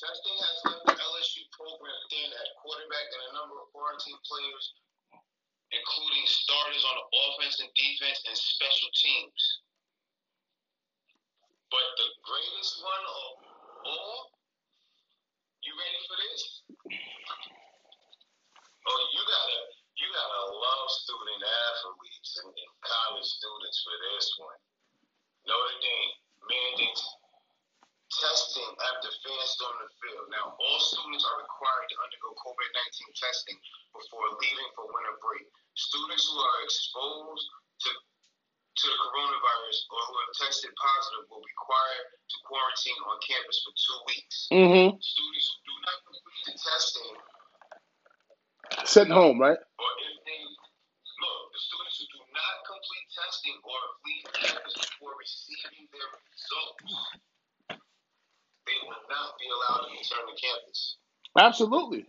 Testing 0.00 0.32
has 0.40 0.56
left 0.64 0.84
the 0.88 0.96
LSU 0.96 1.44
program 1.52 1.92
thin 2.08 2.32
at 2.32 2.48
quarterback 2.64 3.04
and 3.12 3.20
a 3.20 3.36
number 3.36 3.60
of 3.60 3.68
quarantine 3.68 4.16
players, 4.24 4.64
including 5.76 6.24
starters 6.24 6.80
on 6.88 6.96
the 6.96 7.06
offense 7.20 7.60
and 7.60 7.68
defense 7.76 8.16
and 8.24 8.32
special 8.32 8.88
teams. 8.96 9.42
But 11.68 11.84
the 12.00 12.08
greatest 12.24 12.80
one 12.80 13.04
of 13.12 13.44
all, 13.84 14.32
you 15.68 15.76
ready 15.76 16.00
for 16.08 16.16
this? 16.16 16.42
Oh, 18.88 19.00
you 19.12 19.20
gotta, 19.20 19.58
you 20.00 20.08
gotta 20.16 20.42
love 20.48 20.88
student 20.96 21.44
athletes 21.44 22.40
and, 22.40 22.48
and 22.48 22.72
college 22.80 23.28
students 23.28 23.84
for 23.84 23.96
this 24.00 24.26
one. 24.40 24.60
Notre 25.44 25.76
Dame 25.84 26.12
mandates 26.48 27.04
testing 28.18 28.70
after 28.90 29.08
fans 29.22 29.50
storm 29.54 29.76
the 29.82 29.88
field. 30.02 30.26
Now, 30.34 30.58
all 30.58 30.80
students 30.82 31.22
are 31.22 31.38
required 31.42 31.86
to 31.90 31.96
undergo 32.02 32.28
COVID 32.34 32.70
19 33.06 33.22
testing 33.22 33.58
before 33.94 34.26
leaving 34.42 34.70
for 34.74 34.90
winter 34.90 35.16
break. 35.22 35.46
Students 35.78 36.26
who 36.26 36.36
are 36.42 36.58
exposed 36.66 37.46
to, 37.86 37.90
to 37.94 38.84
the 38.90 38.98
coronavirus 38.98 39.78
or 39.94 40.00
who 40.10 40.14
have 40.18 40.32
tested 40.42 40.72
positive 40.74 41.30
will 41.30 41.42
be 41.42 41.54
required 41.54 42.04
to 42.10 42.36
quarantine 42.46 43.00
on 43.06 43.16
campus 43.22 43.58
for 43.62 43.72
two 43.74 43.98
weeks. 44.10 44.36
Mm-hmm. 44.50 44.88
Students 44.98 45.46
who 45.46 45.58
do 45.64 45.74
not 45.86 45.98
complete 46.04 46.44
the 46.50 46.56
testing 46.58 47.14
Sent 48.84 49.10
home, 49.10 49.40
right? 49.40 49.58
Or 49.58 49.90
if 50.06 50.16
they 50.24 50.40
look, 50.46 51.40
the 51.50 51.60
students 51.60 51.96
who 51.98 52.06
do 52.14 52.22
not 52.30 52.54
complete 52.62 53.06
testing 53.10 53.56
or 53.66 53.80
leave 54.06 54.26
campus 54.30 54.74
before 54.78 55.14
receiving 55.18 55.90
their 55.90 56.10
results, 56.30 57.18
they 58.70 58.78
will 58.86 59.02
not 59.10 59.34
be 59.42 59.50
allowed 59.50 59.82
to 59.82 59.90
return 59.90 60.24
to 60.30 60.36
campus. 60.38 60.96
Absolutely. 61.34 62.06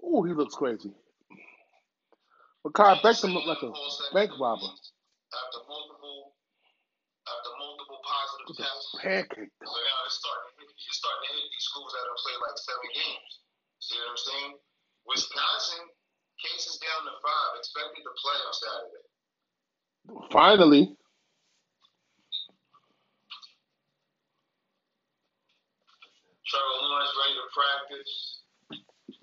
Ooh, 0.00 0.24
he 0.24 0.32
looks 0.32 0.56
crazy. 0.56 0.92
But 2.64 2.72
Kyle 2.72 2.96
Beckham 3.04 3.36
looked 3.36 3.48
like 3.48 3.60
a 3.60 3.72
bank 4.16 4.32
robber. 4.40 4.72
After 5.28 5.60
multiple, 5.68 6.32
after 7.28 7.52
multiple 7.60 8.00
positive 8.00 8.56
tests, 8.56 8.88
pancake. 9.04 9.52
so 9.60 9.68
now 9.68 9.98
it's 10.08 10.16
starting. 10.16 10.56
To 10.56 10.64
hit, 10.64 10.72
it's 10.72 10.96
starting 10.96 11.24
to 11.28 11.32
hit 11.36 11.44
these 11.52 11.66
schools 11.68 11.92
that 11.92 12.04
have 12.08 12.20
played 12.24 12.40
like 12.40 12.56
seven 12.56 12.88
games. 12.96 13.32
See 13.84 13.96
what 14.00 14.08
I'm 14.08 14.20
saying? 14.24 14.52
Wisconsin 15.04 15.84
cases 16.40 16.80
down 16.80 17.04
to 17.04 17.14
five, 17.20 17.50
expected 17.60 18.00
to 18.00 18.12
play 18.16 18.38
on 18.40 18.54
Saturday. 18.56 19.04
Finally. 20.32 20.84
Trevor 26.48 26.78
Lawrence 26.82 27.14
ready 27.16 27.36
to 27.36 27.46
practice. 27.54 28.12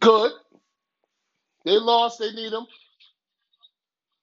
Good. 0.01 0.33
They 1.65 1.77
lost. 1.79 2.19
They 2.19 2.31
need 2.31 2.53
him. 2.53 2.65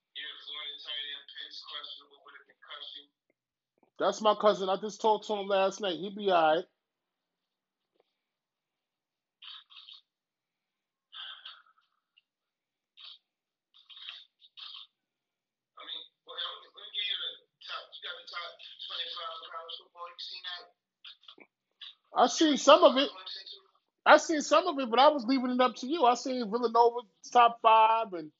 Yeah, 0.01 0.33
Florida 0.45 0.75
tight 0.83 1.05
end 1.15 1.27
Pitts 1.31 1.59
questionable 1.67 2.21
with 2.25 2.37
a 2.39 2.45
concussion. 2.47 3.03
That's 3.99 4.21
my 4.21 4.35
cousin. 4.35 4.69
I 4.69 4.77
just 4.77 5.01
talked 5.01 5.27
to 5.27 5.35
him 5.35 5.47
last 5.47 5.81
night. 5.81 5.97
He 5.99 6.09
be 6.11 6.31
all 6.31 6.39
right. 6.39 6.65
I 15.65 15.81
mean, 15.83 16.03
well, 16.25 16.37
let 16.37 16.49
me, 16.63 16.69
let 16.75 16.83
me 16.85 16.91
give 16.95 17.07
you 17.07 17.17
the 17.19 17.31
top. 17.67 17.83
You 17.95 18.01
got 18.05 18.15
the 18.19 18.27
top 18.31 18.49
25 18.57 19.37
of 19.37 19.43
college 19.51 19.75
football. 19.81 20.07
You 20.11 20.19
seen 20.21 20.43
that? 20.45 20.63
I 22.15 22.27
seen 22.27 22.57
some 22.57 22.83
of 22.83 22.97
it. 22.97 23.09
I 24.05 24.17
seen 24.17 24.41
some 24.41 24.67
of 24.67 24.79
it, 24.79 24.89
but 24.89 24.99
I 24.99 25.09
was 25.09 25.25
leaving 25.25 25.51
it 25.51 25.61
up 25.61 25.75
to 25.77 25.87
you. 25.87 26.05
I 26.05 26.15
seen 26.15 26.49
Villanova 26.51 26.99
top 27.31 27.59
five, 27.61 28.13
and 28.13 28.31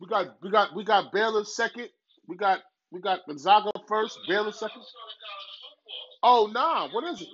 we 0.00 0.08
got 0.08 0.36
we 0.42 0.50
got 0.50 0.74
we 0.74 0.84
got 0.84 1.12
Baylor 1.12 1.44
second. 1.44 1.88
We 2.26 2.36
got 2.36 2.60
we 2.90 3.00
got 3.00 3.20
Gonzaga 3.26 3.72
first, 3.88 4.18
Baylor 4.28 4.52
second. 4.52 4.82
Oh 6.22 6.50
nah, 6.52 6.88
what 6.92 7.04
is 7.12 7.22
it? 7.22 7.28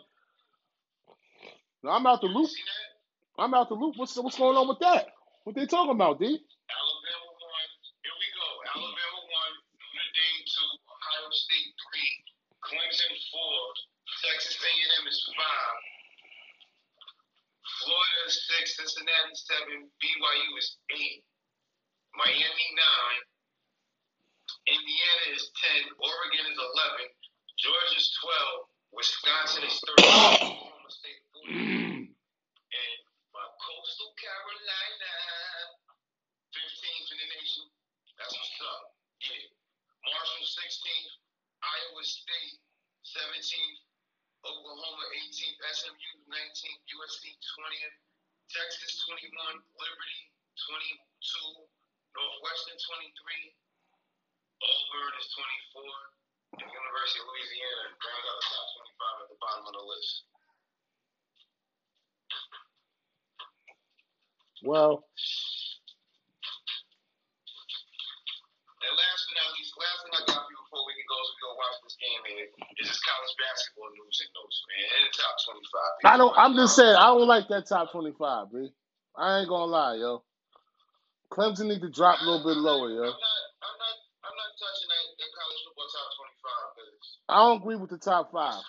I'm 1.89 2.07
out 2.07 2.21
the 2.21 2.29
loop. 2.29 2.51
I'm 3.39 3.55
out 3.55 3.69
the 3.69 3.75
loop. 3.77 3.95
What's 3.97 4.17
what's 4.17 4.39
going 4.39 4.57
on 4.57 4.69
with 4.69 4.81
that? 4.81 5.09
What 5.45 5.57
they 5.57 5.67
talking 5.67 5.93
about, 5.93 6.21
D? 6.21 6.27
Alabama 6.27 7.29
won. 7.29 7.67
Here 8.03 8.17
we 8.17 8.29
go. 8.35 8.49
Alabama 8.75 9.21
won. 9.29 9.51
Notre 9.81 10.13
Dame 10.17 10.43
two. 10.49 10.71
Ohio 10.89 11.29
State 11.33 11.73
three. 11.81 12.13
Clemson 12.65 13.15
four. 13.33 13.59
Texas 14.25 14.57
A&M 14.57 15.05
is 15.09 15.14
five. 15.33 15.81
Florida 17.81 18.21
is 18.29 18.37
six. 18.49 18.77
Cincinnati 18.77 19.35
seven. 19.35 19.89
BYU 20.01 20.51
is 20.61 20.77
eight. 20.93 21.25
Miami 22.15 22.69
nine. 22.77 23.23
Indiana 24.69 25.25
is 25.33 25.49
ten. 25.57 25.83
Oregon 25.97 26.45
is 26.53 26.59
eleven. 26.61 27.09
Georgia's 27.61 28.09
twelve. 28.21 28.69
Wisconsin 28.93 29.65
is 29.65 29.77
thirteen. 29.81 30.13
Oklahoma 30.13 30.91
State 30.93 31.21
fourteen. 31.33 32.13
And 32.13 32.99
Coastal 33.35 34.13
Carolina. 34.21 35.13
15th 36.55 37.09
in 37.11 37.19
the 37.19 37.29
nation. 37.35 37.65
That's 38.15 38.31
what's 38.31 38.61
up. 38.63 38.95
Marshall 40.05 40.47
16th, 40.47 41.13
Iowa 41.65 42.03
State 42.05 42.55
17th, 43.09 43.79
Oklahoma 44.45 45.05
18th, 45.25 45.57
SMU 45.57 46.13
19th, 46.29 46.83
USC 46.85 47.33
20th, 47.33 47.97
Texas 48.53 48.93
21, 49.09 49.33
Liberty 49.81 50.21
22, 50.69 51.65
Northwestern 52.13 52.77
23, 52.77 53.57
Auburn 54.61 55.15
is 55.17 55.29
24, 56.61 56.61
and 56.61 56.69
University 56.69 57.25
of 57.25 57.27
Louisiana 57.33 57.85
rounds 58.05 58.27
out 58.29 58.37
the 58.37 58.49
top 58.53 58.69
25 58.85 59.25
at 59.25 59.29
the 59.33 59.39
bottom 59.41 59.65
of 59.65 59.75
the 59.81 59.87
list. 59.89 60.13
Well, 64.61 65.09
Last 68.95 69.23
but 69.27 69.35
not 69.37 69.49
least, 69.59 69.73
last 69.77 69.99
thing 70.07 70.15
I 70.15 70.23
got 70.31 70.41
for 70.47 70.53
you 70.55 70.61
before 70.63 70.83
we 70.87 70.95
can 70.95 71.07
go 71.11 71.19
so 71.19 71.31
we 71.35 71.41
go 71.43 71.51
watch 71.59 71.77
this 71.83 71.97
game 71.99 72.23
here 72.31 72.47
is 72.79 72.87
this 72.91 73.03
college 73.03 73.35
basketball 73.43 73.91
news 73.99 74.17
and 74.23 74.31
notes, 74.39 74.59
man. 74.71 74.87
The 75.07 75.13
top 75.19 75.35
25. 76.07 76.11
I 76.11 76.15
don't. 76.19 76.35
I'm 76.39 76.55
just 76.55 76.75
saying. 76.79 76.97
I 76.97 77.11
don't 77.11 77.27
like 77.27 77.51
that 77.51 77.67
top 77.67 77.91
25, 77.91 78.55
B. 78.55 78.71
I 79.19 79.43
ain't 79.43 79.51
gonna 79.51 79.71
lie, 79.71 79.99
yo. 79.99 80.23
Clemson 81.35 81.67
need 81.67 81.83
to 81.83 81.91
drop 81.91 82.23
a 82.23 82.25
little 82.25 82.47
bit 82.47 82.57
lower, 82.59 82.91
yo. 82.91 83.03
I'm 83.03 83.11
not, 83.11 83.41
I'm 83.67 83.77
not, 83.83 83.97
I'm 84.31 84.37
not 84.39 84.51
touching 84.55 84.89
that, 84.91 85.05
that 85.19 85.31
college 85.35 85.61
football 85.67 85.91
top 85.91 86.09
25 86.23 87.29
I 87.29 87.37
don't 87.43 87.59
agree 87.63 87.77
with 87.77 87.91
the 87.91 87.99
top 87.99 88.31
five, 88.33 88.63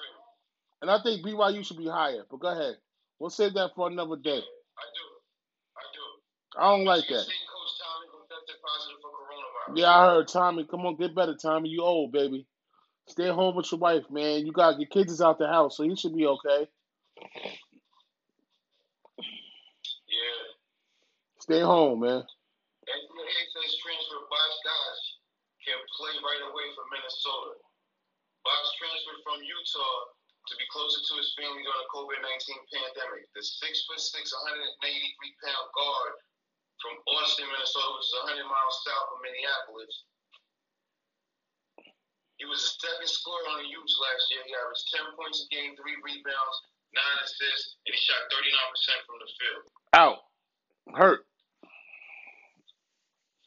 and 0.82 0.90
I 0.90 0.98
think 1.04 1.26
BYU 1.26 1.66
should 1.66 1.78
be 1.78 1.88
higher. 1.88 2.24
But 2.32 2.40
go 2.40 2.50
ahead. 2.50 2.76
We'll 3.20 3.30
save 3.30 3.54
that 3.56 3.72
for 3.76 3.88
another 3.88 4.18
day. 4.18 4.42
I 4.42 4.86
do. 4.96 5.06
I 5.78 5.86
do. 5.94 6.06
I 6.58 6.64
don't 6.72 6.86
like 6.86 7.06
that. 7.10 7.24
State 7.24 7.48
coach 7.52 7.74
Tom 7.80 8.04
Izzo 8.08 8.20
tested 8.28 8.60
positive 8.64 9.00
for 9.04 9.12
coronavirus. 9.12 9.55
Yeah, 9.74 9.90
I 9.90 10.06
heard 10.06 10.28
Tommy. 10.28 10.66
Come 10.70 10.86
on, 10.86 10.96
get 10.96 11.16
better, 11.16 11.36
Tommy. 11.36 11.70
You 11.70 11.82
old, 11.82 12.12
baby. 12.12 12.46
Stay 13.08 13.30
home 13.30 13.56
with 13.56 13.72
your 13.72 13.80
wife, 13.80 14.04
man. 14.10 14.46
You 14.46 14.52
got 14.52 14.80
your 14.80 14.90
kids 14.90 15.12
is 15.12 15.22
out 15.22 15.40
the 15.40 15.48
house, 15.48 15.78
so 15.78 15.84
you 15.84 15.96
should 15.96 16.16
be 16.16 16.26
okay. 16.26 16.68
Yeah. 20.10 20.42
Stay 21.40 21.62
home, 21.62 22.02
man. 22.02 22.24
Says 23.56 23.80
transfer 23.80 24.20
Both 24.28 24.58
Gach 24.68 25.00
can 25.64 25.80
play 25.96 26.12
right 26.20 26.44
away 26.52 26.68
for 26.76 26.84
Minnesota. 26.92 27.56
Both 28.44 28.68
transferred 28.76 29.24
from 29.24 29.40
Utah 29.48 30.00
to 30.52 30.54
be 30.60 30.68
closer 30.76 31.00
to 31.00 31.14
his 31.16 31.32
family 31.40 31.64
during 31.64 31.82
the 31.82 31.90
COVID 31.96 32.20
19 32.20 32.76
pandemic. 32.76 33.32
The 33.32 33.40
6 33.40 33.88
foot 33.88 34.02
6, 34.04 34.12
183 34.12 35.40
pound 35.40 35.68
guard 35.72 36.14
from 36.82 36.96
Austin, 37.18 37.48
Minnesota, 37.48 37.90
which 37.96 38.08
is 38.10 38.16
100 38.36 38.44
miles 38.44 38.78
south 38.84 39.10
of 39.16 39.20
Minneapolis. 39.24 39.94
He 42.36 42.44
was 42.44 42.60
the 42.60 42.72
second 42.84 43.08
scorer 43.08 43.48
on 43.56 43.64
the 43.64 43.70
Utes 43.72 43.96
last 43.96 44.28
year. 44.28 44.44
He 44.44 44.52
averaged 44.52 44.92
10 44.92 45.16
points 45.16 45.40
a 45.40 45.48
game, 45.56 45.72
3 45.72 45.80
rebounds, 46.04 46.58
9 46.92 47.00
assists, 47.24 47.80
and 47.88 47.96
he 47.96 48.00
shot 48.00 48.28
39% 48.28 49.08
from 49.08 49.18
the 49.24 49.30
field. 49.40 49.64
Out. 49.96 50.20
Hurt. 50.92 51.24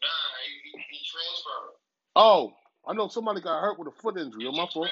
Nah, 0.01 0.31
he, 0.49 0.53
he, 0.65 0.73
he 0.89 0.99
transferred. 1.05 1.77
Oh, 2.17 2.57
I 2.89 2.97
know 2.97 3.13
somebody 3.13 3.45
got 3.45 3.61
hurt 3.61 3.77
with 3.79 3.93
a 3.93 3.97
foot 4.01 4.17
injury. 4.17 4.49
On 4.49 4.57
my 4.57 4.65
fault. 4.73 4.89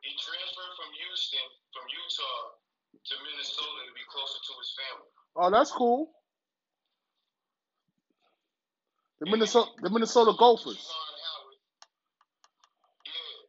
He 0.00 0.10
transferred 0.16 0.74
from 0.80 0.90
Houston, 0.96 1.44
from 1.76 1.84
Utah, 1.92 2.56
to 3.04 3.14
Minnesota 3.20 3.80
to 3.84 3.92
be 3.92 4.04
closer 4.08 4.40
to 4.40 4.52
his 4.56 4.70
family. 4.80 5.10
Oh, 5.36 5.50
that's 5.52 5.72
cool. 5.72 6.08
The 9.24 9.32
Minnesota, 9.32 9.72
the 9.80 9.88
Minnesota 9.88 10.36
Gophers. 10.36 10.84
Juwan 10.84 11.16
Howard. 11.16 11.56
Yeah. 13.08 13.40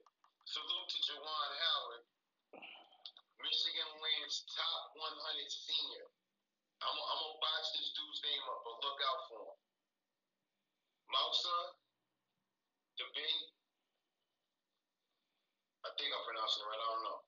Salute 0.47 0.88
to 0.88 0.99
Juwan 1.03 1.51
Howard. 1.51 2.03
Michigan 3.43 3.91
lands 3.99 4.47
top 4.55 4.95
100 4.95 5.11
senior. 5.51 6.07
I'm 6.80 6.95
going 6.95 7.11
to 7.11 7.43
box 7.43 7.76
this 7.76 7.91
dude's 7.91 8.23
name 8.23 8.39
up, 8.55 8.63
but 8.63 8.80
look 8.88 8.99
out 9.03 9.21
for 9.28 9.39
him. 9.51 9.59
Moussa 11.11 11.57
Diabaté. 12.95 13.28
I 15.84 15.91
think 15.99 16.07
I'm 16.15 16.23
pronouncing 16.23 16.63
it 16.63 16.71
right. 16.71 16.80
I 16.80 16.88
don't 16.88 17.03
know. 17.03 17.19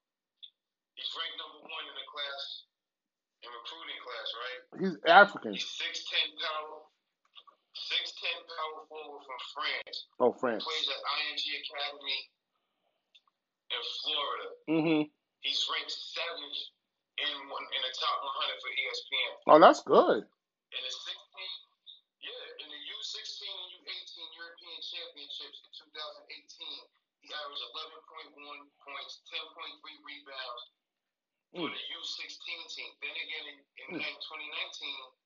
He's 0.95 1.11
ranked 1.19 1.35
number 1.35 1.67
one 1.67 1.83
in 1.83 1.95
the 1.99 2.07
class, 2.07 2.41
in 3.43 3.51
recruiting 3.51 3.99
class, 4.07 4.27
right? 4.39 4.61
He's 4.87 4.95
African. 5.03 5.51
He's 5.51 5.67
6'10 5.67 6.39
power, 6.39 6.87
6'10 7.85 8.49
power 8.49 8.79
forward 8.89 9.23
from 9.23 9.41
France. 9.53 9.97
Oh, 10.19 10.33
France. 10.33 10.63
Plays 10.65 10.89
at 10.89 11.01
IMG 11.01 11.45
Academy 11.61 12.19
in 13.71 13.83
Florida. 14.01 14.47
Mm-hmm. 14.67 15.01
He's 15.45 15.61
ranked 15.69 15.93
seventh 15.93 16.59
in 17.17 17.33
one 17.49 17.65
in 17.69 17.81
the 17.81 17.93
top 17.97 18.17
100 18.21 18.61
for 18.61 18.71
ESPN. 18.73 19.33
Oh, 19.49 19.59
that's 19.61 19.81
good. 19.85 20.25
In 20.73 20.81
the 20.83 20.93
16, 20.93 21.07
yeah, 22.21 22.61
in 22.61 22.67
the 22.67 22.81
U16 22.97 23.41
and 23.47 23.69
U18 23.87 24.13
European 24.35 24.79
Championships 24.83 25.57
in 25.63 25.71
2018, 25.87 27.23
he 27.23 27.27
averaged 27.31 27.63
11.1 28.35 28.35
points, 28.83 29.13
10.3 29.31 29.47
rebounds, 30.03 30.63
for 31.55 31.67
the 31.71 31.83
U16 31.97 32.43
team. 32.69 32.91
Then 32.99 33.15
again, 33.15 33.45
in, 33.55 33.57
in, 33.87 34.03
in 34.03 34.15
2019, 34.19 35.16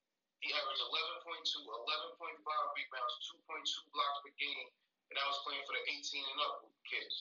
he 0.42 0.50
averaged 0.58 0.82
11.2, 0.82 1.64
11.5 1.64 2.18
rebounds, 2.18 3.14
2.2 3.30 3.94
blocks 3.94 4.20
per 4.26 4.34
game, 4.42 4.68
and 5.14 5.16
I 5.22 5.26
was 5.30 5.38
playing 5.46 5.62
for 5.70 5.74
the 5.78 5.84
18 5.86 6.02
and 6.02 6.40
up 6.46 6.66
kids. 6.90 7.16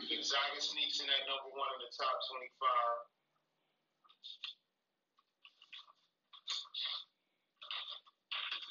Gonzaga 0.00 0.58
sneaks 0.58 0.98
in 1.04 1.10
at 1.12 1.28
number 1.28 1.50
one 1.52 1.70
in 1.76 1.80
the 1.84 1.92
top 1.92 2.16
25 2.32 2.50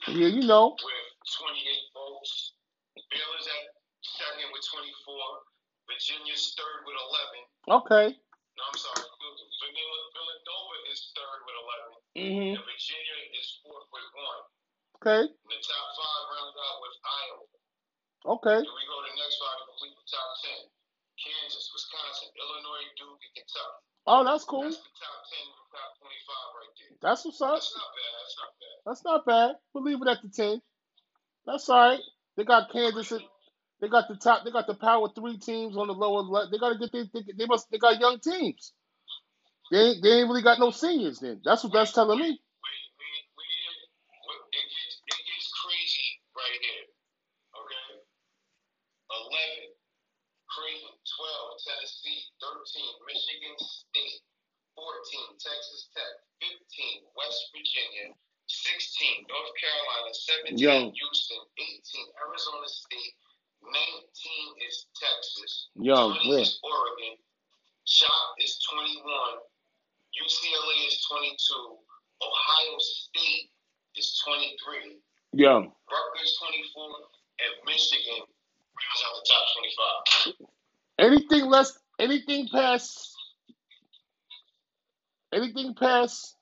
Yeah, 0.09 0.27
you 0.33 0.47
know. 0.47 0.73
with 0.73 1.09
28 1.37 1.93
votes. 1.93 2.53
Baylor's 2.97 3.47
at 3.47 3.63
second 4.01 4.49
with 4.51 4.65
24. 4.73 4.89
Virginia's 5.85 6.55
third 6.57 6.79
with 6.85 6.97
11. 7.69 7.85
Okay. 7.85 8.07
No, 8.59 8.67
I'm 8.67 8.75
sorry. 8.75 9.07
Villanova 9.07 9.99
Villanova 10.11 10.75
is 10.91 10.99
third 11.15 11.39
with 11.47 11.57
11. 12.19 12.19
Mm-hmm. 12.19 12.51
And 12.59 12.65
Virginia 12.67 13.17
is 13.39 13.47
fourth 13.63 13.87
with 13.87 14.09
one. 14.11 14.43
Okay. 14.99 15.21
And 15.31 15.47
the 15.47 15.59
top 15.63 15.87
five 15.95 16.23
round 16.27 16.55
out 16.59 16.77
with 16.83 16.95
Iowa. 16.99 17.43
Okay. 18.35 18.59
Then 18.59 18.75
we 18.75 18.83
go 18.83 18.99
to 18.99 19.07
the 19.07 19.15
next 19.15 19.39
five 19.39 19.57
to 19.63 19.65
complete 19.71 19.95
the 19.95 20.07
top 20.11 20.29
10. 20.43 20.75
Kansas, 21.23 21.71
Wisconsin, 21.71 22.35
Illinois, 22.35 22.87
Duke, 22.99 23.23
and 23.23 23.33
Kentucky. 23.39 23.79
Oh, 24.07 24.21
that's 24.27 24.43
cool. 24.43 24.67
That's 24.67 24.79
the 24.79 24.95
top 24.99 25.19
10 25.23 25.39
the 25.55 25.65
top 25.71 25.91
25 26.03 26.59
right 26.59 26.73
there. 26.75 26.91
That's 26.99 27.21
what's 27.23 27.39
up. 27.39 27.55
That's 27.55 27.75
not 27.79 27.91
bad. 27.95 28.11
That's 28.19 28.35
not 28.35 28.51
bad. 28.59 28.75
That's 28.83 29.03
not 29.07 29.19
bad. 29.23 29.51
We'll 29.71 29.87
leave 29.87 30.03
it 30.03 30.11
at 30.11 30.19
the 30.19 30.31
ten. 30.31 30.59
That's 31.47 31.69
all 31.71 31.95
right. 31.95 32.03
They 32.35 32.43
got 32.43 32.71
Kansas. 32.71 33.15
They 33.81 33.89
got 33.89 34.09
the 34.09 34.17
top. 34.17 34.45
They 34.45 34.51
got 34.51 34.67
the 34.67 34.75
power 34.75 35.09
three 35.15 35.39
teams 35.39 35.77
on 35.77 35.87
the 35.87 35.93
lower. 35.93 36.21
le- 36.21 36.51
They 36.51 36.59
got 36.59 36.73
to 36.73 36.79
get. 36.79 36.93
They, 36.93 37.05
they, 37.13 37.33
they 37.37 37.47
must. 37.47 37.71
They 37.71 37.79
got 37.79 37.99
young 37.99 38.19
teams. 38.19 38.73
They 39.71 39.79
ain't, 39.79 40.03
they 40.03 40.11
ain't 40.21 40.29
really 40.29 40.43
got 40.43 40.59
no 40.59 40.71
seniors. 40.71 41.19
Then 41.19 41.41
that's 41.45 41.63
what 41.63 41.73
that's 41.73 41.93
telling 41.93 42.19
me. 42.19 42.29
It, 42.29 42.53
gets, 44.71 45.01
crazy 45.63 46.09
right 46.35 46.59
here. 46.61 46.87
Okay? 47.55 48.03
11, 49.11 49.75
Creighton, 50.51 50.95
12, 50.95 51.67
Tennessee, 51.67 52.21
13, 52.41 53.07
Michigan 53.09 53.57
State, 53.61 54.21
14, 54.77 55.39
Texas 55.41 55.89
Tech, 55.95 56.13
15, 56.43 57.07
West 57.17 57.41
Virginia, 57.55 58.13
16, 58.47 59.27
North 59.29 59.53
Carolina, 59.59 60.11
17, 60.13 60.59
Young. 60.59 60.85
Houston, 60.93 61.41
18, 61.57 62.07
Arizona 62.27 62.67
State, 62.69 63.13
19 63.63 64.67
is 64.67 64.85
Texas, 64.95 65.69
Young, 65.75 66.13
20 66.15 66.29
yeah. 66.29 66.41
is 66.41 66.59
Oregon, 66.63 67.15
Chop 67.85 68.35
is 68.39 68.59
21, 68.69 69.03
UCLA 70.19 70.87
is 70.87 71.05
22, 71.09 71.35
Ohio 72.21 72.77
State 72.79 73.51
is 73.97 74.21
23, 74.25 74.99
Young. 75.33 75.71
Rutgers 75.89 76.37
24, 76.39 76.83
and 77.39 77.53
Michigan 77.65 78.23
rounds 78.25 79.01
out 79.05 79.15
the 79.17 79.25
top 79.29 79.45
25. 80.35 80.49
Anything 80.99 81.49
less. 81.49 81.77
Anything 81.99 82.47
past. 82.51 83.15
Anything 85.31 85.75
past 85.75 86.35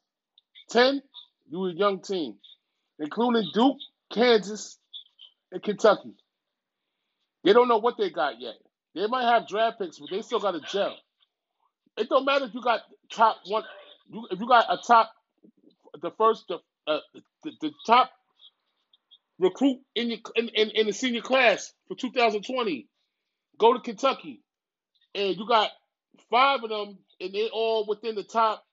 ten, 0.69 1.01
you 1.49 1.65
a 1.65 1.73
young 1.73 2.01
team, 2.01 2.35
including 2.99 3.49
Duke, 3.53 3.77
Kansas, 4.11 4.77
and 5.51 5.61
Kentucky. 5.63 6.13
They 7.45 7.53
don't 7.53 7.69
know 7.69 7.79
what 7.79 7.97
they 7.97 8.11
got 8.11 8.41
yet. 8.41 8.55
They 8.95 9.07
might 9.07 9.25
have 9.31 9.47
draft 9.47 9.79
picks, 9.79 9.99
but 9.99 10.09
they 10.11 10.23
still 10.23 10.39
got 10.41 10.53
to 10.53 10.61
gel. 10.61 10.97
It 11.97 12.09
don't 12.09 12.25
matter 12.25 12.45
if 12.45 12.53
you 12.53 12.61
got 12.61 12.81
top 13.11 13.37
one. 13.47 13.63
You, 14.09 14.27
if 14.31 14.39
you 14.39 14.47
got 14.47 14.65
a 14.71 14.77
top, 14.85 15.11
the 16.01 16.11
first, 16.17 16.45
the 16.49 16.59
uh, 16.87 16.99
the, 17.43 17.51
the 17.61 17.71
top 17.87 18.11
recruit 19.39 19.79
in 19.95 20.09
your 20.11 20.19
in, 20.35 20.49
in, 20.49 20.71
in 20.71 20.87
the 20.87 20.93
senior 20.93 21.21
class 21.21 21.73
for 21.87 21.95
2020, 21.95 22.87
go 23.59 23.73
to 23.73 23.79
Kentucky, 23.81 24.41
and 25.15 25.37
you 25.37 25.47
got 25.47 25.71
five 26.31 26.63
of 26.63 26.69
them, 26.69 26.99
and 27.21 27.33
they 27.33 27.49
all 27.53 27.85
within 27.87 28.15
the 28.15 28.23
top 28.23 28.63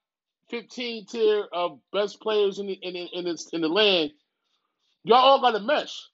15 0.51 1.07
tier 1.07 1.45
of 1.53 1.79
best 1.93 2.21
players 2.21 2.59
in 2.59 2.67
the 2.67 2.73
in 2.73 2.93
the, 2.95 3.07
in 3.13 3.25
the, 3.25 3.49
in 3.53 3.61
the 3.61 3.69
land. 3.69 4.11
Y'all 5.03 5.17
all 5.17 5.41
got 5.41 5.51
to 5.51 5.61
mesh. 5.61 6.09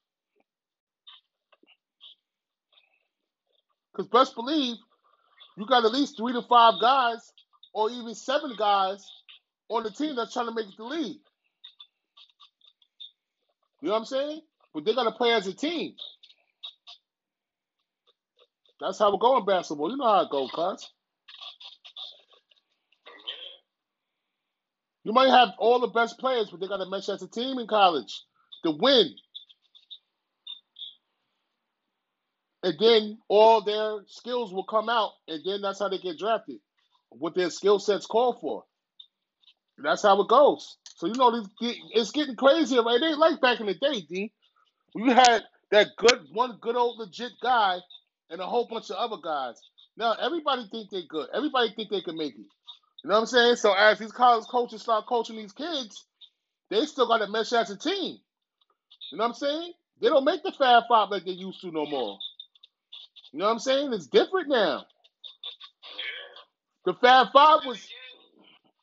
Because 3.94 4.08
best 4.10 4.34
believe 4.36 4.76
you 5.58 5.66
got 5.66 5.84
at 5.84 5.92
least 5.92 6.16
three 6.18 6.32
to 6.34 6.42
five 6.42 6.74
guys, 6.80 7.32
or 7.74 7.90
even 7.90 8.14
seven 8.14 8.52
guys 8.58 9.04
on 9.70 9.84
the 9.84 9.90
team 9.90 10.16
that's 10.16 10.32
trying 10.34 10.46
to 10.46 10.54
make 10.54 10.66
the 10.76 10.84
league. 10.84 11.18
You 13.82 13.88
know 13.88 13.92
what 13.94 14.00
I'm 14.00 14.04
saying? 14.06 14.42
But 14.74 14.84
they 14.84 14.94
got 14.94 15.04
to 15.04 15.12
play 15.12 15.32
as 15.32 15.46
a 15.46 15.54
team. 15.54 15.94
That's 18.80 18.98
how 18.98 19.12
we 19.12 19.18
go 19.20 19.38
in 19.38 19.46
basketball. 19.46 19.90
You 19.90 19.98
know 19.98 20.06
how 20.06 20.22
it 20.22 20.30
goes, 20.30 20.50
cuz. 20.52 20.90
You 25.04 25.12
might 25.12 25.30
have 25.30 25.50
all 25.58 25.80
the 25.80 25.88
best 25.88 26.18
players, 26.18 26.50
but 26.50 26.60
they 26.60 26.68
got 26.68 26.78
to 26.78 26.90
mesh 26.90 27.08
as 27.08 27.22
a 27.22 27.28
team 27.28 27.58
in 27.58 27.66
college 27.66 28.22
to 28.64 28.72
win. 28.72 29.08
And 32.62 32.74
then 32.78 33.18
all 33.28 33.62
their 33.62 34.04
skills 34.06 34.52
will 34.52 34.64
come 34.64 34.88
out, 34.88 35.12
and 35.28 35.40
then 35.44 35.62
that's 35.62 35.80
how 35.80 35.88
they 35.88 35.98
get 35.98 36.18
drafted. 36.18 36.58
What 37.10 37.34
their 37.34 37.50
skill 37.50 37.78
sets 37.78 38.06
call 38.06 38.38
for. 38.40 38.64
That's 39.78 40.02
how 40.02 40.20
it 40.22 40.28
goes. 40.28 40.76
So 40.96 41.06
you 41.06 41.14
know, 41.14 41.44
it's 41.60 42.12
getting 42.12 42.36
crazier, 42.36 42.82
right? 42.82 43.00
It 43.00 43.04
ain't 43.04 43.18
like 43.18 43.40
back 43.40 43.60
in 43.60 43.66
the 43.66 43.74
day, 43.74 44.02
D. 44.08 44.32
You 44.94 45.12
had 45.12 45.42
that 45.70 45.88
good 45.96 46.26
one, 46.32 46.58
good 46.60 46.76
old 46.76 46.98
legit 46.98 47.32
guy, 47.42 47.78
and 48.30 48.40
a 48.40 48.46
whole 48.46 48.68
bunch 48.68 48.90
of 48.90 48.96
other 48.96 49.20
guys. 49.22 49.60
Now 49.96 50.14
everybody 50.14 50.68
think 50.70 50.90
they're 50.90 51.02
good. 51.08 51.28
Everybody 51.34 51.72
think 51.74 51.90
they 51.90 52.02
can 52.02 52.16
make 52.16 52.34
it. 52.34 52.46
You 53.02 53.08
know 53.10 53.14
what 53.14 53.20
I'm 53.20 53.26
saying? 53.26 53.56
So 53.56 53.72
as 53.72 53.98
these 53.98 54.12
college 54.12 54.46
coaches 54.46 54.82
start 54.82 55.06
coaching 55.06 55.36
these 55.36 55.52
kids, 55.52 56.06
they 56.70 56.86
still 56.86 57.08
got 57.08 57.18
to 57.18 57.28
mesh 57.28 57.52
as 57.52 57.70
a 57.70 57.76
team. 57.78 58.18
You 59.10 59.18
know 59.18 59.24
what 59.24 59.28
I'm 59.28 59.34
saying? 59.34 59.72
They 60.00 60.08
don't 60.08 60.24
make 60.24 60.42
the 60.42 60.52
Fab 60.52 60.84
Five 60.88 61.10
like 61.10 61.24
they 61.24 61.32
used 61.32 61.60
to 61.62 61.72
no 61.72 61.86
more. 61.86 62.18
You 63.32 63.38
know 63.40 63.46
what 63.46 63.52
I'm 63.52 63.58
saying? 63.60 63.92
It's 63.94 64.06
different 64.08 64.48
now. 64.48 64.84
The 66.86 66.94
Fab 66.94 67.28
Five 67.32 67.60
was 67.66 67.78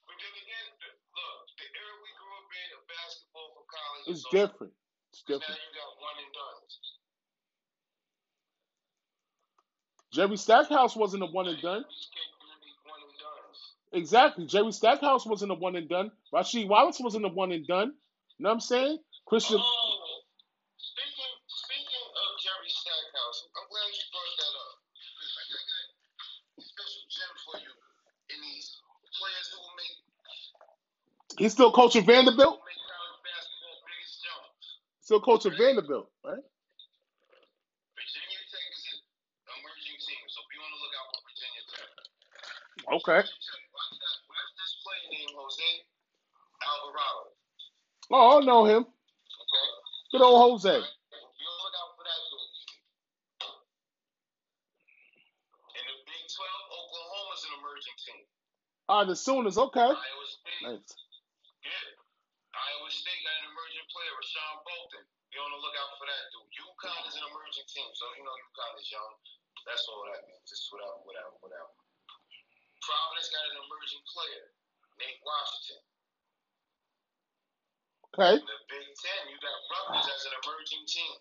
But 0.08 0.18
then 0.20 0.34
again, 0.39 0.68
look, 0.80 1.39
the 1.60 1.68
era 1.68 1.95
we 2.04 2.12
grew 2.16 2.34
up 2.39 2.47
in 2.50 2.70
basketball 2.88 3.50
for 3.56 3.66
college 3.68 4.06
it's 4.08 4.20
is 4.20 4.26
different. 4.32 4.74
It's 5.14 5.24
Now 5.28 5.36
different. 5.39 5.60
you 5.60 5.72
got 5.76 5.91
one 6.00 6.18
and 6.24 6.34
done. 6.34 6.62
Jerry 10.14 10.38
Stackhouse 10.38 10.95
wasn't 10.95 11.24
a 11.24 11.28
one 11.28 11.47
and 11.47 11.62
done. 11.62 11.84
These 11.89 12.10
kids 12.14 12.34
really 12.41 12.74
one 12.88 13.02
and 13.04 13.18
done. 13.20 13.47
Exactly. 13.93 14.45
Jerry 14.47 14.72
Stackhouse 14.72 15.26
wasn't 15.26 15.52
a 15.52 15.56
one 15.56 15.76
and 15.76 15.89
done. 15.89 16.12
Rasheed 16.34 16.68
Wallace 16.70 17.00
wasn't 17.00 17.26
a 17.26 17.30
one 17.30 17.52
and 17.52 17.68
done. 17.68 17.93
You 18.38 18.43
know 18.45 18.50
what 18.50 18.54
I'm 18.56 18.60
saying? 18.62 19.00
Christian. 19.28 19.60
Oh, 19.60 20.24
speaking 20.78 21.34
speaking 21.47 22.06
of 22.10 22.28
Jerry 22.41 22.72
Stackhouse, 22.72 23.39
I'm 23.58 23.68
glad 23.70 23.89
you 23.93 24.06
brought 24.14 24.36
that 24.39 24.54
up. 24.58 24.76
I 24.80 25.43
got, 25.52 25.60
I 25.60 25.66
got 25.70 25.86
a 26.58 26.64
special 26.66 27.04
gem 27.12 27.34
for 27.45 27.56
you 27.62 27.74
in 28.34 28.39
these 28.41 28.68
players 29.20 29.47
who 29.54 29.58
will 29.62 29.78
make 29.78 29.95
He's 31.40 31.54
still 31.54 31.72
coaching 31.72 32.04
Vanderbilt. 32.06 32.60
Still 35.00 35.22
coaching 35.22 35.54
Vanderbilt, 35.58 36.12
right? 36.26 36.44
Virginia 37.96 38.42
Tech 38.52 38.68
is 38.76 38.84
an 38.92 39.56
emerging 39.56 40.00
team, 40.04 40.20
so 40.28 40.44
be 40.52 40.60
on 40.60 40.68
the 40.68 40.80
lookout 40.84 41.08
for 41.16 41.24
Virginia 41.24 41.64
Tech. 41.72 41.88
Okay. 42.92 43.24
Oh, 48.12 48.42
I 48.42 48.46
know 48.46 48.66
him. 48.66 48.86
Good 50.12 50.22
old 50.22 50.44
Jose. 50.44 50.68
Be 50.68 50.76
the 50.76 50.84
lookout 50.84 51.90
for 51.96 52.04
that 52.04 52.20
dude. 52.28 52.52
In 55.72 55.84
the 55.88 55.96
Big 56.04 56.24
12, 56.36 56.52
Oklahoma's 56.76 57.48
an 57.48 57.52
emerging 57.64 57.98
team. 58.04 58.28
Ah, 58.90 59.06
the 59.06 59.16
Sooners. 59.16 59.58
Okay. 59.58 59.92
Nice. 60.64 61.09
That's 69.70 69.86
all 69.86 70.01
that 70.09 70.26
means. 70.26 70.41
Just 70.49 70.65
without, 70.74 71.05
without, 71.05 71.38
without. 71.45 71.78
Providence 72.82 73.30
got 73.30 73.45
an 73.53 73.61
emerging 73.61 74.01
player, 74.09 74.45
Nate 74.97 75.22
Washington. 75.22 75.82
Okay. 78.17 78.41
In 78.41 78.49
the 78.49 78.59
Big 78.65 78.88
Ten, 78.97 79.22
you 79.30 79.38
got 79.38 79.53
Rutgers 79.70 80.09
as 80.09 80.26
an 80.26 80.34
emerging 80.41 80.89
team, 80.89 81.13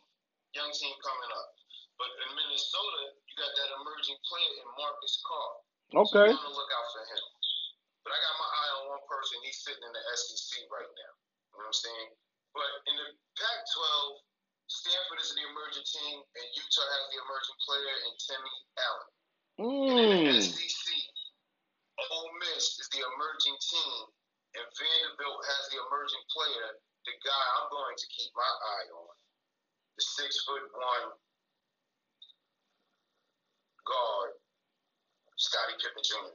young 0.56 0.72
team 0.72 0.96
coming 1.04 1.32
up. 1.36 1.60
But 2.00 2.08
in 2.24 2.30
Minnesota, 2.32 3.12
you 3.28 3.34
got 3.36 3.52
that 3.52 3.70
emerging 3.84 4.16
player 4.24 4.52
in 4.64 4.68
Marcus 4.80 5.20
Carr. 5.28 5.52
Okay. 6.08 6.28
So 6.32 6.48
look 6.48 6.72
out 6.72 6.88
for 6.96 7.04
him. 7.04 7.24
But 8.00 8.16
I 8.16 8.18
got 8.24 8.34
my 8.40 8.48
eye 8.48 8.72
on 8.80 8.82
one 8.96 9.04
person. 9.04 9.44
He's 9.44 9.60
sitting 9.60 9.84
in 9.84 9.92
the 9.92 10.04
SEC 10.16 10.64
right 10.72 10.88
now. 10.88 11.12
You 11.52 11.60
know 11.60 11.68
what 11.68 11.74
I'm 11.74 11.76
saying? 11.76 12.08
But 12.56 12.70
in 12.88 12.94
the 12.96 13.08
Pac-12, 13.36 14.24
Stanford 14.68 15.20
is 15.20 15.32
the 15.32 15.44
emerging 15.48 15.84
team, 15.88 16.16
and 16.20 16.46
Utah 16.52 16.88
has 16.92 17.04
the 17.08 17.18
emerging 17.24 17.58
player 17.64 17.94
in 18.04 18.12
Timmy 18.20 18.56
Allen. 18.84 19.08
And 19.58 20.28
Mm. 20.28 20.42
SEC, 20.44 20.88
Ole 21.98 22.32
Miss 22.38 22.78
is 22.78 22.88
the 22.92 23.00
emerging 23.02 23.56
team, 23.58 24.06
and 24.54 24.66
Vanderbilt 24.76 25.40
has 25.44 25.68
the 25.72 25.80
emerging 25.88 26.24
player, 26.30 26.80
the 27.06 27.12
guy 27.24 27.44
I'm 27.58 27.70
going 27.70 27.96
to 27.96 28.06
keep 28.08 28.30
my 28.36 28.44
eye 28.44 28.88
on, 28.92 29.16
the 29.96 30.02
six 30.04 30.44
foot 30.44 30.62
one 30.72 31.12
guard, 33.86 34.32
Scottie 35.36 35.74
Pippen 35.80 36.02
Jr. 36.04 36.34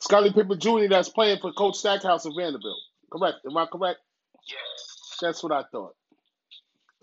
Scottie 0.00 0.32
Pippen 0.32 0.58
Jr. 0.58 0.88
that's 0.88 1.10
playing 1.10 1.38
for 1.40 1.52
Coach 1.52 1.76
Stackhouse 1.76 2.24
of 2.24 2.34
Vanderbilt. 2.34 2.80
Correct. 3.12 3.38
Am 3.46 3.56
I 3.56 3.66
correct? 3.66 4.00
Yes. 4.48 5.18
That's 5.20 5.42
what 5.42 5.52
I 5.52 5.64
thought. 5.70 5.94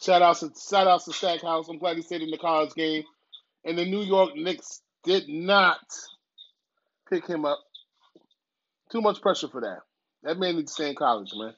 Shout 0.01 0.21
out 0.21 0.37
to 0.37 0.51
shout 0.69 0.87
out 0.87 1.03
to 1.05 1.13
Stackhouse. 1.13 1.67
I'm 1.67 1.77
glad 1.77 1.97
he 1.97 2.03
stayed 2.03 2.21
in 2.21 2.31
the 2.31 2.37
college 2.37 2.73
game. 2.73 3.03
And 3.65 3.77
the 3.77 3.85
New 3.85 4.01
York 4.01 4.35
Knicks 4.35 4.81
did 5.03 5.27
not 5.27 5.79
pick 7.09 7.27
him 7.27 7.45
up. 7.45 7.59
Too 8.91 9.01
much 9.01 9.21
pressure 9.21 9.49
for 9.49 9.61
that. 9.61 9.79
That 10.23 10.39
man 10.39 10.55
needs 10.55 10.71
to 10.71 10.83
stay 10.83 10.89
in 10.89 10.95
college, 10.95 11.31
man. 11.35 11.53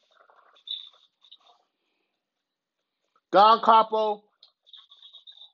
Don 3.31 3.61
Capo, 3.61 4.23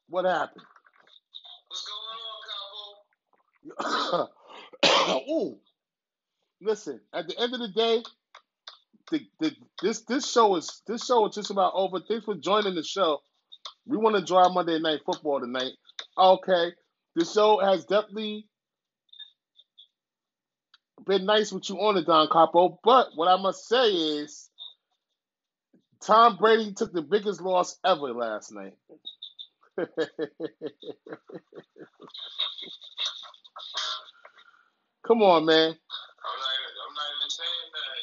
what 0.10 0.26
happened? 0.26 0.66
What's 1.68 1.88
going 3.80 3.82
on, 3.84 4.28
Capo? 4.84 5.22
Ooh. 5.32 5.60
Listen, 6.62 7.02
at 7.14 7.28
the 7.28 7.40
end 7.40 7.54
of 7.54 7.60
the 7.60 7.68
day, 7.68 8.02
the, 9.12 9.22
the, 9.39 9.51
this 9.82 10.01
this 10.03 10.30
show 10.32 10.55
is 10.55 10.82
this 10.88 11.05
show 11.05 11.28
is 11.28 11.36
just 11.36 11.51
about 11.51 11.74
over. 11.76 11.99
Thanks 12.08 12.26
for 12.26 12.36
joining 12.36 12.76
the 12.76 12.84
show. 12.84 13.20
We 13.88 13.97
want 13.97 14.16
to 14.18 14.24
draw 14.26 14.49
Monday 14.51 14.80
Night 14.80 15.01
Football 15.05 15.41
tonight. 15.41 15.74
Okay, 16.18 16.72
the 17.16 17.26
show 17.26 17.60
has 17.60 17.86
definitely 17.86 18.47
been 21.05 21.26
nice 21.26 21.51
with 21.51 21.70
you 21.70 21.78
on 21.78 21.97
it, 21.97 22.05
Don 22.08 22.28
Capo. 22.32 22.80
But 22.84 23.10
what 23.16 23.28
I 23.28 23.41
must 23.41 23.68
say 23.68 23.89
is, 23.91 24.49
Tom 26.03 26.38
Brady 26.38 26.74
took 26.74 26.93
the 26.93 27.01
biggest 27.03 27.41
loss 27.41 27.78
ever 27.86 28.14
last 28.14 28.53
night. 28.53 28.74
Come 35.08 35.22
on, 35.24 35.45
man. 35.45 35.70
I'm 35.72 36.39
not 36.39 36.53
even, 36.60 36.74
I'm 36.84 36.95
not 36.95 37.10
even 37.18 37.30
saying 37.30 37.72
that. 37.74 37.99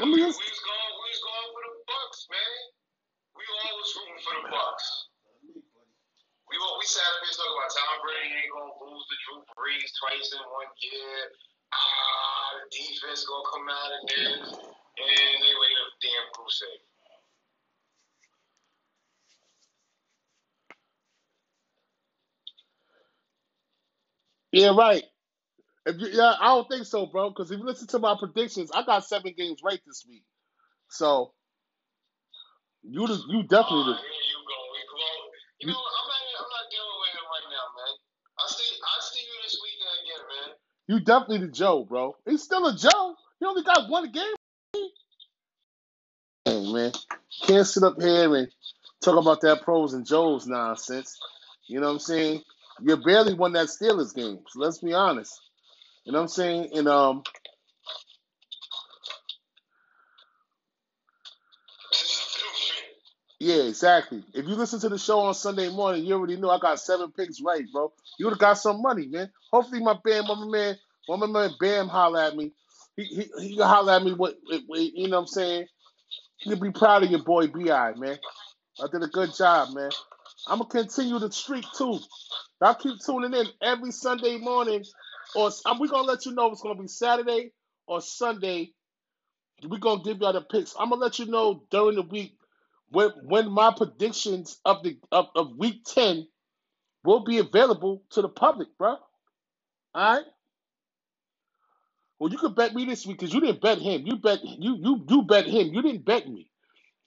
I 0.00 0.04
mean, 0.04 0.16
we, 0.18 0.22
we 0.22 0.26
was 0.28 0.34
going, 0.64 0.92
we 1.00 1.08
was 1.12 1.22
going 1.24 1.48
for 1.54 1.62
the 1.68 1.74
Bucs, 1.88 2.20
man. 2.32 2.60
We 3.36 3.42
always 3.48 3.90
rooting 3.96 4.22
for 4.24 4.34
the 4.42 4.44
Bucs. 4.52 4.88
We 6.50 6.56
we 6.60 6.86
sat 6.86 7.02
up 7.04 7.24
here 7.24 7.34
talking 7.34 7.56
about 7.56 7.72
Tom 7.72 7.96
Brady 8.04 8.30
ain't 8.36 8.52
gonna 8.52 8.76
lose 8.84 9.04
to 9.08 9.16
Drew 9.24 9.40
Brees 9.56 9.90
twice 9.96 10.28
in 10.36 10.44
one 10.52 10.70
year. 10.84 11.16
Ah, 11.72 12.48
the 12.60 12.64
defense 12.70 13.24
gonna 13.24 13.48
come 13.48 13.66
out 13.72 13.92
of 13.96 14.02
this, 14.12 14.44
and 14.60 15.32
they 15.40 15.54
laid 15.56 15.78
a 15.80 15.86
damn 16.04 16.26
goose 16.36 16.60
egg. 16.68 16.82
Yeah, 24.52 24.74
right. 24.76 25.04
If 25.86 26.00
you, 26.00 26.08
yeah, 26.12 26.34
I 26.40 26.48
don't 26.48 26.68
think 26.68 26.84
so, 26.84 27.06
bro. 27.06 27.30
Because 27.30 27.50
if 27.50 27.58
you 27.60 27.64
listen 27.64 27.86
to 27.88 28.00
my 28.00 28.16
predictions, 28.18 28.72
I 28.74 28.84
got 28.84 29.04
seven 29.06 29.34
games 29.36 29.60
right 29.64 29.80
this 29.86 30.04
week. 30.08 30.24
So 30.90 31.32
you 32.82 33.06
the, 33.06 33.14
you 33.28 33.42
definitely 33.44 33.84
Ah, 33.86 33.94
the, 33.94 34.02
here 34.02 34.26
you 34.26 34.40
go. 34.46 34.58
We 34.72 34.80
go. 34.90 35.06
You 35.60 35.66
know, 35.68 35.74
I'm 35.78 36.06
not, 36.08 36.22
I'm 36.40 36.50
not 36.50 36.66
dealing 36.70 36.98
with 37.00 37.12
him 37.14 37.26
right 37.30 37.48
now, 37.50 37.66
man. 37.78 37.94
I 38.38 38.46
see, 38.48 38.76
I 38.82 38.96
see 39.00 39.22
you 39.22 39.36
this 39.44 39.58
weekend 39.62 39.96
again, 40.02 40.22
man. 40.28 40.56
you 40.88 41.00
definitely 41.04 41.46
the 41.46 41.52
Joe, 41.52 41.84
bro. 41.84 42.16
He's 42.26 42.42
still 42.42 42.66
a 42.66 42.76
Joe. 42.76 43.14
He 43.40 43.46
only 43.46 43.62
got 43.62 43.88
one 43.88 44.10
game. 44.12 44.34
Hey 46.44 46.72
man, 46.72 46.92
can't 47.44 47.66
sit 47.66 47.82
up 47.82 48.00
here 48.00 48.34
and 48.34 48.48
talk 49.02 49.20
about 49.20 49.40
that 49.42 49.62
pros 49.62 49.94
and 49.94 50.06
Joes 50.06 50.46
nonsense. 50.46 51.18
You 51.68 51.80
know 51.80 51.86
what 51.88 51.94
I'm 51.94 51.98
saying? 52.00 52.42
You 52.82 52.96
barely 52.98 53.34
won 53.34 53.52
that 53.54 53.68
Steelers 53.68 54.14
game. 54.14 54.40
So 54.48 54.60
let's 54.60 54.78
be 54.78 54.92
honest. 54.92 55.32
You 56.06 56.12
know 56.12 56.20
what 56.20 56.24
I'm 56.24 56.28
saying? 56.30 56.70
And 56.76 56.88
um, 56.88 57.18
Yeah, 63.38 63.64
exactly. 63.64 64.24
If 64.32 64.46
you 64.48 64.54
listen 64.54 64.80
to 64.80 64.88
the 64.88 64.98
show 64.98 65.20
on 65.20 65.34
Sunday 65.34 65.68
morning, 65.68 66.04
you 66.04 66.14
already 66.14 66.36
know 66.36 66.50
I 66.50 66.58
got 66.58 66.80
seven 66.80 67.12
picks 67.12 67.40
right, 67.42 67.64
bro. 67.72 67.92
You 68.18 68.26
would 68.26 68.32
have 68.32 68.38
got 68.40 68.54
some 68.58 68.80
money, 68.80 69.08
man. 69.08 69.30
Hopefully, 69.52 69.80
my 69.82 69.96
Bam, 70.02 70.24
my 70.26 70.46
man, 70.46 70.76
my 71.08 71.26
man 71.26 71.50
Bam 71.60 71.88
holler 71.88 72.20
at 72.20 72.34
me. 72.36 72.52
He 72.96 73.04
he 73.04 73.30
he 73.48 73.56
holler 73.60 73.92
at 73.92 74.02
me. 74.04 74.14
What 74.14 74.36
you 74.48 75.08
know? 75.08 75.16
what 75.18 75.20
I'm 75.22 75.26
saying 75.26 75.66
you 76.44 76.56
be 76.56 76.72
proud 76.72 77.04
of 77.04 77.10
your 77.10 77.24
boy 77.24 77.48
Bi, 77.48 77.94
man. 77.96 78.18
I 78.82 78.86
did 78.92 79.02
a 79.02 79.08
good 79.08 79.34
job, 79.34 79.74
man. 79.74 79.90
I'm 80.48 80.58
gonna 80.60 80.70
continue 80.70 81.18
the 81.18 81.32
streak 81.32 81.66
too. 81.76 82.00
Y'all 82.62 82.74
keep 82.74 82.94
tuning 83.06 83.34
in 83.34 83.46
every 83.62 83.92
Sunday 83.92 84.38
morning, 84.38 84.84
or 85.34 85.50
we're 85.78 85.88
gonna 85.88 86.06
let 86.06 86.26
you 86.26 86.32
know 86.32 86.46
if 86.46 86.54
it's 86.54 86.62
gonna 86.62 86.80
be 86.80 86.88
Saturday 86.88 87.52
or 87.86 88.00
Sunday. 88.00 88.72
We're 89.66 89.78
gonna 89.78 90.02
give 90.02 90.18
y'all 90.20 90.32
the 90.32 90.42
picks. 90.42 90.74
I'm 90.78 90.90
gonna 90.90 91.02
let 91.02 91.18
you 91.18 91.26
know 91.26 91.62
during 91.70 91.96
the 91.96 92.02
week 92.02 92.36
when 92.90 93.10
when 93.24 93.50
my 93.50 93.72
predictions 93.76 94.58
of 94.64 94.82
the 94.82 94.98
of, 95.12 95.28
of 95.34 95.56
week 95.56 95.84
10 95.84 96.26
will 97.04 97.24
be 97.24 97.38
available 97.38 98.02
to 98.10 98.22
the 98.22 98.28
public, 98.28 98.68
bro. 98.78 98.96
Alright? 99.96 100.24
Well, 102.18 102.32
you 102.32 102.38
could 102.38 102.54
bet 102.56 102.74
me 102.74 102.84
this 102.84 103.06
week 103.06 103.18
because 103.18 103.34
you 103.34 103.40
didn't 103.40 103.60
bet 103.60 103.78
him. 103.78 104.06
You 104.06 104.16
bet 104.16 104.44
you 104.44 104.76
you 104.80 105.04
you 105.08 105.22
bet 105.22 105.46
him. 105.46 105.74
You 105.74 105.82
didn't 105.82 106.04
bet 106.04 106.28
me. 106.28 106.50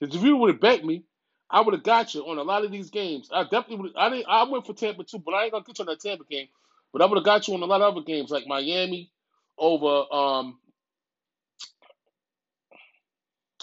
Because 0.00 0.16
if 0.16 0.22
you 0.22 0.36
would 0.36 0.52
have 0.52 0.60
bet 0.60 0.84
me, 0.84 1.04
I 1.50 1.60
would 1.60 1.74
have 1.74 1.82
got 1.82 2.14
you 2.14 2.22
on 2.26 2.38
a 2.38 2.42
lot 2.42 2.64
of 2.64 2.72
these 2.72 2.90
games. 2.90 3.30
I 3.32 3.44
definitely 3.44 3.76
would. 3.78 3.96
I 3.96 4.10
didn't. 4.10 4.26
I 4.28 4.44
went 4.44 4.66
for 4.66 4.74
Tampa 4.74 5.04
too, 5.04 5.18
but 5.18 5.34
I 5.34 5.44
ain't 5.44 5.52
gonna 5.52 5.64
get 5.64 5.78
you 5.78 5.82
on 5.82 5.86
that 5.86 6.00
Tampa 6.00 6.24
game. 6.30 6.48
But 6.92 7.02
I 7.02 7.06
would 7.06 7.18
have 7.18 7.24
got 7.24 7.48
you 7.48 7.54
on 7.54 7.62
a 7.62 7.66
lot 7.66 7.82
of 7.82 7.94
other 7.96 8.04
games 8.04 8.30
like 8.30 8.46
Miami 8.46 9.10
over 9.58 10.04
um 10.12 10.58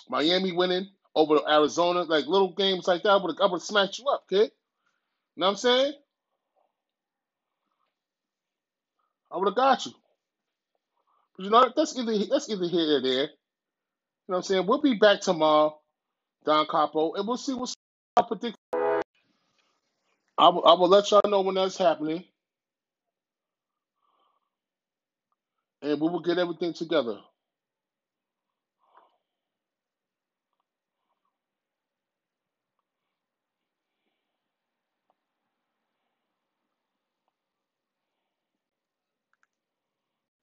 Miami 0.10 0.52
winning 0.54 0.90
over 1.16 1.40
Arizona, 1.50 2.04
like 2.04 2.28
little 2.28 2.54
games 2.54 2.88
like 2.88 3.04
that. 3.04 3.10
I 3.10 3.18
would 3.18 3.36
have 3.40 3.62
smacked 3.62 4.00
you 4.00 4.06
up, 4.08 4.26
kid. 4.30 4.52
You 5.36 5.42
know 5.42 5.48
what 5.48 5.52
I'm 5.52 5.58
saying? 5.58 5.94
I 9.32 9.38
would 9.38 9.48
have 9.48 9.56
got 9.56 9.86
you. 9.86 9.94
But 11.36 11.44
you 11.46 11.50
know 11.52 11.72
that's 11.76 11.98
either 11.98 12.26
that's 12.30 12.50
either 12.50 12.68
here 12.68 12.98
or 12.98 13.02
there. 13.02 13.24
You 14.28 14.34
know 14.34 14.38
what 14.38 14.38
I'm 14.38 14.44
saying? 14.44 14.68
We'll 14.68 14.82
be 14.82 14.96
back 14.96 15.22
tomorrow, 15.22 15.80
Don 16.46 16.66
Capo, 16.68 17.14
and 17.14 17.28
we'll 17.28 17.38
see 17.38 17.54
what's 17.54 17.74
I 18.18 18.24
predict. 18.24 18.58
I 20.38 20.50
will, 20.50 20.66
I 20.66 20.74
will 20.74 20.90
let 20.90 21.12
y'all 21.12 21.22
know 21.28 21.42
when 21.42 21.56
that's 21.56 21.78
happening, 21.78 22.24
and 25.84 26.02
we 26.02 26.10
will 26.10 26.22
get 26.22 26.40
everything 26.40 26.74
together. 26.74 27.18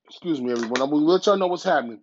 Excuse 0.08 0.40
me, 0.40 0.52
everyone. 0.52 0.80
I 0.82 0.84
will 0.84 1.02
let 1.02 1.26
y'all 1.26 1.38
know 1.38 1.48
what's 1.48 1.64
happening. 1.64 2.00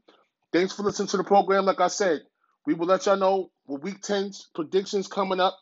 Thanks 0.53 0.73
for 0.73 0.83
listening 0.83 1.09
to 1.09 1.17
the 1.17 1.23
program. 1.25 1.65
Like 1.65 1.81
I 1.81 1.87
said, 1.87 2.21
we 2.65 2.73
will 2.75 2.87
let 2.87 3.05
y'all 3.07 3.17
know 3.17 3.51
what 3.65 3.83
week 3.83 4.01
10's 4.01 4.49
predictions 4.55 5.07
coming 5.07 5.39
up. 5.41 5.57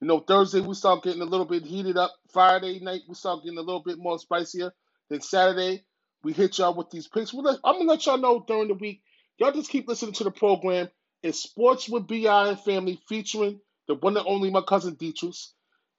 You 0.00 0.08
know, 0.08 0.20
Thursday 0.20 0.60
we 0.60 0.74
start 0.74 1.04
getting 1.04 1.22
a 1.22 1.26
little 1.26 1.46
bit 1.46 1.64
heated 1.64 1.98
up. 1.98 2.12
Friday 2.32 2.80
night 2.80 3.02
we 3.08 3.14
start 3.16 3.42
getting 3.44 3.58
a 3.58 3.62
little 3.62 3.82
bit 3.84 3.98
more 3.98 4.18
spicier. 4.18 4.72
Then 5.10 5.22
Saturday 5.22 5.84
we 6.24 6.32
hit 6.32 6.58
y'all 6.58 6.74
with 6.74 6.90
these 6.90 7.06
picks. 7.06 7.32
We'll 7.32 7.44
let, 7.44 7.60
I'm 7.64 7.78
gonna 7.78 7.90
let 7.90 8.06
y'all 8.06 8.18
know 8.18 8.44
during 8.46 8.68
the 8.68 8.74
week. 8.74 9.02
Y'all 9.38 9.52
just 9.52 9.70
keep 9.70 9.86
listening 9.86 10.14
to 10.14 10.24
the 10.24 10.30
program. 10.30 10.88
It's 11.22 11.42
Sports 11.42 11.88
with 11.88 12.06
Bi 12.06 12.48
and 12.48 12.60
Family 12.60 13.00
featuring 13.08 13.60
the 13.86 13.94
one 13.94 14.16
and 14.16 14.26
only 14.26 14.50
my 14.50 14.62
cousin 14.62 14.94
Dietrich. 14.94 15.36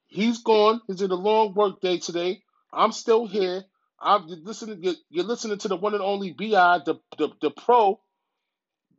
He's 0.08 0.40
gone. 0.40 0.82
He's 0.88 1.02
in 1.02 1.12
a 1.12 1.16
long 1.16 1.54
work 1.54 1.82
day 1.82 2.00
today. 2.00 2.42
I'm 2.74 2.92
still 2.92 3.28
here. 3.28 3.64
I'm 4.00 4.28
you're 4.28 4.38
listening. 4.38 4.84
You're, 4.84 4.94
you're 5.10 5.26
listening 5.26 5.58
to 5.60 5.68
the 5.68 5.76
one 5.76 5.94
and 5.94 6.04
only 6.04 6.32
Bi, 6.32 6.80
the, 6.86 6.96
the 7.18 7.30
the 7.42 7.52
pro, 7.52 8.00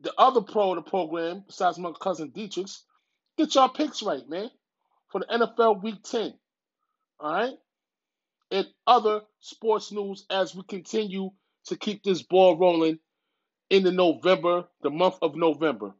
the 0.01 0.13
other 0.17 0.41
pro 0.41 0.71
of 0.71 0.83
the 0.83 0.89
program 0.89 1.43
besides 1.45 1.77
my 1.77 1.91
cousin 1.99 2.29
Dietrich. 2.29 2.69
Get 3.37 3.55
y'all 3.55 3.69
picks 3.69 4.01
right, 4.01 4.27
man, 4.27 4.49
for 5.09 5.19
the 5.21 5.27
NFL 5.27 5.83
Week 5.83 6.01
10. 6.03 6.33
All 7.19 7.31
right, 7.33 7.53
and 8.51 8.67
other 8.85 9.21
sports 9.39 9.91
news 9.91 10.25
as 10.29 10.55
we 10.55 10.63
continue 10.63 11.31
to 11.65 11.75
keep 11.75 12.03
this 12.03 12.21
ball 12.21 12.57
rolling 12.57 12.99
in 13.69 13.83
the 13.83 13.91
November, 13.91 14.65
the 14.81 14.89
month 14.89 15.17
of 15.21 15.35
November. 15.35 15.93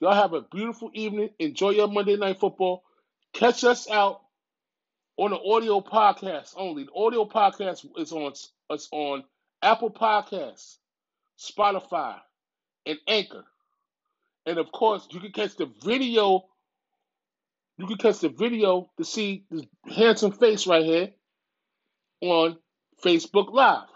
Y'all 0.00 0.14
have 0.14 0.34
a 0.34 0.42
beautiful 0.42 0.90
evening. 0.92 1.30
Enjoy 1.38 1.70
your 1.70 1.88
Monday 1.88 2.16
night 2.16 2.38
football. 2.38 2.84
Catch 3.32 3.64
us 3.64 3.88
out 3.90 4.20
on 5.16 5.30
the 5.30 5.38
audio 5.38 5.80
podcast 5.80 6.52
only. 6.56 6.84
The 6.84 6.92
audio 6.92 7.24
podcast 7.24 7.86
is 7.96 8.12
on 8.12 8.32
it's 8.68 8.88
on 8.92 9.24
Apple 9.62 9.90
Podcasts, 9.90 10.76
Spotify, 11.38 12.16
and 12.84 12.98
Anchor. 13.08 13.44
And 14.44 14.58
of 14.58 14.70
course, 14.70 15.08
you 15.10 15.20
can 15.20 15.32
catch 15.32 15.56
the 15.56 15.70
video. 15.82 16.44
You 17.78 17.86
can 17.86 17.96
catch 17.96 18.20
the 18.20 18.28
video 18.28 18.90
to 18.98 19.04
see 19.04 19.44
this 19.50 19.64
handsome 19.86 20.32
face 20.32 20.66
right 20.66 20.84
here 20.84 21.10
on 22.20 22.58
Facebook 23.04 23.52
Live. 23.52 23.88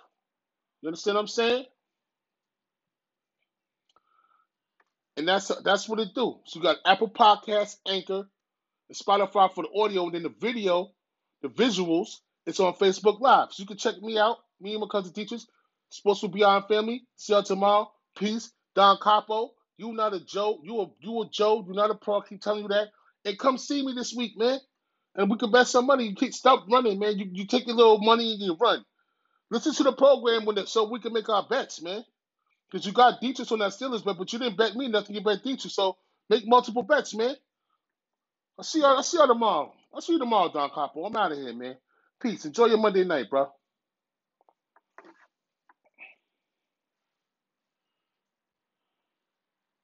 You 0.83 0.89
understand 0.89 1.17
what 1.17 1.23
I'm 1.23 1.29
saying? 1.29 1.65
And 5.17 5.29
that's 5.29 5.51
that's 5.65 5.89
what 5.89 6.01
it 6.01 6.11
do. 6.15 6.39
So 6.47 6.59
you 6.59 6.63
got 6.63 6.79
Apple 6.87 7.11
Podcasts, 7.11 7.77
Anchor, 7.87 8.25
and 8.89 8.97
Spotify 8.99 9.53
for 9.53 9.65
the 9.65 9.81
audio, 9.81 10.05
and 10.07 10.15
then 10.15 10.23
the 10.23 10.35
video, 10.41 10.93
the 11.43 11.49
visuals, 11.49 12.19
it's 12.47 12.61
on 12.61 12.75
Facebook 12.75 13.21
Live. 13.21 13.49
So 13.53 13.63
you 13.63 13.67
can 13.67 13.77
check 13.77 14.01
me 14.03 14.19
out, 14.19 14.39
me 14.61 14.73
and 14.73 14.81
my 14.81 14.87
cousin 14.91 15.13
teachers, 15.13 15.47
Sports 15.91 16.23
with 16.23 16.33
Beyond 16.33 16.67
Family. 16.69 17.03
See 17.17 17.33
y'all 17.33 17.43
tomorrow. 17.43 17.91
Peace. 18.17 18.53
Don 18.75 18.99
Capo. 19.03 19.51
You 19.77 19.93
not 19.93 20.15
a 20.15 20.21
Joe. 20.21 20.61
You 20.63 20.81
a 20.81 20.87
you 21.01 21.23
a 21.23 21.29
Joe. 21.31 21.65
You 21.67 21.75
not 21.75 21.91
a 21.91 21.95
pro. 21.95 22.21
I 22.21 22.27
keep 22.29 22.41
telling 22.41 22.63
you 22.63 22.69
that. 22.69 22.89
And 23.25 23.39
come 23.39 23.59
see 23.59 23.85
me 23.85 23.93
this 23.95 24.15
week, 24.15 24.39
man. 24.39 24.59
And 25.17 25.31
we 25.31 25.39
can 25.39 25.53
bet 25.53 25.69
some 25.69 25.87
money. 25.87 26.07
You 26.09 26.17
keep 26.17 26.35
stop 26.35 26.67
running, 26.71 26.99
man. 26.99 27.19
You, 27.19 27.29
you 27.33 27.47
take 27.47 27.67
your 27.67 27.77
little 27.77 27.99
money 27.99 28.33
and 28.35 28.43
you 28.43 28.57
run. 28.61 28.85
Listen 29.51 29.75
to 29.75 29.85
the 29.85 29.93
program 29.93 30.45
when 30.47 30.59
it, 30.59 30.69
so 30.69 30.89
we 30.91 31.01
can 31.01 31.13
make 31.13 31.29
our 31.29 31.47
bets, 31.49 31.83
man. 31.83 32.05
Because 32.71 32.87
you 32.87 32.93
got 32.93 33.21
Dietrich 33.21 33.53
on 33.53 33.61
that 33.61 33.73
Steelers 33.73 34.05
bet, 34.05 34.19
but 34.19 34.33
you 34.33 34.39
didn't 34.41 34.59
bet 34.59 34.77
me 34.77 34.89
nothing. 34.89 35.17
You 35.17 35.23
bet 35.23 35.45
Dietrich. 35.45 35.73
So 35.73 35.97
make 36.31 36.47
multiple 36.47 36.83
bets, 36.85 37.15
man. 37.15 37.37
I'll 38.59 38.65
see 38.65 38.81
y'all. 38.81 38.97
I'll 38.97 39.03
see 39.05 39.19
y'all 39.19 39.29
tomorrow. 39.29 39.73
I'll 39.95 40.03
see 40.03 40.15
you 40.15 40.21
tomorrow, 40.21 40.53
Don 40.53 40.71
Capo. 40.71 41.05
I'm 41.07 41.17
out 41.17 41.33
of 41.33 41.39
here, 41.39 41.55
man. 41.55 41.77
Peace. 42.23 42.45
Enjoy 42.47 42.67
your 42.67 42.79
Monday 42.79 43.05
night, 43.05 43.31
bro. 43.31 43.51